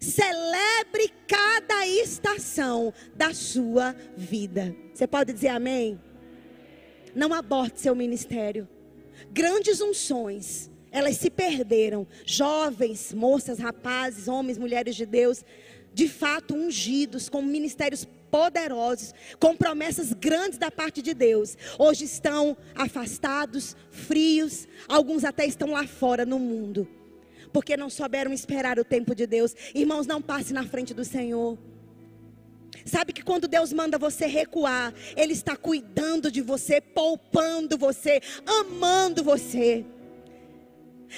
Celebre 0.00 1.12
cada 1.26 1.86
estação 1.86 2.92
da 3.14 3.32
sua 3.32 3.94
vida. 4.16 4.74
Você 4.94 5.06
pode 5.06 5.32
dizer 5.32 5.48
amém? 5.48 6.00
Não 7.14 7.32
aborte 7.32 7.80
seu 7.80 7.94
ministério. 7.94 8.68
Grandes 9.30 9.80
unções, 9.80 10.70
elas 10.90 11.16
se 11.16 11.30
perderam. 11.30 12.06
Jovens, 12.24 13.12
moças, 13.12 13.58
rapazes, 13.58 14.28
homens, 14.28 14.58
mulheres 14.58 14.94
de 14.94 15.06
Deus, 15.06 15.44
de 15.94 16.08
fato 16.08 16.54
ungidos 16.54 17.28
com 17.28 17.40
ministérios 17.40 18.06
poderosos, 18.30 19.14
com 19.40 19.56
promessas 19.56 20.12
grandes 20.12 20.58
da 20.58 20.70
parte 20.70 21.00
de 21.00 21.14
Deus, 21.14 21.56
hoje 21.78 22.04
estão 22.04 22.56
afastados, 22.74 23.74
frios, 23.90 24.68
alguns 24.88 25.24
até 25.24 25.46
estão 25.46 25.70
lá 25.70 25.86
fora 25.86 26.26
no 26.26 26.38
mundo, 26.38 26.86
porque 27.56 27.74
não 27.74 27.88
souberam 27.88 28.34
esperar 28.34 28.78
o 28.78 28.84
tempo 28.84 29.14
de 29.14 29.26
Deus. 29.26 29.54
Irmãos, 29.74 30.06
não 30.06 30.20
passe 30.20 30.52
na 30.52 30.62
frente 30.62 30.92
do 30.92 31.06
Senhor. 31.06 31.56
Sabe 32.84 33.14
que 33.14 33.22
quando 33.22 33.48
Deus 33.48 33.72
manda 33.72 33.96
você 33.96 34.26
recuar, 34.26 34.92
Ele 35.16 35.32
está 35.32 35.56
cuidando 35.56 36.30
de 36.30 36.42
você, 36.42 36.82
poupando 36.82 37.78
você, 37.78 38.20
amando 38.44 39.24
você. 39.24 39.86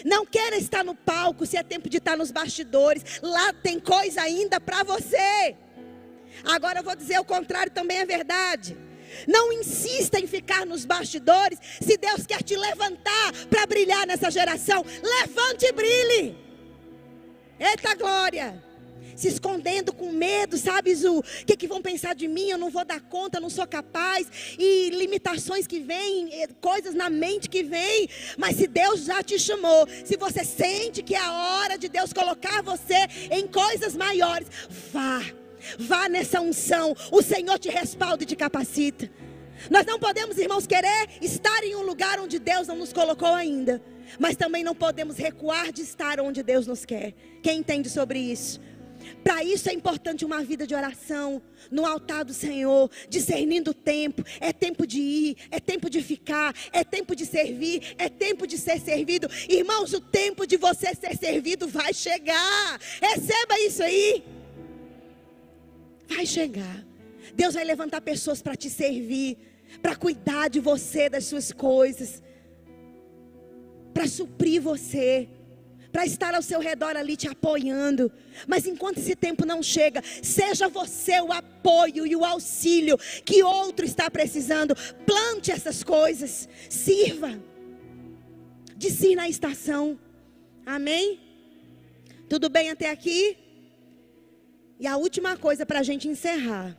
Não 0.04 0.24
queira 0.24 0.56
estar 0.56 0.84
no 0.84 0.94
palco 0.94 1.44
se 1.44 1.56
é 1.56 1.62
tempo 1.64 1.88
de 1.88 1.96
estar 1.96 2.16
nos 2.16 2.30
bastidores. 2.30 3.18
Lá 3.20 3.52
tem 3.52 3.80
coisa 3.80 4.22
ainda 4.22 4.60
para 4.60 4.84
você. 4.84 5.56
Agora 6.44 6.78
eu 6.78 6.84
vou 6.84 6.94
dizer 6.94 7.18
o 7.18 7.24
contrário 7.24 7.72
também 7.72 7.98
é 7.98 8.06
verdade. 8.06 8.78
Não 9.26 9.52
insista 9.52 10.18
em 10.18 10.26
ficar 10.26 10.66
nos 10.66 10.84
bastidores. 10.84 11.58
Se 11.80 11.96
Deus 11.96 12.26
quer 12.26 12.42
te 12.42 12.56
levantar 12.56 13.32
para 13.48 13.66
brilhar 13.66 14.06
nessa 14.06 14.30
geração, 14.30 14.84
levante 15.02 15.66
e 15.66 15.72
brilhe. 15.72 16.36
Eita 17.58 17.94
glória! 17.94 18.68
se 19.18 19.26
escondendo 19.26 19.92
com 19.92 20.12
medo, 20.12 20.56
sabes 20.56 21.04
o 21.04 21.22
que, 21.44 21.56
que 21.56 21.66
vão 21.66 21.82
pensar 21.82 22.14
de 22.14 22.28
mim? 22.28 22.48
Eu 22.48 22.58
não 22.58 22.70
vou 22.70 22.84
dar 22.84 23.00
conta, 23.00 23.40
não 23.40 23.50
sou 23.50 23.66
capaz, 23.66 24.28
e 24.56 24.90
limitações 24.90 25.66
que 25.66 25.80
vêm, 25.80 26.42
eh, 26.42 26.48
coisas 26.60 26.94
na 26.94 27.10
mente 27.10 27.48
que 27.48 27.64
vêm. 27.64 28.08
Mas 28.36 28.56
se 28.56 28.68
Deus 28.68 29.04
já 29.04 29.22
te 29.22 29.38
chamou, 29.38 29.88
se 30.04 30.16
você 30.16 30.44
sente 30.44 31.02
que 31.02 31.16
é 31.16 31.18
a 31.18 31.32
hora 31.32 31.76
de 31.76 31.88
Deus 31.88 32.12
colocar 32.12 32.62
você 32.62 33.08
em 33.30 33.46
coisas 33.48 33.96
maiores, 33.96 34.48
vá, 34.92 35.20
vá 35.78 36.08
nessa 36.08 36.40
unção. 36.40 36.94
O 37.10 37.22
Senhor 37.22 37.58
te 37.58 37.68
respalda 37.68 38.22
e 38.22 38.26
te 38.26 38.36
capacita. 38.36 39.10
Nós 39.70 39.84
não 39.84 39.98
podemos, 39.98 40.38
irmãos, 40.38 40.66
querer 40.66 41.08
estar 41.20 41.64
em 41.64 41.74
um 41.74 41.82
lugar 41.82 42.20
onde 42.20 42.38
Deus 42.38 42.68
não 42.68 42.76
nos 42.76 42.92
colocou 42.92 43.34
ainda. 43.34 43.82
Mas 44.18 44.36
também 44.36 44.64
não 44.64 44.74
podemos 44.74 45.16
recuar 45.16 45.72
de 45.72 45.82
estar 45.82 46.20
onde 46.20 46.42
Deus 46.42 46.66
nos 46.66 46.84
quer. 46.84 47.12
Quem 47.42 47.58
entende 47.58 47.90
sobre 47.90 48.18
isso? 48.18 48.60
Para 49.22 49.44
isso 49.44 49.68
é 49.68 49.72
importante 49.72 50.24
uma 50.24 50.42
vida 50.42 50.66
de 50.66 50.74
oração 50.74 51.42
no 51.70 51.84
altar 51.84 52.24
do 52.24 52.32
Senhor, 52.32 52.90
discernindo 53.08 53.70
o 53.70 53.74
tempo. 53.74 54.22
É 54.40 54.52
tempo 54.52 54.86
de 54.86 55.00
ir, 55.00 55.36
é 55.50 55.60
tempo 55.60 55.90
de 55.90 56.02
ficar, 56.02 56.54
é 56.72 56.82
tempo 56.84 57.14
de 57.14 57.26
servir, 57.26 57.94
é 57.98 58.08
tempo 58.08 58.46
de 58.46 58.58
ser 58.58 58.80
servido. 58.80 59.28
Irmãos, 59.48 59.92
o 59.92 60.00
tempo 60.00 60.46
de 60.46 60.56
você 60.56 60.94
ser 60.94 61.16
servido 61.16 61.68
vai 61.68 61.92
chegar. 61.92 62.80
Receba 63.00 63.58
isso 63.60 63.82
aí. 63.82 64.24
Vai 66.08 66.26
chegar. 66.26 66.84
Deus 67.34 67.54
vai 67.54 67.64
levantar 67.64 68.00
pessoas 68.00 68.40
para 68.40 68.56
te 68.56 68.70
servir, 68.70 69.36
para 69.82 69.94
cuidar 69.94 70.48
de 70.48 70.60
você, 70.60 71.08
das 71.08 71.24
suas 71.24 71.52
coisas, 71.52 72.22
para 73.92 74.06
suprir 74.06 74.60
você 74.60 75.28
para 75.92 76.06
estar 76.06 76.34
ao 76.34 76.42
seu 76.42 76.60
redor 76.60 76.96
ali 76.96 77.16
te 77.16 77.28
apoiando. 77.28 78.12
Mas 78.46 78.66
enquanto 78.66 78.98
esse 78.98 79.16
tempo 79.16 79.44
não 79.44 79.62
chega, 79.62 80.02
seja 80.22 80.68
você 80.68 81.20
o 81.20 81.32
apoio 81.32 82.06
e 82.06 82.14
o 82.14 82.24
auxílio 82.24 82.98
que 83.24 83.42
outro 83.42 83.84
está 83.84 84.10
precisando. 84.10 84.76
Plante 85.06 85.50
essas 85.50 85.82
coisas, 85.82 86.48
sirva. 86.68 87.38
Discina 88.76 89.22
a 89.22 89.28
estação. 89.28 89.98
Amém? 90.64 91.20
Tudo 92.28 92.48
bem 92.48 92.70
até 92.70 92.90
aqui? 92.90 93.36
E 94.78 94.86
a 94.86 94.96
última 94.96 95.36
coisa 95.36 95.66
para 95.66 95.80
a 95.80 95.82
gente 95.82 96.08
encerrar 96.08 96.76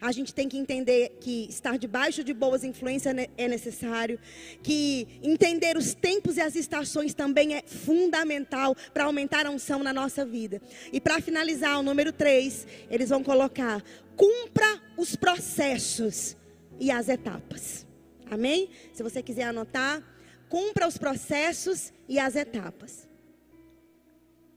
a 0.00 0.12
gente 0.12 0.34
tem 0.34 0.48
que 0.48 0.58
entender 0.58 1.16
que 1.20 1.46
estar 1.48 1.78
debaixo 1.78 2.22
de 2.22 2.34
boas 2.34 2.62
influências 2.64 3.14
é 3.36 3.48
necessário, 3.48 4.18
que 4.62 5.18
entender 5.22 5.76
os 5.76 5.94
tempos 5.94 6.36
e 6.36 6.40
as 6.40 6.54
estações 6.54 7.14
também 7.14 7.54
é 7.54 7.62
fundamental 7.62 8.76
para 8.92 9.04
aumentar 9.04 9.46
a 9.46 9.50
unção 9.50 9.82
na 9.82 9.92
nossa 9.92 10.24
vida. 10.24 10.60
E 10.92 11.00
para 11.00 11.20
finalizar, 11.20 11.78
o 11.78 11.82
número 11.82 12.12
3, 12.12 12.66
eles 12.90 13.08
vão 13.08 13.22
colocar: 13.22 13.82
cumpra 14.16 14.80
os 14.96 15.16
processos 15.16 16.36
e 16.78 16.90
as 16.90 17.08
etapas. 17.08 17.86
Amém? 18.30 18.68
Se 18.92 19.02
você 19.02 19.22
quiser 19.22 19.44
anotar, 19.44 20.02
cumpra 20.48 20.86
os 20.86 20.98
processos 20.98 21.92
e 22.08 22.18
as 22.18 22.36
etapas. 22.36 23.08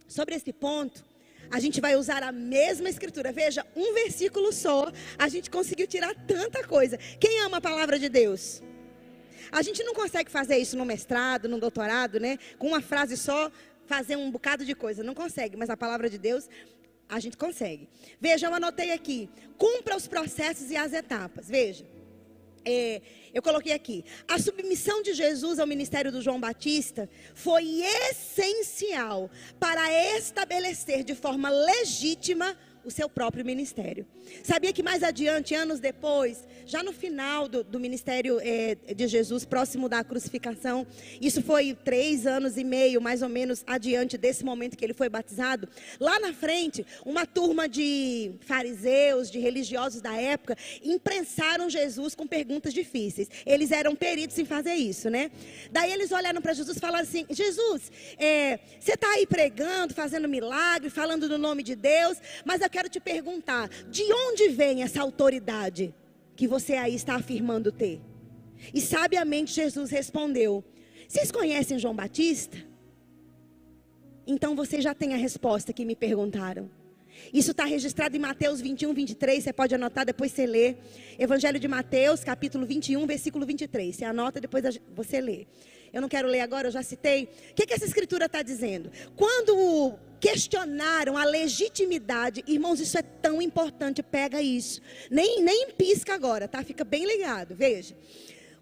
Sobre 0.07 0.36
esse 0.36 0.51
ponto, 0.51 1.05
a 1.52 1.60
gente 1.60 1.82
vai 1.82 1.95
usar 1.95 2.24
a 2.24 2.32
mesma 2.32 2.89
escritura. 2.89 3.32
Veja, 3.32 3.66
um 3.76 3.93
versículo 3.93 4.52
só, 4.54 4.91
a 5.18 5.28
gente 5.28 5.50
conseguiu 5.50 5.88
tirar 5.88 6.14
tanta 6.28 6.64
coisa. 6.64 6.97
Quem 7.20 7.41
ama 7.41 7.58
a 7.58 7.62
palavra 7.62 7.97
de 7.97 8.10
Deus? 8.10 8.62
A 9.52 9.62
gente 9.62 9.84
não 9.84 9.93
consegue 9.93 10.30
fazer 10.30 10.58
isso 10.58 10.78
no 10.78 10.86
mestrado, 10.86 11.50
no 11.50 11.60
doutorado, 11.60 12.20
né? 12.20 12.38
Com 12.58 12.68
uma 12.68 12.82
frase 12.82 13.18
só, 13.18 13.52
fazer 13.86 14.16
um 14.16 14.30
bocado 14.30 14.64
de 14.64 14.76
coisa. 14.76 15.04
Não 15.04 15.16
consegue, 15.16 15.58
mas 15.58 15.70
a 15.70 15.78
palavra 15.78 16.10
de 16.10 16.18
Deus, 16.18 16.47
a 17.08 17.20
gente 17.20 17.36
consegue. 17.36 17.89
Veja, 18.22 18.47
eu 18.47 18.54
anotei 18.54 18.91
aqui: 18.91 19.30
cumpra 19.58 19.95
os 19.95 20.08
processos 20.08 20.70
e 20.70 20.78
as 20.78 20.93
etapas. 20.93 21.50
Veja. 21.50 21.99
É, 22.66 23.01
eu 23.34 23.41
coloquei 23.41 23.74
aqui. 23.74 24.03
A 24.28 24.39
submissão 24.39 25.01
de 25.01 25.14
Jesus 25.14 25.60
ao 25.60 25.68
ministério 25.68 26.12
do 26.12 26.22
João 26.22 26.39
Batista 26.39 27.10
foi 27.34 27.82
essencial 28.10 29.30
para 29.60 29.91
estabelecer 30.18 31.03
de 31.03 31.16
forma 31.16 31.49
legítima 31.49 32.57
o 32.84 32.91
seu 32.91 33.10
próprio 33.10 33.45
ministério. 33.45 34.05
Sabia 34.43 34.71
que 34.71 34.84
mais 34.84 35.03
adiante, 35.03 35.53
anos 35.55 35.80
depois, 35.80 36.47
já 36.69 36.84
no 36.84 36.93
final 36.93 37.47
do, 37.47 37.63
do 37.63 37.80
ministério 37.80 38.39
é, 38.41 38.75
de 38.93 39.07
Jesus, 39.07 39.43
próximo 39.43 39.89
da 39.89 40.03
crucificação, 40.03 40.86
isso 41.19 41.41
foi 41.41 41.73
três 41.73 42.27
anos 42.27 42.57
e 42.57 42.63
meio, 42.63 43.01
mais 43.01 43.23
ou 43.23 43.30
menos, 43.30 43.63
adiante 43.65 44.19
desse 44.19 44.45
momento 44.45 44.77
que 44.77 44.86
ele 44.86 44.93
foi 44.93 45.09
batizado. 45.09 45.67
Lá 45.99 46.19
na 46.19 46.32
frente, 46.32 46.86
uma 47.03 47.25
turma 47.25 47.67
de 47.67 48.32
fariseus, 48.41 49.32
de 49.32 49.39
religiosos 49.39 49.99
da 49.99 50.15
época, 50.15 50.55
imprensaram 50.84 51.69
Jesus 51.69 52.13
com 52.13 52.27
perguntas 52.27 52.71
difíceis. 52.71 53.27
Eles 53.47 53.71
eram 53.71 53.95
peritos 53.95 54.38
em 54.38 54.45
fazer 54.45 54.75
isso, 54.75 55.09
né? 55.09 55.32
Daí 55.71 55.91
eles 55.91 56.11
olharam 56.11 56.39
para 56.39 56.53
Jesus 56.53 56.77
e 56.77 56.80
falaram 56.80 57.03
assim: 57.03 57.25
Jesus, 57.32 57.91
é, 58.19 58.59
você 58.80 58.93
está 58.93 59.09
aí 59.13 59.25
pregando, 59.25 59.95
fazendo 59.95 60.30
milagre, 60.30 60.91
falando 60.91 61.27
do 61.27 61.39
nome 61.39 61.63
de 61.63 61.75
Deus, 61.75 62.19
mas 62.45 62.61
eu 62.61 62.69
quero 62.69 62.88
te 62.88 62.99
perguntar: 62.99 63.67
de 63.89 64.03
onde 64.03 64.18
vem 64.59 64.84
essa 64.84 65.01
autoridade 65.01 65.93
que 66.36 66.47
você 66.47 66.74
aí 66.74 66.93
está 66.93 67.15
afirmando 67.15 67.72
ter? 67.72 68.01
E 68.74 68.82
sabiamente 68.82 69.53
Jesus 69.53 69.89
respondeu: 69.89 70.63
Vocês 71.07 71.32
conhecem 71.32 71.80
João 71.80 71.95
Batista? 71.95 72.57
Então 74.28 74.55
você 74.55 74.82
já 74.82 74.93
tem 74.93 75.13
a 75.13 75.17
resposta 75.17 75.72
que 75.72 75.86
me 75.86 75.95
perguntaram. 75.95 76.70
Isso 77.34 77.51
está 77.51 77.65
registrado 77.65 78.15
em 78.15 78.20
Mateus 78.20 78.61
21, 78.61 78.93
23. 78.93 79.43
Você 79.43 79.53
pode 79.53 79.74
anotar, 79.74 80.05
depois 80.05 80.32
você 80.32 80.45
lê. 80.45 80.76
Evangelho 81.17 81.59
de 81.59 81.67
Mateus, 81.67 82.24
capítulo 82.24 82.65
21, 82.65 83.05
versículo 83.07 83.45
23. 83.45 83.95
Você 83.95 84.05
anota, 84.05 84.39
depois 84.39 84.63
você 84.95 85.20
lê. 85.20 85.47
Eu 85.91 86.01
não 86.01 86.09
quero 86.09 86.28
ler 86.28 86.41
agora, 86.41 86.67
eu 86.67 86.72
já 86.72 86.84
citei. 86.84 87.30
O 87.51 87.55
que, 87.55 87.65
que 87.65 87.74
essa 87.74 87.86
escritura 87.86 88.26
está 88.26 88.41
dizendo? 88.43 88.91
Quando 89.15 89.97
questionaram 90.20 91.17
a 91.17 91.24
legitimidade, 91.24 92.43
irmãos, 92.47 92.80
isso 92.80 92.97
é 92.97 93.01
tão 93.01 93.41
importante, 93.41 94.03
pega 94.03 94.41
isso. 94.41 94.82
Nem, 95.09 95.41
nem 95.41 95.72
pisca 95.72 96.13
agora, 96.13 96.47
tá? 96.47 96.63
Fica 96.63 96.84
bem 96.84 97.05
ligado, 97.05 97.55
veja. 97.55 97.95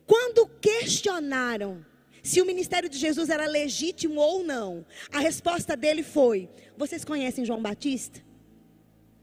Quando 0.05 0.47
questionaram 0.61 1.85
se 2.23 2.41
o 2.41 2.45
ministério 2.45 2.89
de 2.89 2.97
Jesus 2.97 3.29
era 3.29 3.45
legítimo 3.45 4.19
ou 4.19 4.43
não, 4.43 4.85
a 5.11 5.19
resposta 5.19 5.77
dele 5.77 6.03
foi: 6.03 6.49
Vocês 6.77 7.05
conhecem 7.05 7.45
João 7.45 7.61
Batista? 7.61 8.26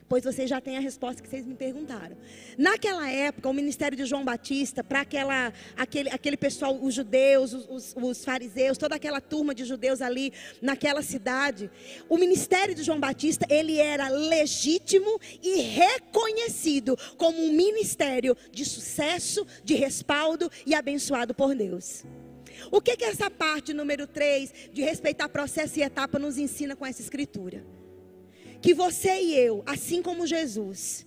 Pois 0.07 0.22
vocês 0.22 0.50
já 0.50 0.61
têm 0.61 0.76
a 0.76 0.80
resposta 0.80 1.22
que 1.22 1.28
vocês 1.28 1.46
me 1.46 1.55
perguntaram. 1.55 2.16
Naquela 2.59 3.11
época, 3.11 3.48
o 3.48 3.55
ministério 3.55 3.96
de 3.96 4.05
João 4.05 4.22
Batista, 4.22 4.84
para 4.84 5.00
aquele, 5.00 6.11
aquele 6.11 6.36
pessoal, 6.36 6.78
os 6.80 6.94
judeus, 6.94 7.55
os, 7.55 7.94
os, 7.96 8.24
fariseus, 8.24 8.76
toda 8.76 8.94
aquela 8.96 9.20
turma 9.20 9.55
de 9.55 9.64
judeus 9.64 10.02
ali 10.02 10.32
naquela 10.61 11.00
cidade, 11.02 11.70
o 12.09 12.18
ministério 12.18 12.74
de 12.74 12.82
João 12.82 13.00
Batista, 13.00 13.46
ele 13.48 13.78
era 13.78 14.09
legítimo 14.09 15.18
e 15.42 15.62
reconhecido 15.62 16.98
como 17.16 17.42
um 17.42 17.52
ministério 17.52 18.36
de 18.52 18.64
sucesso, 18.64 19.46
de 19.64 19.74
respaldo 19.74 20.50
e 20.66 20.74
abençoado 20.74 21.34
por 21.34 21.55
Deus. 21.55 22.05
O 22.70 22.80
que, 22.80 22.96
que 22.96 23.05
essa 23.05 23.30
parte 23.30 23.72
número 23.72 24.07
3 24.07 24.52
de 24.72 24.82
respeitar 24.82 25.28
processo 25.28 25.78
e 25.78 25.82
etapa 25.82 26.18
nos 26.18 26.36
ensina 26.36 26.76
com 26.76 26.84
essa 26.84 27.00
escritura? 27.00 27.64
Que 28.65 28.73
você 28.73 29.21
e 29.21 29.39
eu, 29.39 29.62
assim 29.67 30.01
como 30.01 30.27
Jesus, 30.27 31.05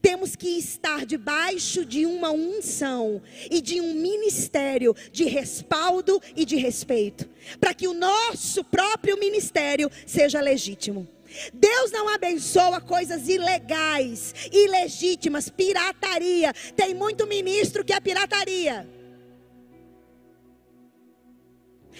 temos 0.00 0.36
que 0.36 0.50
estar 0.50 1.04
debaixo 1.04 1.84
de 1.84 2.06
uma 2.06 2.30
unção 2.30 3.20
e 3.50 3.60
de 3.60 3.80
um 3.80 3.94
ministério 3.94 4.94
de 5.10 5.24
respaldo 5.24 6.22
e 6.36 6.44
de 6.44 6.54
respeito, 6.54 7.28
para 7.58 7.74
que 7.74 7.88
o 7.88 7.94
nosso 7.94 8.62
próprio 8.62 9.18
ministério 9.18 9.90
seja 10.06 10.40
legítimo. 10.40 11.04
Deus 11.52 11.90
não 11.90 12.08
abençoa 12.08 12.80
coisas 12.80 13.28
ilegais, 13.28 14.32
ilegítimas, 14.52 15.48
pirataria. 15.48 16.52
Tem 16.76 16.94
muito 16.94 17.26
ministro 17.26 17.84
que 17.84 17.92
é 17.92 17.98
pirataria. 17.98 18.88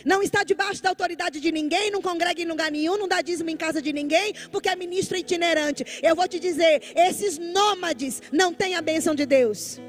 Não 0.04 0.22
está 0.22 0.44
debaixo 0.44 0.82
da 0.82 0.88
autoridade 0.88 1.40
de 1.40 1.52
ninguém, 1.52 1.90
não 1.90 2.02
congrega 2.02 2.40
em 2.42 2.46
lugar 2.46 2.70
nenhum, 2.70 2.96
não 2.96 3.08
dá 3.08 3.20
dízimo 3.20 3.50
em 3.50 3.56
casa 3.56 3.80
de 3.80 3.92
ninguém, 3.92 4.34
porque 4.50 4.68
é 4.68 4.76
ministro 4.76 5.16
itinerante. 5.16 5.84
Eu 6.02 6.14
vou 6.16 6.26
te 6.28 6.38
dizer, 6.38 6.82
esses 6.94 7.38
nômades 7.38 8.22
não 8.32 8.52
têm 8.52 8.74
a 8.74 8.82
bênção 8.82 9.14
de 9.14 9.26
Deus. 9.26 9.80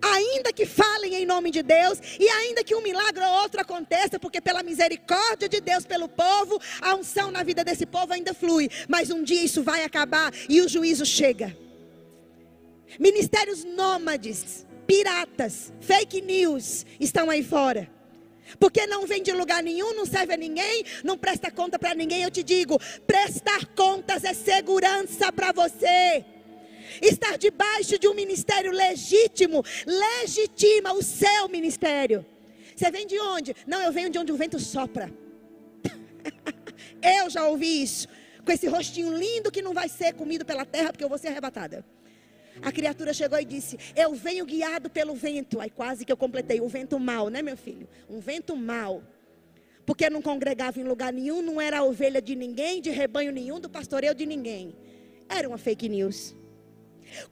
Ainda 0.00 0.52
que 0.52 0.64
falem 0.64 1.14
em 1.14 1.26
nome 1.26 1.50
de 1.50 1.62
Deus, 1.62 1.98
e 2.20 2.28
ainda 2.28 2.62
que 2.62 2.74
um 2.74 2.82
milagre 2.82 3.24
ou 3.24 3.42
outro 3.42 3.60
aconteça, 3.60 4.18
porque 4.18 4.40
pela 4.40 4.62
misericórdia 4.62 5.48
de 5.48 5.60
Deus 5.60 5.84
pelo 5.84 6.08
povo, 6.08 6.60
a 6.80 6.94
unção 6.94 7.30
na 7.30 7.42
vida 7.42 7.64
desse 7.64 7.84
povo 7.84 8.12
ainda 8.12 8.32
flui. 8.32 8.70
Mas 8.88 9.10
um 9.10 9.22
dia 9.22 9.42
isso 9.42 9.62
vai 9.62 9.82
acabar 9.82 10.32
e 10.48 10.60
o 10.60 10.68
juízo 10.68 11.04
chega. 11.04 11.56
Ministérios 12.98 13.64
nômades, 13.64 14.66
piratas, 14.86 15.72
fake 15.80 16.20
news 16.22 16.86
estão 17.00 17.28
aí 17.28 17.42
fora. 17.42 17.97
Porque 18.58 18.86
não 18.86 19.06
vem 19.06 19.22
de 19.22 19.32
lugar 19.32 19.62
nenhum, 19.62 19.94
não 19.94 20.06
serve 20.06 20.34
a 20.34 20.36
ninguém, 20.36 20.84
não 21.04 21.18
presta 21.18 21.50
conta 21.50 21.78
para 21.78 21.94
ninguém. 21.94 22.22
Eu 22.22 22.30
te 22.30 22.42
digo: 22.42 22.78
prestar 23.06 23.66
contas 23.74 24.24
é 24.24 24.32
segurança 24.32 25.32
para 25.32 25.52
você. 25.52 26.24
Estar 27.02 27.36
debaixo 27.36 27.98
de 27.98 28.08
um 28.08 28.14
ministério 28.14 28.72
legítimo, 28.72 29.62
legitima 29.86 30.92
o 30.92 31.02
seu 31.02 31.48
ministério. 31.48 32.24
Você 32.74 32.90
vem 32.90 33.06
de 33.06 33.18
onde? 33.18 33.54
Não, 33.66 33.80
eu 33.82 33.92
venho 33.92 34.08
de 34.08 34.18
onde 34.18 34.32
o 34.32 34.36
vento 34.36 34.58
sopra. 34.58 35.12
eu 37.02 37.28
já 37.28 37.46
ouvi 37.46 37.82
isso. 37.82 38.08
Com 38.44 38.52
esse 38.52 38.66
rostinho 38.66 39.14
lindo 39.14 39.50
que 39.50 39.60
não 39.60 39.74
vai 39.74 39.88
ser 39.88 40.14
comido 40.14 40.44
pela 40.44 40.64
terra, 40.64 40.90
porque 40.90 41.04
eu 41.04 41.08
vou 41.08 41.18
ser 41.18 41.28
arrebatada. 41.28 41.84
A 42.62 42.72
criatura 42.72 43.12
chegou 43.12 43.38
e 43.38 43.44
disse: 43.44 43.78
Eu 43.94 44.14
venho 44.14 44.44
guiado 44.44 44.90
pelo 44.90 45.14
vento. 45.14 45.60
Aí 45.60 45.70
quase 45.70 46.04
que 46.04 46.12
eu 46.12 46.16
completei: 46.16 46.60
o 46.60 46.68
vento 46.68 46.98
mal, 46.98 47.28
né, 47.28 47.42
meu 47.42 47.56
filho? 47.56 47.88
Um 48.08 48.20
vento 48.20 48.56
mal. 48.56 49.02
Porque 49.84 50.10
não 50.10 50.20
congregava 50.20 50.78
em 50.78 50.84
lugar 50.84 51.12
nenhum, 51.12 51.40
não 51.40 51.60
era 51.60 51.82
ovelha 51.82 52.20
de 52.20 52.34
ninguém, 52.36 52.80
de 52.80 52.90
rebanho 52.90 53.32
nenhum, 53.32 53.58
do 53.58 53.70
pastoreio 53.70 54.14
de 54.14 54.26
ninguém. 54.26 54.76
Era 55.28 55.48
uma 55.48 55.56
fake 55.56 55.88
news. 55.88 56.36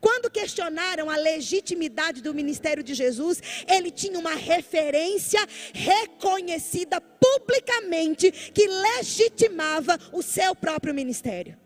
Quando 0.00 0.30
questionaram 0.30 1.10
a 1.10 1.16
legitimidade 1.16 2.22
do 2.22 2.32
ministério 2.32 2.82
de 2.82 2.94
Jesus, 2.94 3.42
ele 3.68 3.90
tinha 3.90 4.18
uma 4.18 4.34
referência 4.34 5.40
reconhecida 5.74 7.00
publicamente 7.00 8.30
que 8.30 8.66
legitimava 8.66 9.98
o 10.12 10.22
seu 10.22 10.54
próprio 10.54 10.94
ministério. 10.94 11.58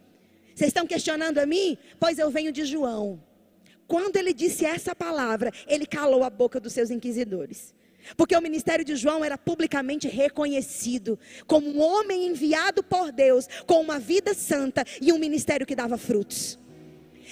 Vocês 0.54 0.68
estão 0.68 0.86
questionando 0.86 1.38
a 1.38 1.46
mim? 1.46 1.78
Pois 1.98 2.18
eu 2.18 2.30
venho 2.30 2.52
de 2.52 2.64
João. 2.64 3.22
Quando 3.90 4.14
ele 4.18 4.32
disse 4.32 4.64
essa 4.64 4.94
palavra, 4.94 5.52
ele 5.66 5.84
calou 5.84 6.22
a 6.22 6.30
boca 6.30 6.60
dos 6.60 6.72
seus 6.72 6.92
inquisidores. 6.92 7.74
Porque 8.16 8.36
o 8.36 8.40
ministério 8.40 8.84
de 8.84 8.94
João 8.94 9.24
era 9.24 9.36
publicamente 9.36 10.06
reconhecido 10.06 11.18
como 11.44 11.68
um 11.68 11.80
homem 11.80 12.28
enviado 12.28 12.84
por 12.84 13.10
Deus, 13.10 13.48
com 13.66 13.80
uma 13.80 13.98
vida 13.98 14.32
santa 14.32 14.84
e 15.02 15.12
um 15.12 15.18
ministério 15.18 15.66
que 15.66 15.74
dava 15.74 15.98
frutos. 15.98 16.56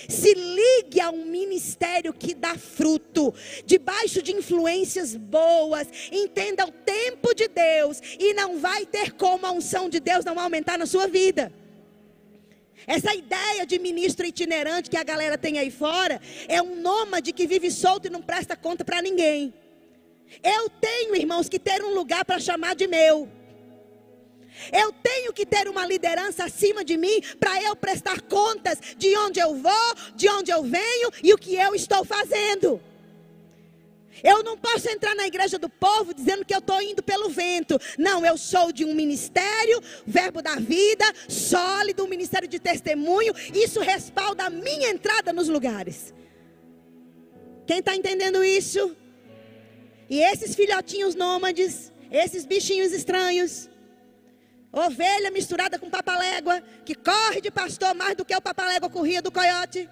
Se 0.08 0.34
ligue 0.34 1.00
a 1.00 1.10
um 1.10 1.26
ministério 1.26 2.12
que 2.12 2.34
dá 2.34 2.58
fruto, 2.58 3.32
debaixo 3.64 4.20
de 4.20 4.32
influências 4.32 5.14
boas, 5.14 5.86
entenda 6.10 6.66
o 6.66 6.72
tempo 6.72 7.34
de 7.36 7.46
Deus, 7.46 8.02
e 8.18 8.34
não 8.34 8.58
vai 8.58 8.84
ter 8.84 9.12
como 9.12 9.46
a 9.46 9.52
unção 9.52 9.88
de 9.88 10.00
Deus 10.00 10.24
não 10.24 10.36
aumentar 10.40 10.76
na 10.76 10.86
sua 10.86 11.06
vida. 11.06 11.52
Essa 12.88 13.14
ideia 13.14 13.66
de 13.66 13.78
ministro 13.78 14.24
itinerante 14.24 14.88
que 14.88 14.96
a 14.96 15.04
galera 15.04 15.36
tem 15.36 15.58
aí 15.58 15.70
fora 15.70 16.18
é 16.48 16.62
um 16.62 16.80
nômade 16.80 17.34
que 17.34 17.46
vive 17.46 17.70
solto 17.70 18.06
e 18.06 18.10
não 18.10 18.22
presta 18.22 18.56
conta 18.56 18.82
para 18.82 19.02
ninguém. 19.02 19.52
Eu 20.42 20.70
tenho, 20.70 21.14
irmãos, 21.14 21.50
que 21.50 21.58
ter 21.58 21.84
um 21.84 21.92
lugar 21.94 22.24
para 22.24 22.40
chamar 22.40 22.74
de 22.74 22.86
meu. 22.86 23.28
Eu 24.72 24.90
tenho 24.90 25.34
que 25.34 25.44
ter 25.44 25.68
uma 25.68 25.86
liderança 25.86 26.44
acima 26.44 26.82
de 26.82 26.96
mim 26.96 27.20
para 27.38 27.62
eu 27.62 27.76
prestar 27.76 28.22
contas 28.22 28.78
de 28.96 29.14
onde 29.18 29.38
eu 29.38 29.54
vou, 29.54 29.94
de 30.16 30.26
onde 30.30 30.50
eu 30.50 30.62
venho 30.62 31.10
e 31.22 31.34
o 31.34 31.38
que 31.38 31.56
eu 31.56 31.74
estou 31.74 32.06
fazendo. 32.06 32.80
Eu 34.22 34.42
não 34.42 34.56
posso 34.56 34.88
entrar 34.90 35.14
na 35.14 35.26
igreja 35.26 35.58
do 35.58 35.68
povo 35.68 36.14
dizendo 36.14 36.44
que 36.44 36.54
eu 36.54 36.58
estou 36.58 36.80
indo 36.80 37.02
pelo 37.02 37.28
vento. 37.28 37.78
Não, 37.98 38.24
eu 38.24 38.36
sou 38.36 38.72
de 38.72 38.84
um 38.84 38.94
ministério, 38.94 39.80
verbo 40.06 40.42
da 40.42 40.56
vida, 40.56 41.04
sólido, 41.28 42.04
um 42.04 42.08
ministério 42.08 42.48
de 42.48 42.58
testemunho. 42.58 43.34
Isso 43.54 43.80
respalda 43.80 44.44
a 44.44 44.50
minha 44.50 44.90
entrada 44.90 45.32
nos 45.32 45.48
lugares. 45.48 46.14
Quem 47.66 47.80
está 47.80 47.94
entendendo 47.94 48.42
isso? 48.42 48.96
E 50.08 50.20
esses 50.20 50.54
filhotinhos 50.54 51.14
nômades, 51.14 51.92
esses 52.10 52.46
bichinhos 52.46 52.92
estranhos, 52.92 53.68
ovelha 54.72 55.30
misturada 55.30 55.78
com 55.78 55.90
papalégua, 55.90 56.62
que 56.84 56.94
corre 56.94 57.40
de 57.40 57.50
pastor 57.50 57.94
mais 57.94 58.16
do 58.16 58.24
que 58.24 58.34
o 58.34 58.40
papalégua 58.40 58.88
corria 58.88 59.20
do 59.20 59.30
coiote. 59.30 59.88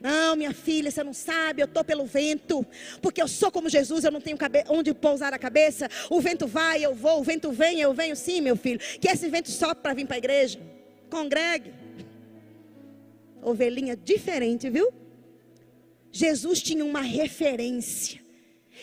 Não, 0.00 0.36
minha 0.36 0.54
filha, 0.54 0.90
você 0.90 1.02
não 1.02 1.12
sabe, 1.12 1.60
eu 1.60 1.66
estou 1.66 1.82
pelo 1.82 2.06
vento, 2.06 2.64
porque 3.02 3.20
eu 3.20 3.26
sou 3.26 3.50
como 3.50 3.68
Jesus, 3.68 4.04
eu 4.04 4.12
não 4.12 4.20
tenho 4.20 4.38
onde 4.68 4.94
pousar 4.94 5.34
a 5.34 5.38
cabeça. 5.38 5.88
O 6.08 6.20
vento 6.20 6.46
vai, 6.46 6.84
eu 6.84 6.94
vou, 6.94 7.20
o 7.20 7.24
vento 7.24 7.50
vem, 7.50 7.80
eu 7.80 7.92
venho 7.92 8.14
sim, 8.14 8.40
meu 8.40 8.54
filho. 8.56 8.78
Que 9.00 9.08
esse 9.08 9.28
vento 9.28 9.50
sopra 9.50 9.74
para 9.74 9.94
vir 9.94 10.06
para 10.06 10.16
a 10.16 10.18
igreja. 10.18 10.60
Congregue. 11.10 11.72
Ovelhinha 13.42 13.96
diferente, 13.96 14.70
viu? 14.70 14.92
Jesus 16.12 16.62
tinha 16.62 16.84
uma 16.84 17.00
referência, 17.00 18.20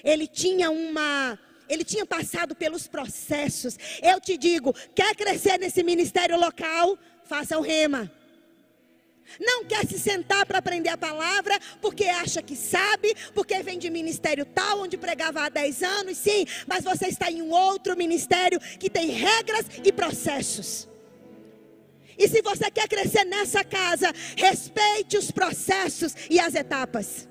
ele 0.03 0.27
tinha 0.27 0.69
uma. 0.69 1.39
Ele 1.67 1.83
tinha 1.83 2.05
passado 2.05 2.55
pelos 2.55 2.87
processos. 2.87 3.77
Eu 4.01 4.21
te 4.21 4.37
digo: 4.37 4.73
quer 4.93 5.15
crescer 5.15 5.57
nesse 5.57 5.81
ministério 5.81 6.39
local? 6.39 6.97
Faça 7.23 7.57
o 7.57 7.61
rema. 7.61 8.11
Não 9.39 9.65
quer 9.65 9.85
se 9.85 9.99
sentar 9.99 10.45
para 10.45 10.59
aprender 10.59 10.89
a 10.89 10.97
palavra, 10.97 11.59
porque 11.81 12.05
acha 12.05 12.41
que 12.41 12.55
sabe, 12.55 13.15
porque 13.33 13.61
vem 13.63 13.77
de 13.79 13.89
ministério 13.89 14.45
tal, 14.45 14.81
onde 14.81 14.97
pregava 14.97 15.41
há 15.41 15.49
10 15.49 15.83
anos, 15.83 16.17
sim, 16.17 16.45
mas 16.67 16.83
você 16.83 17.07
está 17.07 17.29
em 17.31 17.41
um 17.41 17.51
outro 17.51 17.97
ministério 17.97 18.59
que 18.79 18.89
tem 18.89 19.07
regras 19.07 19.65
e 19.83 19.91
processos. 19.91 20.87
E 22.17 22.27
se 22.27 22.41
você 22.41 22.71
quer 22.71 22.87
crescer 22.87 23.25
nessa 23.25 23.63
casa, 23.63 24.11
respeite 24.37 25.17
os 25.17 25.31
processos 25.31 26.15
e 26.29 26.39
as 26.39 26.55
etapas. 26.55 27.27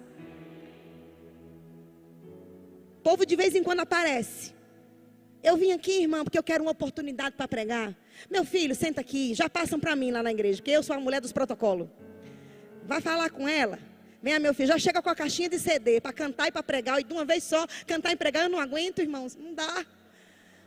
O 2.99 3.03
povo 3.03 3.25
de 3.25 3.37
vez 3.37 3.55
em 3.55 3.63
quando 3.63 3.81
aparece. 3.81 4.53
Eu 5.43 5.57
vim 5.57 5.73
aqui, 5.73 6.03
irmã, 6.03 6.25
porque 6.25 6.39
eu 6.39 6.43
quero 6.43 6.65
uma 6.65 6.73
oportunidade 6.73 7.37
para 7.37 7.49
pregar. 7.49 7.97
Meu 8.31 8.45
filho, 8.45 8.75
senta 8.75 9.01
aqui. 9.01 9.35
Já 9.35 9.49
passam 9.49 9.79
para 9.79 9.95
mim 9.95 10.11
lá 10.11 10.23
na 10.23 10.31
igreja, 10.31 10.63
que 10.63 10.71
eu 10.71 10.83
sou 10.83 10.97
a 10.97 11.01
mulher 11.01 11.21
dos 11.21 11.33
protocolos. 11.33 11.89
Vai 12.85 13.01
falar 13.01 13.31
com 13.31 13.49
ela. 13.49 13.79
Venha, 14.23 14.39
meu 14.39 14.55
filho, 14.55 14.69
já 14.69 14.79
chega 14.79 15.03
com 15.03 15.11
a 15.11 15.15
caixinha 15.15 15.49
de 15.49 15.59
CD 15.59 16.01
para 16.01 16.13
cantar 16.13 16.49
e 16.49 16.53
para 16.53 16.63
pregar. 16.63 16.99
E 17.01 17.05
de 17.05 17.13
uma 17.13 17.25
vez 17.25 17.45
só, 17.45 17.67
cantar 17.87 18.13
e 18.13 18.17
pregar, 18.17 18.45
eu 18.45 18.49
não 18.49 18.59
aguento, 18.59 19.01
irmãos. 19.01 19.37
Não 19.37 19.53
dá. 19.53 19.85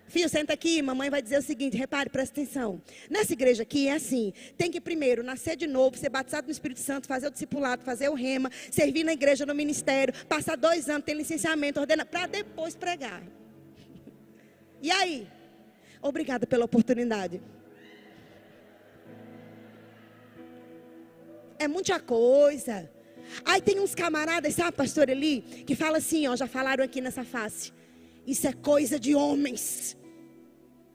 Filho, 0.08 0.30
senta 0.30 0.54
aqui, 0.54 0.82
mamãe 0.82 1.10
vai 1.10 1.22
dizer 1.22 1.38
o 1.38 1.42
seguinte, 1.42 1.76
repare, 1.76 2.10
presta 2.10 2.40
atenção. 2.40 2.82
Nessa 3.10 3.34
igreja 3.34 3.64
aqui 3.64 3.90
é 3.90 3.94
assim, 3.94 4.34
tem 4.58 4.72
que 4.72 4.80
primeiro 4.80 5.22
nascer 5.22 5.58
de 5.58 5.68
novo, 5.68 5.98
ser 5.98 6.10
batizado 6.10 6.48
no 6.48 6.52
Espírito 6.52 6.80
Santo, 6.80 7.08
fazer 7.08 7.28
o 7.28 7.32
discipulado, 7.32 7.84
fazer 7.84 8.08
o 8.08 8.14
rema, 8.14 8.50
servir 8.72 9.04
na 9.04 9.12
igreja, 9.12 9.46
no 9.46 9.54
ministério, 9.54 10.14
passar 10.28 10.56
dois 10.56 10.88
anos, 10.88 11.04
ter 11.04 11.14
licenciamento, 11.14 11.80
ordenar, 11.80 12.06
para 12.06 12.26
depois 12.28 12.76
pregar. 12.76 13.22
E 14.80 14.92
aí? 14.92 15.28
Obrigada 16.02 16.46
pela 16.46 16.66
oportunidade. 16.66 17.42
É 21.60 21.68
muita 21.68 22.00
coisa. 22.00 22.90
Aí 23.44 23.62
tem 23.62 23.80
uns 23.80 23.94
camaradas, 23.94 24.54
sabe, 24.54 24.78
pastor 24.78 25.10
Eli, 25.10 25.42
que 25.42 25.76
fala 25.76 25.98
assim, 25.98 26.28
ó, 26.28 26.36
já 26.36 26.48
falaram 26.48 26.84
aqui 26.84 27.02
nessa 27.02 27.24
face. 27.24 27.74
Isso 28.26 28.48
é 28.48 28.54
coisa 28.54 29.00
de 29.00 29.16
homens. 29.16 29.98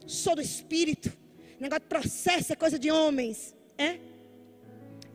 Sou 0.06 0.34
do 0.36 0.42
espírito. 0.42 1.12
Negócio 1.60 1.82
de 1.82 1.88
processo 1.88 2.52
é 2.52 2.56
coisa 2.56 2.78
de 2.78 2.90
homens. 2.90 3.54
É? 3.76 3.98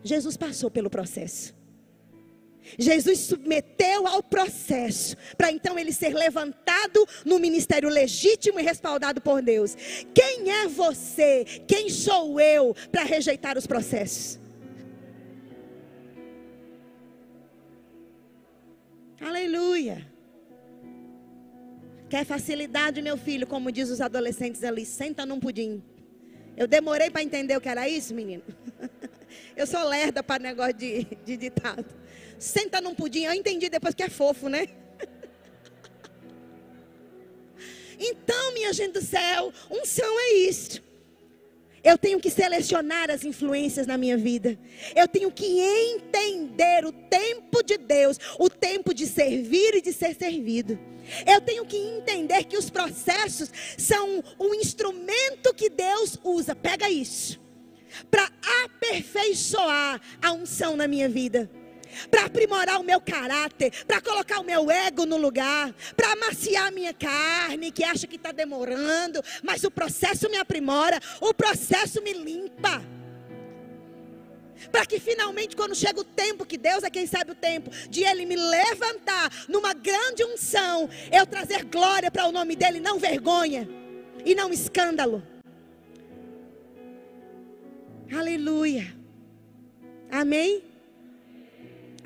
Jesus 0.02 0.36
passou 0.36 0.70
pelo 0.70 0.90
processo. 0.90 1.57
Jesus 2.78 3.20
submeteu 3.20 4.06
ao 4.06 4.22
processo, 4.22 5.16
para 5.36 5.50
então 5.50 5.78
ele 5.78 5.92
ser 5.92 6.14
levantado 6.14 7.06
no 7.24 7.38
ministério 7.38 7.88
legítimo 7.88 8.60
e 8.60 8.62
respaldado 8.62 9.20
por 9.20 9.40
Deus. 9.42 9.76
Quem 10.14 10.50
é 10.50 10.68
você? 10.68 11.44
Quem 11.66 11.88
sou 11.88 12.40
eu 12.40 12.74
para 12.90 13.04
rejeitar 13.04 13.56
os 13.56 13.66
processos? 13.66 14.38
Aleluia. 19.20 20.06
Quer 22.08 22.24
facilidade, 22.24 23.02
meu 23.02 23.18
filho, 23.18 23.46
como 23.46 23.70
diz 23.70 23.90
os 23.90 24.00
adolescentes 24.00 24.64
ali, 24.64 24.86
senta 24.86 25.26
num 25.26 25.38
pudim. 25.38 25.82
Eu 26.56 26.66
demorei 26.66 27.10
para 27.10 27.22
entender 27.22 27.56
o 27.56 27.60
que 27.60 27.68
era 27.68 27.88
isso, 27.88 28.14
menino. 28.14 28.42
Eu 29.56 29.66
sou 29.66 29.86
lerda 29.86 30.22
para 30.22 30.42
negócio 30.42 30.74
de, 30.74 31.04
de 31.24 31.36
ditado. 31.36 31.84
Senta 32.38 32.80
num 32.80 32.94
pudim, 32.94 33.24
eu 33.24 33.32
entendi 33.32 33.68
depois 33.68 33.94
que 33.94 34.02
é 34.02 34.08
fofo, 34.08 34.48
né? 34.48 34.68
Então, 38.00 38.54
minha 38.54 38.72
gente 38.72 38.92
do 38.92 39.02
céu, 39.02 39.52
unção 39.68 40.20
é 40.20 40.34
isso. 40.34 40.80
Eu 41.82 41.98
tenho 41.98 42.20
que 42.20 42.30
selecionar 42.30 43.10
as 43.10 43.24
influências 43.24 43.88
na 43.88 43.98
minha 43.98 44.16
vida. 44.16 44.56
Eu 44.94 45.08
tenho 45.08 45.32
que 45.32 45.44
entender 45.44 46.84
o 46.84 46.92
tempo 46.92 47.60
de 47.60 47.76
Deus, 47.76 48.18
o 48.38 48.48
tempo 48.48 48.94
de 48.94 49.04
servir 49.04 49.74
e 49.74 49.82
de 49.82 49.92
ser 49.92 50.14
servido. 50.14 50.78
Eu 51.26 51.40
tenho 51.40 51.66
que 51.66 51.76
entender 51.76 52.44
que 52.44 52.56
os 52.56 52.70
processos 52.70 53.50
são 53.76 54.22
um 54.38 54.54
instrumento 54.54 55.52
que 55.52 55.68
Deus 55.68 56.16
usa. 56.22 56.54
Pega 56.54 56.88
isso. 56.88 57.40
Para 58.08 58.30
aperfeiçoar 58.64 60.00
a 60.22 60.32
unção 60.32 60.76
na 60.76 60.86
minha 60.86 61.08
vida 61.08 61.50
para 62.10 62.24
aprimorar 62.26 62.80
o 62.80 62.84
meu 62.84 63.00
caráter, 63.00 63.72
para 63.84 64.00
colocar 64.00 64.40
o 64.40 64.44
meu 64.44 64.70
ego 64.70 65.06
no 65.06 65.16
lugar, 65.16 65.74
para 65.96 66.12
amaciar 66.12 66.66
a 66.66 66.70
minha 66.70 66.92
carne, 66.92 67.72
que 67.72 67.84
acha 67.84 68.06
que 68.06 68.16
está 68.16 68.32
demorando, 68.32 69.22
mas 69.42 69.64
o 69.64 69.70
processo 69.70 70.28
me 70.28 70.36
aprimora, 70.36 71.00
o 71.20 71.34
processo 71.34 72.02
me 72.02 72.12
limpa. 72.12 72.82
Para 74.72 74.84
que 74.84 74.98
finalmente, 74.98 75.54
quando 75.54 75.74
chega 75.74 76.00
o 76.00 76.04
tempo, 76.04 76.44
que 76.44 76.58
Deus 76.58 76.82
é 76.82 76.90
quem 76.90 77.06
sabe 77.06 77.30
o 77.30 77.34
tempo, 77.34 77.70
de 77.88 78.02
Ele 78.02 78.26
me 78.26 78.36
levantar 78.36 79.30
numa 79.48 79.72
grande 79.72 80.24
unção, 80.24 80.90
eu 81.12 81.24
trazer 81.24 81.64
glória 81.64 82.10
para 82.10 82.26
o 82.26 82.32
nome 82.32 82.56
dEle, 82.56 82.80
não 82.80 82.98
vergonha 82.98 83.68
e 84.24 84.34
não 84.34 84.52
escândalo. 84.52 85.22
Aleluia. 88.12 88.94
Amém? 90.10 90.67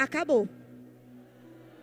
Acabou. 0.03 0.49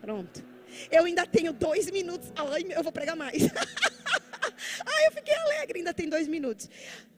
Pronto. 0.01 0.43
Eu 0.91 1.05
ainda 1.05 1.25
tenho 1.25 1.53
dois 1.53 1.89
minutos. 1.89 2.31
Ai, 2.35 2.65
eu 2.69 2.83
vou 2.83 2.91
pregar 2.91 3.15
mais. 3.15 3.43
Ai, 4.85 5.07
eu 5.07 5.11
fiquei 5.13 5.35
alegre. 5.35 5.79
Ainda 5.79 5.93
tem 5.93 6.09
dois 6.09 6.27
minutos. 6.27 6.69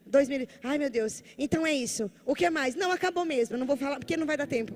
Dois 0.06 0.30
minutos. 0.30 0.56
Ai, 0.64 0.78
meu 0.78 0.92
Deus. 0.92 1.24
Então 1.40 1.66
é 1.66 1.74
isso. 1.74 2.10
O 2.24 2.36
que 2.36 2.48
mais? 2.52 2.76
Não, 2.76 2.92
acabou 2.92 3.26
mesmo. 3.26 3.58
Não 3.58 3.66
vou 3.66 3.76
falar 3.76 3.98
porque 3.98 4.16
não 4.16 4.28
vai 4.28 4.38
dar 4.38 4.46
tempo. 4.46 4.76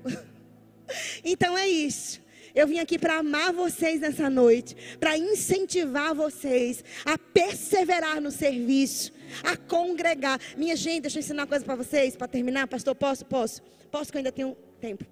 então 1.24 1.56
é 1.56 1.68
isso. 1.68 2.20
Eu 2.54 2.66
vim 2.66 2.80
aqui 2.80 2.98
para 2.98 3.18
amar 3.18 3.52
vocês 3.52 4.00
nessa 4.00 4.28
noite, 4.30 4.74
para 4.98 5.16
incentivar 5.16 6.14
vocês 6.14 6.82
a 7.04 7.18
perseverar 7.18 8.20
no 8.20 8.30
serviço, 8.32 9.12
a 9.44 9.56
congregar. 9.56 10.40
Minha 10.56 10.74
gente, 10.74 11.02
deixa 11.02 11.18
eu 11.18 11.20
ensinar 11.20 11.42
uma 11.42 11.46
coisa 11.46 11.64
para 11.64 11.76
vocês, 11.76 12.16
para 12.16 12.26
terminar, 12.26 12.66
pastor. 12.66 12.96
Posso? 12.96 13.24
Posso? 13.26 13.62
Posso 13.92 14.10
que 14.10 14.16
eu 14.16 14.20
ainda 14.20 14.32
tenho 14.32 14.56
tempo. 14.80 15.04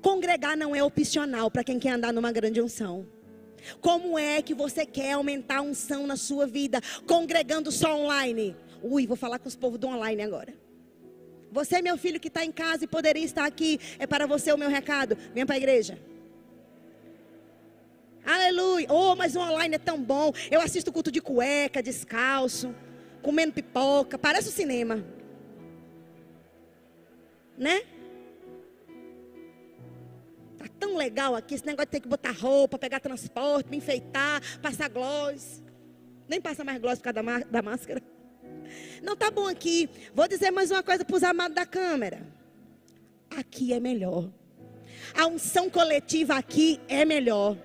Congregar 0.00 0.56
não 0.56 0.74
é 0.74 0.82
opcional 0.82 1.50
para 1.50 1.64
quem 1.64 1.78
quer 1.78 1.90
andar 1.90 2.12
numa 2.12 2.30
grande 2.32 2.60
unção. 2.60 3.06
Como 3.80 4.18
é 4.18 4.40
que 4.40 4.54
você 4.54 4.86
quer 4.86 5.12
aumentar 5.12 5.58
a 5.58 5.62
unção 5.62 6.06
na 6.06 6.16
sua 6.16 6.46
vida 6.46 6.80
congregando 7.06 7.72
só 7.72 7.96
online? 7.96 8.56
Ui, 8.82 9.06
vou 9.06 9.16
falar 9.16 9.38
com 9.38 9.48
os 9.48 9.56
povos 9.56 9.78
do 9.78 9.88
online 9.88 10.22
agora. 10.22 10.54
Você, 11.50 11.80
meu 11.80 11.96
filho 11.96 12.20
que 12.20 12.28
está 12.28 12.44
em 12.44 12.52
casa 12.52 12.84
e 12.84 12.86
poderia 12.86 13.24
estar 13.24 13.44
aqui, 13.44 13.80
é 13.98 14.06
para 14.06 14.26
você 14.26 14.52
o 14.52 14.58
meu 14.58 14.68
recado. 14.68 15.16
Venha 15.34 15.46
para 15.46 15.56
a 15.56 15.58
igreja. 15.58 15.98
Aleluia. 18.24 18.86
Oh, 18.90 19.16
mas 19.16 19.34
o 19.34 19.40
online 19.40 19.76
é 19.76 19.78
tão 19.78 20.02
bom. 20.02 20.32
Eu 20.50 20.60
assisto 20.60 20.92
culto 20.92 21.10
de 21.10 21.20
cueca, 21.20 21.82
descalço, 21.82 22.74
comendo 23.22 23.54
pipoca. 23.54 24.18
Parece 24.18 24.48
o 24.50 24.52
cinema. 24.52 25.02
Né? 27.56 27.82
Tão 30.78 30.96
legal 30.96 31.34
aqui 31.34 31.54
esse 31.54 31.66
negócio 31.66 31.86
de 31.86 31.92
ter 31.92 32.00
que 32.00 32.08
botar 32.08 32.32
roupa, 32.32 32.78
pegar 32.78 33.00
transporte, 33.00 33.68
me 33.68 33.78
enfeitar, 33.78 34.40
passar 34.60 34.88
gloss. 34.88 35.62
Nem 36.28 36.40
passa 36.40 36.64
mais 36.64 36.80
gloss 36.80 36.98
por 36.98 37.12
causa 37.12 37.22
da, 37.22 37.38
da 37.40 37.62
máscara. 37.62 38.02
Não 39.02 39.16
tá 39.16 39.30
bom 39.30 39.46
aqui. 39.46 39.88
Vou 40.14 40.28
dizer 40.28 40.50
mais 40.50 40.70
uma 40.70 40.82
coisa 40.82 41.04
para 41.04 41.16
os 41.16 41.22
amados 41.22 41.54
da 41.54 41.66
câmera. 41.66 42.26
Aqui 43.30 43.72
é 43.72 43.80
melhor. 43.80 44.30
A 45.14 45.26
unção 45.26 45.70
coletiva 45.70 46.34
aqui 46.34 46.80
é 46.88 47.04
melhor. 47.04 47.56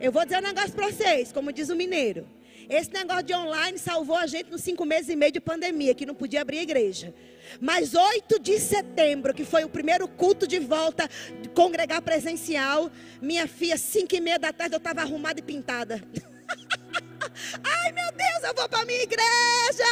Eu 0.00 0.12
vou 0.12 0.24
dizer 0.24 0.38
um 0.38 0.42
negócio 0.42 0.72
para 0.72 0.90
vocês, 0.90 1.32
como 1.32 1.52
diz 1.52 1.68
o 1.70 1.76
mineiro. 1.76 2.26
Esse 2.68 2.92
negócio 2.92 3.22
de 3.22 3.34
online 3.34 3.78
salvou 3.78 4.16
a 4.16 4.26
gente 4.26 4.50
nos 4.50 4.60
cinco 4.60 4.84
meses 4.84 5.08
e 5.08 5.16
meio 5.16 5.32
de 5.32 5.40
pandemia, 5.40 5.94
que 5.94 6.04
não 6.04 6.14
podia 6.14 6.42
abrir 6.42 6.58
a 6.58 6.62
igreja. 6.62 7.14
Mas 7.60 7.94
8 7.94 8.38
de 8.40 8.58
setembro, 8.58 9.34
que 9.34 9.44
foi 9.44 9.64
o 9.64 9.68
primeiro 9.68 10.06
culto 10.08 10.46
de 10.46 10.58
volta, 10.58 11.08
de 11.40 11.48
congregar 11.50 12.02
presencial, 12.02 12.90
minha 13.20 13.46
filha, 13.46 13.76
cinco 13.76 14.14
e 14.14 14.20
meia 14.20 14.38
da 14.38 14.52
tarde, 14.52 14.74
eu 14.74 14.78
estava 14.78 15.00
arrumada 15.02 15.40
e 15.40 15.42
pintada. 15.42 16.02
Ai 17.62 17.92
meu 17.92 18.12
Deus, 18.12 18.42
eu 18.44 18.54
vou 18.54 18.68
para 18.68 18.84
minha 18.84 19.02
igreja! 19.02 19.84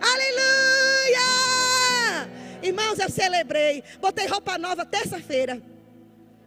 Aleluia! 0.00 0.84
Irmãos, 2.62 2.98
eu 2.98 3.10
celebrei. 3.10 3.84
Botei 4.00 4.26
roupa 4.26 4.56
nova 4.56 4.86
terça-feira. 4.86 5.62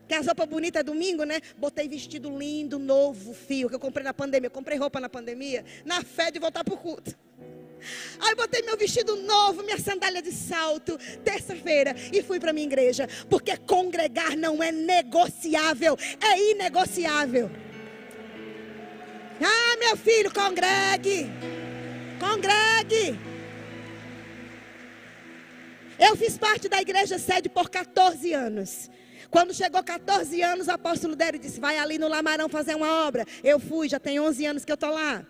Que 0.07 0.15
as 0.15 0.25
roupas 0.25 0.47
bonitas 0.47 0.79
é 0.79 0.83
domingo, 0.83 1.23
né? 1.25 1.41
Botei 1.57 1.87
vestido 1.87 2.35
lindo, 2.35 2.79
novo, 2.79 3.33
fio, 3.33 3.69
que 3.69 3.75
eu 3.75 3.79
comprei 3.79 4.03
na 4.03 4.13
pandemia. 4.13 4.47
Eu 4.47 4.51
comprei 4.51 4.77
roupa 4.77 4.99
na 4.99 5.09
pandemia, 5.09 5.65
na 5.85 6.01
fé 6.01 6.31
de 6.31 6.39
voltar 6.39 6.63
para 6.63 6.73
o 6.73 6.77
culto. 6.77 7.15
Aí 8.19 8.35
botei 8.35 8.61
meu 8.61 8.77
vestido 8.77 9.15
novo, 9.15 9.63
minha 9.63 9.79
sandália 9.79 10.21
de 10.21 10.31
salto, 10.31 10.97
terça-feira, 11.23 11.95
e 12.11 12.21
fui 12.21 12.39
para 12.39 12.53
minha 12.53 12.65
igreja, 12.65 13.07
porque 13.29 13.55
congregar 13.57 14.35
não 14.35 14.61
é 14.61 14.71
negociável, 14.71 15.97
é 16.21 16.51
inegociável. 16.51 17.49
Ah, 19.41 19.77
meu 19.77 19.95
filho, 19.95 20.33
congregue. 20.33 21.29
Congregue. 22.19 23.19
Eu 25.99 26.15
fiz 26.15 26.37
parte 26.37 26.67
da 26.67 26.81
igreja 26.81 27.17
sede 27.17 27.49
por 27.49 27.69
14 27.69 28.33
anos. 28.33 28.89
Quando 29.29 29.53
chegou 29.53 29.83
14 29.83 30.41
anos, 30.41 30.67
o 30.67 30.71
apóstolo 30.71 31.15
Dério 31.15 31.39
disse: 31.39 31.59
Vai 31.59 31.77
ali 31.77 31.97
no 31.97 32.07
Lamarão 32.07 32.47
fazer 32.47 32.75
uma 32.75 33.05
obra. 33.05 33.25
Eu 33.43 33.59
fui, 33.59 33.89
já 33.89 33.99
tem 33.99 34.19
11 34.19 34.45
anos 34.45 34.65
que 34.65 34.71
eu 34.71 34.75
estou 34.75 34.91
lá. 34.91 35.25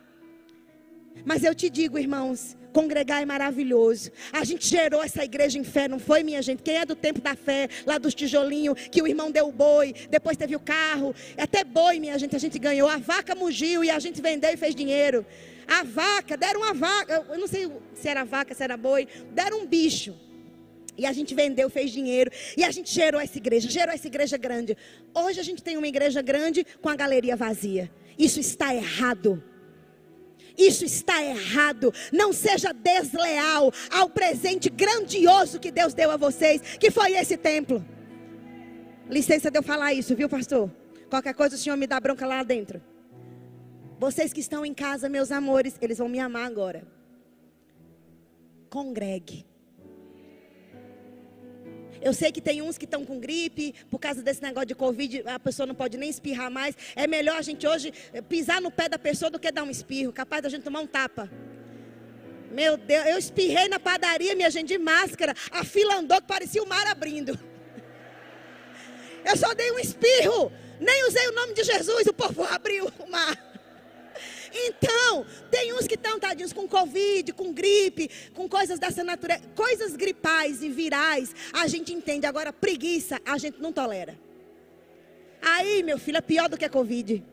Mas 1.26 1.44
eu 1.44 1.54
te 1.54 1.70
digo, 1.70 1.98
irmãos, 1.98 2.58
Congregar 2.78 3.24
é 3.24 3.26
maravilhoso. 3.26 4.12
A 4.32 4.44
gente 4.44 4.68
gerou 4.68 5.04
essa 5.04 5.24
igreja 5.24 5.58
em 5.58 5.64
fé, 5.64 5.88
não 5.88 5.98
foi, 5.98 6.22
minha 6.22 6.44
gente? 6.44 6.62
Quem 6.62 6.76
é 6.76 6.86
do 6.86 6.96
tempo 6.96 7.20
da 7.20 7.36
fé, 7.36 7.68
lá 7.88 7.98
dos 7.98 8.14
tijolinhos, 8.14 8.80
que 8.92 9.02
o 9.02 9.08
irmão 9.08 9.32
deu 9.32 9.48
o 9.48 9.52
boi, 9.52 9.96
depois 10.12 10.38
teve 10.38 10.56
o 10.56 10.60
carro, 10.60 11.16
até 11.38 11.64
boi, 11.64 12.00
minha 12.00 12.16
gente, 12.20 12.36
a 12.36 12.40
gente 12.40 12.60
ganhou. 12.60 12.88
A 12.88 12.98
vaca 12.98 13.34
mugiu 13.34 13.84
e 13.84 13.90
a 13.90 13.98
gente 13.98 14.22
vendeu 14.22 14.52
e 14.52 14.58
fez 14.58 14.76
dinheiro. 14.76 15.26
A 15.68 15.84
vaca, 15.84 16.38
deram 16.38 16.62
uma 16.62 16.74
vaca, 16.74 17.26
eu 17.30 17.40
não 17.40 17.48
sei 17.48 17.68
se 17.96 18.08
era 18.08 18.24
vaca, 18.24 18.54
se 18.54 18.64
era 18.64 18.78
boi, 18.78 19.08
deram 19.34 19.62
um 19.62 19.66
bicho. 19.66 20.16
E 20.96 21.06
a 21.08 21.14
gente 21.14 21.34
vendeu, 21.34 21.72
fez 21.72 21.92
dinheiro. 21.92 22.30
E 22.56 22.64
a 22.64 22.70
gente 22.70 22.94
gerou 22.94 23.20
essa 23.20 23.40
igreja, 23.40 23.68
gerou 23.68 23.94
essa 23.94 24.06
igreja 24.06 24.38
grande. 24.38 24.78
Hoje 25.16 25.40
a 25.40 25.44
gente 25.44 25.64
tem 25.64 25.78
uma 25.78 25.88
igreja 25.88 26.22
grande 26.22 26.64
com 26.80 26.90
a 26.90 26.96
galeria 26.96 27.36
vazia. 27.36 27.92
Isso 28.20 28.40
está 28.40 28.74
errado. 28.74 29.44
Isso 30.58 30.84
está 30.84 31.24
errado. 31.24 31.94
Não 32.12 32.34
seja 32.34 32.74
desleal 32.74 33.72
ao 33.92 34.10
presente 34.10 34.70
grandioso 34.70 35.60
que 35.60 35.72
Deus 35.72 35.94
deu 35.94 36.10
a 36.10 36.18
vocês, 36.18 36.62
que 36.80 36.90
foi 36.90 37.14
esse 37.14 37.38
templo. 37.38 37.86
Licença 39.10 39.52
de 39.52 39.58
eu 39.58 39.64
falar 39.64 39.94
isso, 39.94 40.16
viu, 40.16 40.28
pastor? 40.28 40.72
Qualquer 41.10 41.34
coisa 41.34 41.56
o 41.56 41.60
senhor 41.60 41.78
me 41.78 41.88
dá 41.88 42.00
bronca 42.00 42.26
lá 42.26 42.44
dentro. 42.44 42.82
Vocês 44.00 44.34
que 44.34 44.40
estão 44.40 44.66
em 44.66 44.74
casa, 44.74 45.08
meus 45.08 45.32
amores, 45.32 45.76
eles 45.82 45.98
vão 45.98 46.10
me 46.10 46.20
amar 46.20 46.46
agora. 46.46 46.86
Congregue. 48.70 49.46
Eu 52.08 52.14
sei 52.14 52.32
que 52.32 52.40
tem 52.40 52.62
uns 52.62 52.78
que 52.78 52.86
estão 52.86 53.04
com 53.04 53.20
gripe, 53.20 53.76
por 53.92 54.00
causa 54.00 54.24
desse 54.24 54.42
negócio 54.42 54.68
de 54.68 54.74
Covid, 54.74 55.24
a 55.26 55.38
pessoa 55.38 55.68
não 55.68 55.76
pode 55.76 55.98
nem 55.98 56.10
espirrar 56.10 56.50
mais. 56.50 56.74
É 56.96 57.06
melhor 57.06 57.36
a 57.36 57.42
gente 57.42 57.68
hoje 57.68 57.94
pisar 58.30 58.62
no 58.62 58.72
pé 58.72 58.88
da 58.88 58.98
pessoa 58.98 59.30
do 59.30 59.38
que 59.38 59.52
dar 59.52 59.64
um 59.64 59.70
espirro, 59.70 60.14
capaz 60.14 60.42
da 60.42 60.48
gente 60.48 60.64
tomar 60.64 60.80
um 60.80 60.88
tapa. 60.88 61.30
Meu 62.50 62.78
Deus, 62.78 63.08
eu 63.08 63.18
espirrei 63.18 63.68
na 63.68 63.78
padaria, 63.78 64.34
minha 64.36 64.50
gente, 64.50 64.70
de 64.70 64.78
máscara. 64.78 65.36
A 65.52 65.66
fila 65.66 65.98
andou 65.98 66.22
que 66.22 66.28
parecia 66.28 66.64
o 66.64 66.66
mar 66.66 66.88
abrindo. 66.88 67.38
Eu 69.26 69.36
só 69.36 69.54
dei 69.54 69.70
um 69.74 69.80
espirro, 69.80 70.50
nem 70.80 71.10
usei 71.10 71.28
o 71.28 71.34
nome 71.34 71.56
de 71.56 71.66
Jesus, 71.66 72.08
o 72.08 72.14
povo 72.14 72.42
abriu 72.50 72.90
o 73.00 73.12
mar. 73.12 73.38
Então, 74.60 75.26
tem 75.52 75.74
uns 75.74 75.86
que 75.86 75.94
estão 75.94 76.20
tadinhos 76.20 76.52
com 76.52 76.68
Covid, 76.68 77.32
com 77.34 77.54
gripe, 77.54 78.10
com 78.34 78.50
coisas 78.50 78.80
dessa 78.80 79.04
natureza, 79.04 79.42
coisas 79.56 79.96
gripais 79.96 80.64
e 80.64 80.70
virais, 80.70 81.36
a 81.54 81.68
gente 81.68 81.94
entende. 81.94 82.26
Agora, 82.26 82.52
preguiça, 82.52 83.22
a 83.24 83.38
gente 83.38 83.62
não 83.62 83.72
tolera. 83.72 84.18
Aí, 85.42 85.84
meu 85.84 86.00
filho, 86.00 86.18
é 86.18 86.22
pior 86.22 86.50
do 86.50 86.58
que 86.58 86.66
a 86.66 86.70
Covid. 86.70 87.24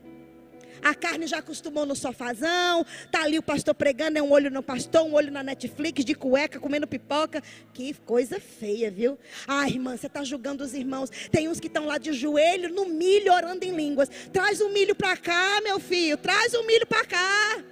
A 0.85 0.93
carne 0.93 1.25
já 1.25 1.39
acostumou 1.39 1.83
no 1.83 1.95
sofazão, 1.95 2.85
tá 3.11 3.23
ali 3.23 3.39
o 3.39 3.41
pastor 3.41 3.73
pregando, 3.73 4.19
é 4.19 4.21
um 4.21 4.31
olho 4.31 4.51
no 4.51 4.61
pastor, 4.61 5.01
um 5.01 5.15
olho 5.15 5.31
na 5.31 5.41
Netflix, 5.41 6.05
de 6.05 6.13
cueca, 6.13 6.59
comendo 6.59 6.85
pipoca. 6.85 7.41
Que 7.73 7.91
coisa 8.05 8.39
feia, 8.39 8.91
viu? 8.91 9.17
Ah, 9.47 9.67
irmã, 9.67 9.97
você 9.97 10.05
está 10.05 10.23
julgando 10.23 10.63
os 10.63 10.75
irmãos. 10.75 11.09
Tem 11.31 11.49
uns 11.49 11.59
que 11.59 11.65
estão 11.65 11.87
lá 11.87 11.97
de 11.97 12.13
joelho, 12.13 12.69
no 12.69 12.85
milho, 12.85 13.33
orando 13.33 13.65
em 13.65 13.75
línguas. 13.75 14.07
Traz 14.31 14.61
o 14.61 14.69
milho 14.69 14.93
para 14.93 15.17
cá, 15.17 15.59
meu 15.63 15.79
filho, 15.79 16.17
traz 16.17 16.53
o 16.53 16.61
milho 16.67 16.85
para 16.85 17.03
cá. 17.03 17.63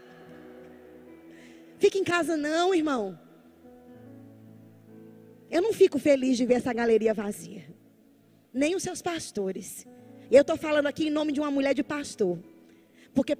Fica 1.77 1.99
em 1.99 2.03
casa 2.03 2.35
não, 2.35 2.73
irmão. 2.73 3.19
Eu 5.51 5.61
não 5.61 5.71
fico 5.71 5.99
feliz 5.99 6.35
de 6.35 6.47
ver 6.47 6.55
essa 6.55 6.73
galeria 6.73 7.13
vazia. 7.13 7.63
Nem 8.51 8.73
os 8.73 8.81
seus 8.81 9.03
pastores. 9.03 9.85
Eu 10.31 10.41
estou 10.41 10.57
falando 10.57 10.87
aqui 10.87 11.09
em 11.09 11.11
nome 11.11 11.31
de 11.31 11.39
uma 11.39 11.51
mulher 11.51 11.75
de 11.75 11.83
pastor. 11.83 12.39
Porque 13.13 13.35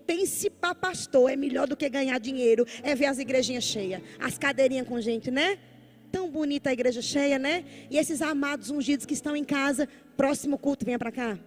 para 0.49 0.76
pastor 0.76 1.32
é 1.32 1.36
melhor 1.36 1.67
do 1.67 1.76
que 1.76 1.89
ganhar 1.89 2.19
dinheiro, 2.19 2.65
é 2.84 2.93
ver 2.93 3.07
as 3.07 3.17
igrejinhas 3.17 3.63
cheias, 3.63 4.01
as 4.19 4.38
cadeirinhas 4.38 4.88
com 4.88 5.01
gente, 5.01 5.32
né? 5.32 5.57
Tão 6.11 6.30
bonita 6.30 6.69
a 6.69 6.74
igreja 6.74 7.01
cheia, 7.01 7.39
né? 7.39 7.65
E 7.89 7.97
esses 7.97 8.21
amados 8.21 8.69
ungidos 8.69 9.05
que 9.05 9.13
estão 9.13 9.36
em 9.36 9.43
casa, 9.43 9.89
próximo 10.15 10.59
culto, 10.59 10.86
venha 10.86 10.99
para 10.99 11.11
cá. 11.11 11.39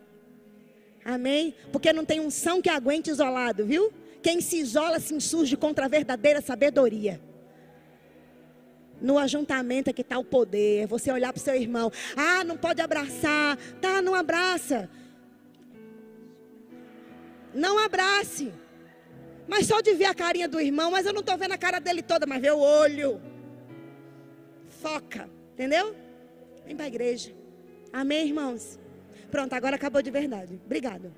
Amém? 1.04 1.54
Porque 1.70 1.92
não 1.92 2.04
tem 2.04 2.18
unção 2.18 2.60
que 2.60 2.68
aguente 2.68 3.10
isolado, 3.10 3.64
viu? 3.64 3.92
Quem 4.20 4.40
se 4.40 4.56
isola 4.56 4.98
se 4.98 5.14
insurge 5.14 5.56
contra 5.56 5.84
a 5.84 5.88
verdadeira 5.88 6.40
sabedoria. 6.40 7.20
No 9.00 9.18
ajuntamento 9.18 9.88
é 9.88 9.92
que 9.92 10.00
está 10.02 10.18
o 10.18 10.24
poder. 10.24 10.88
Você 10.88 11.12
olhar 11.12 11.32
para 11.32 11.40
o 11.40 11.42
seu 11.42 11.54
irmão. 11.54 11.92
Ah, 12.16 12.42
não 12.42 12.56
pode 12.56 12.80
abraçar. 12.80 13.56
Tá, 13.80 14.02
não 14.02 14.16
abraça. 14.16 14.90
Não 17.57 17.78
abrace. 17.78 18.52
Mas 19.48 19.66
só 19.66 19.80
de 19.80 19.94
ver 19.94 20.07
a 20.07 20.14
carinha 20.14 20.48
do 20.48 20.61
irmão, 20.61 20.90
mas 20.90 21.07
eu 21.07 21.12
não 21.12 21.20
estou 21.20 21.38
vendo 21.38 21.52
a 21.52 21.59
cara 21.59 21.80
dele 21.80 22.02
toda, 22.02 22.26
mas 22.26 22.40
vê 22.40 22.50
o 22.50 22.59
olho. 22.59 23.20
Foca, 24.82 25.28
entendeu? 25.54 25.96
Vem 26.64 26.76
para 26.76 26.84
a 26.84 26.88
igreja. 26.88 27.32
Amém, 27.92 28.26
irmãos? 28.26 28.78
Pronto, 29.30 29.52
agora 29.54 29.76
acabou 29.76 30.02
de 30.02 30.11
verdade. 30.11 30.61
Obrigado. 30.64 31.12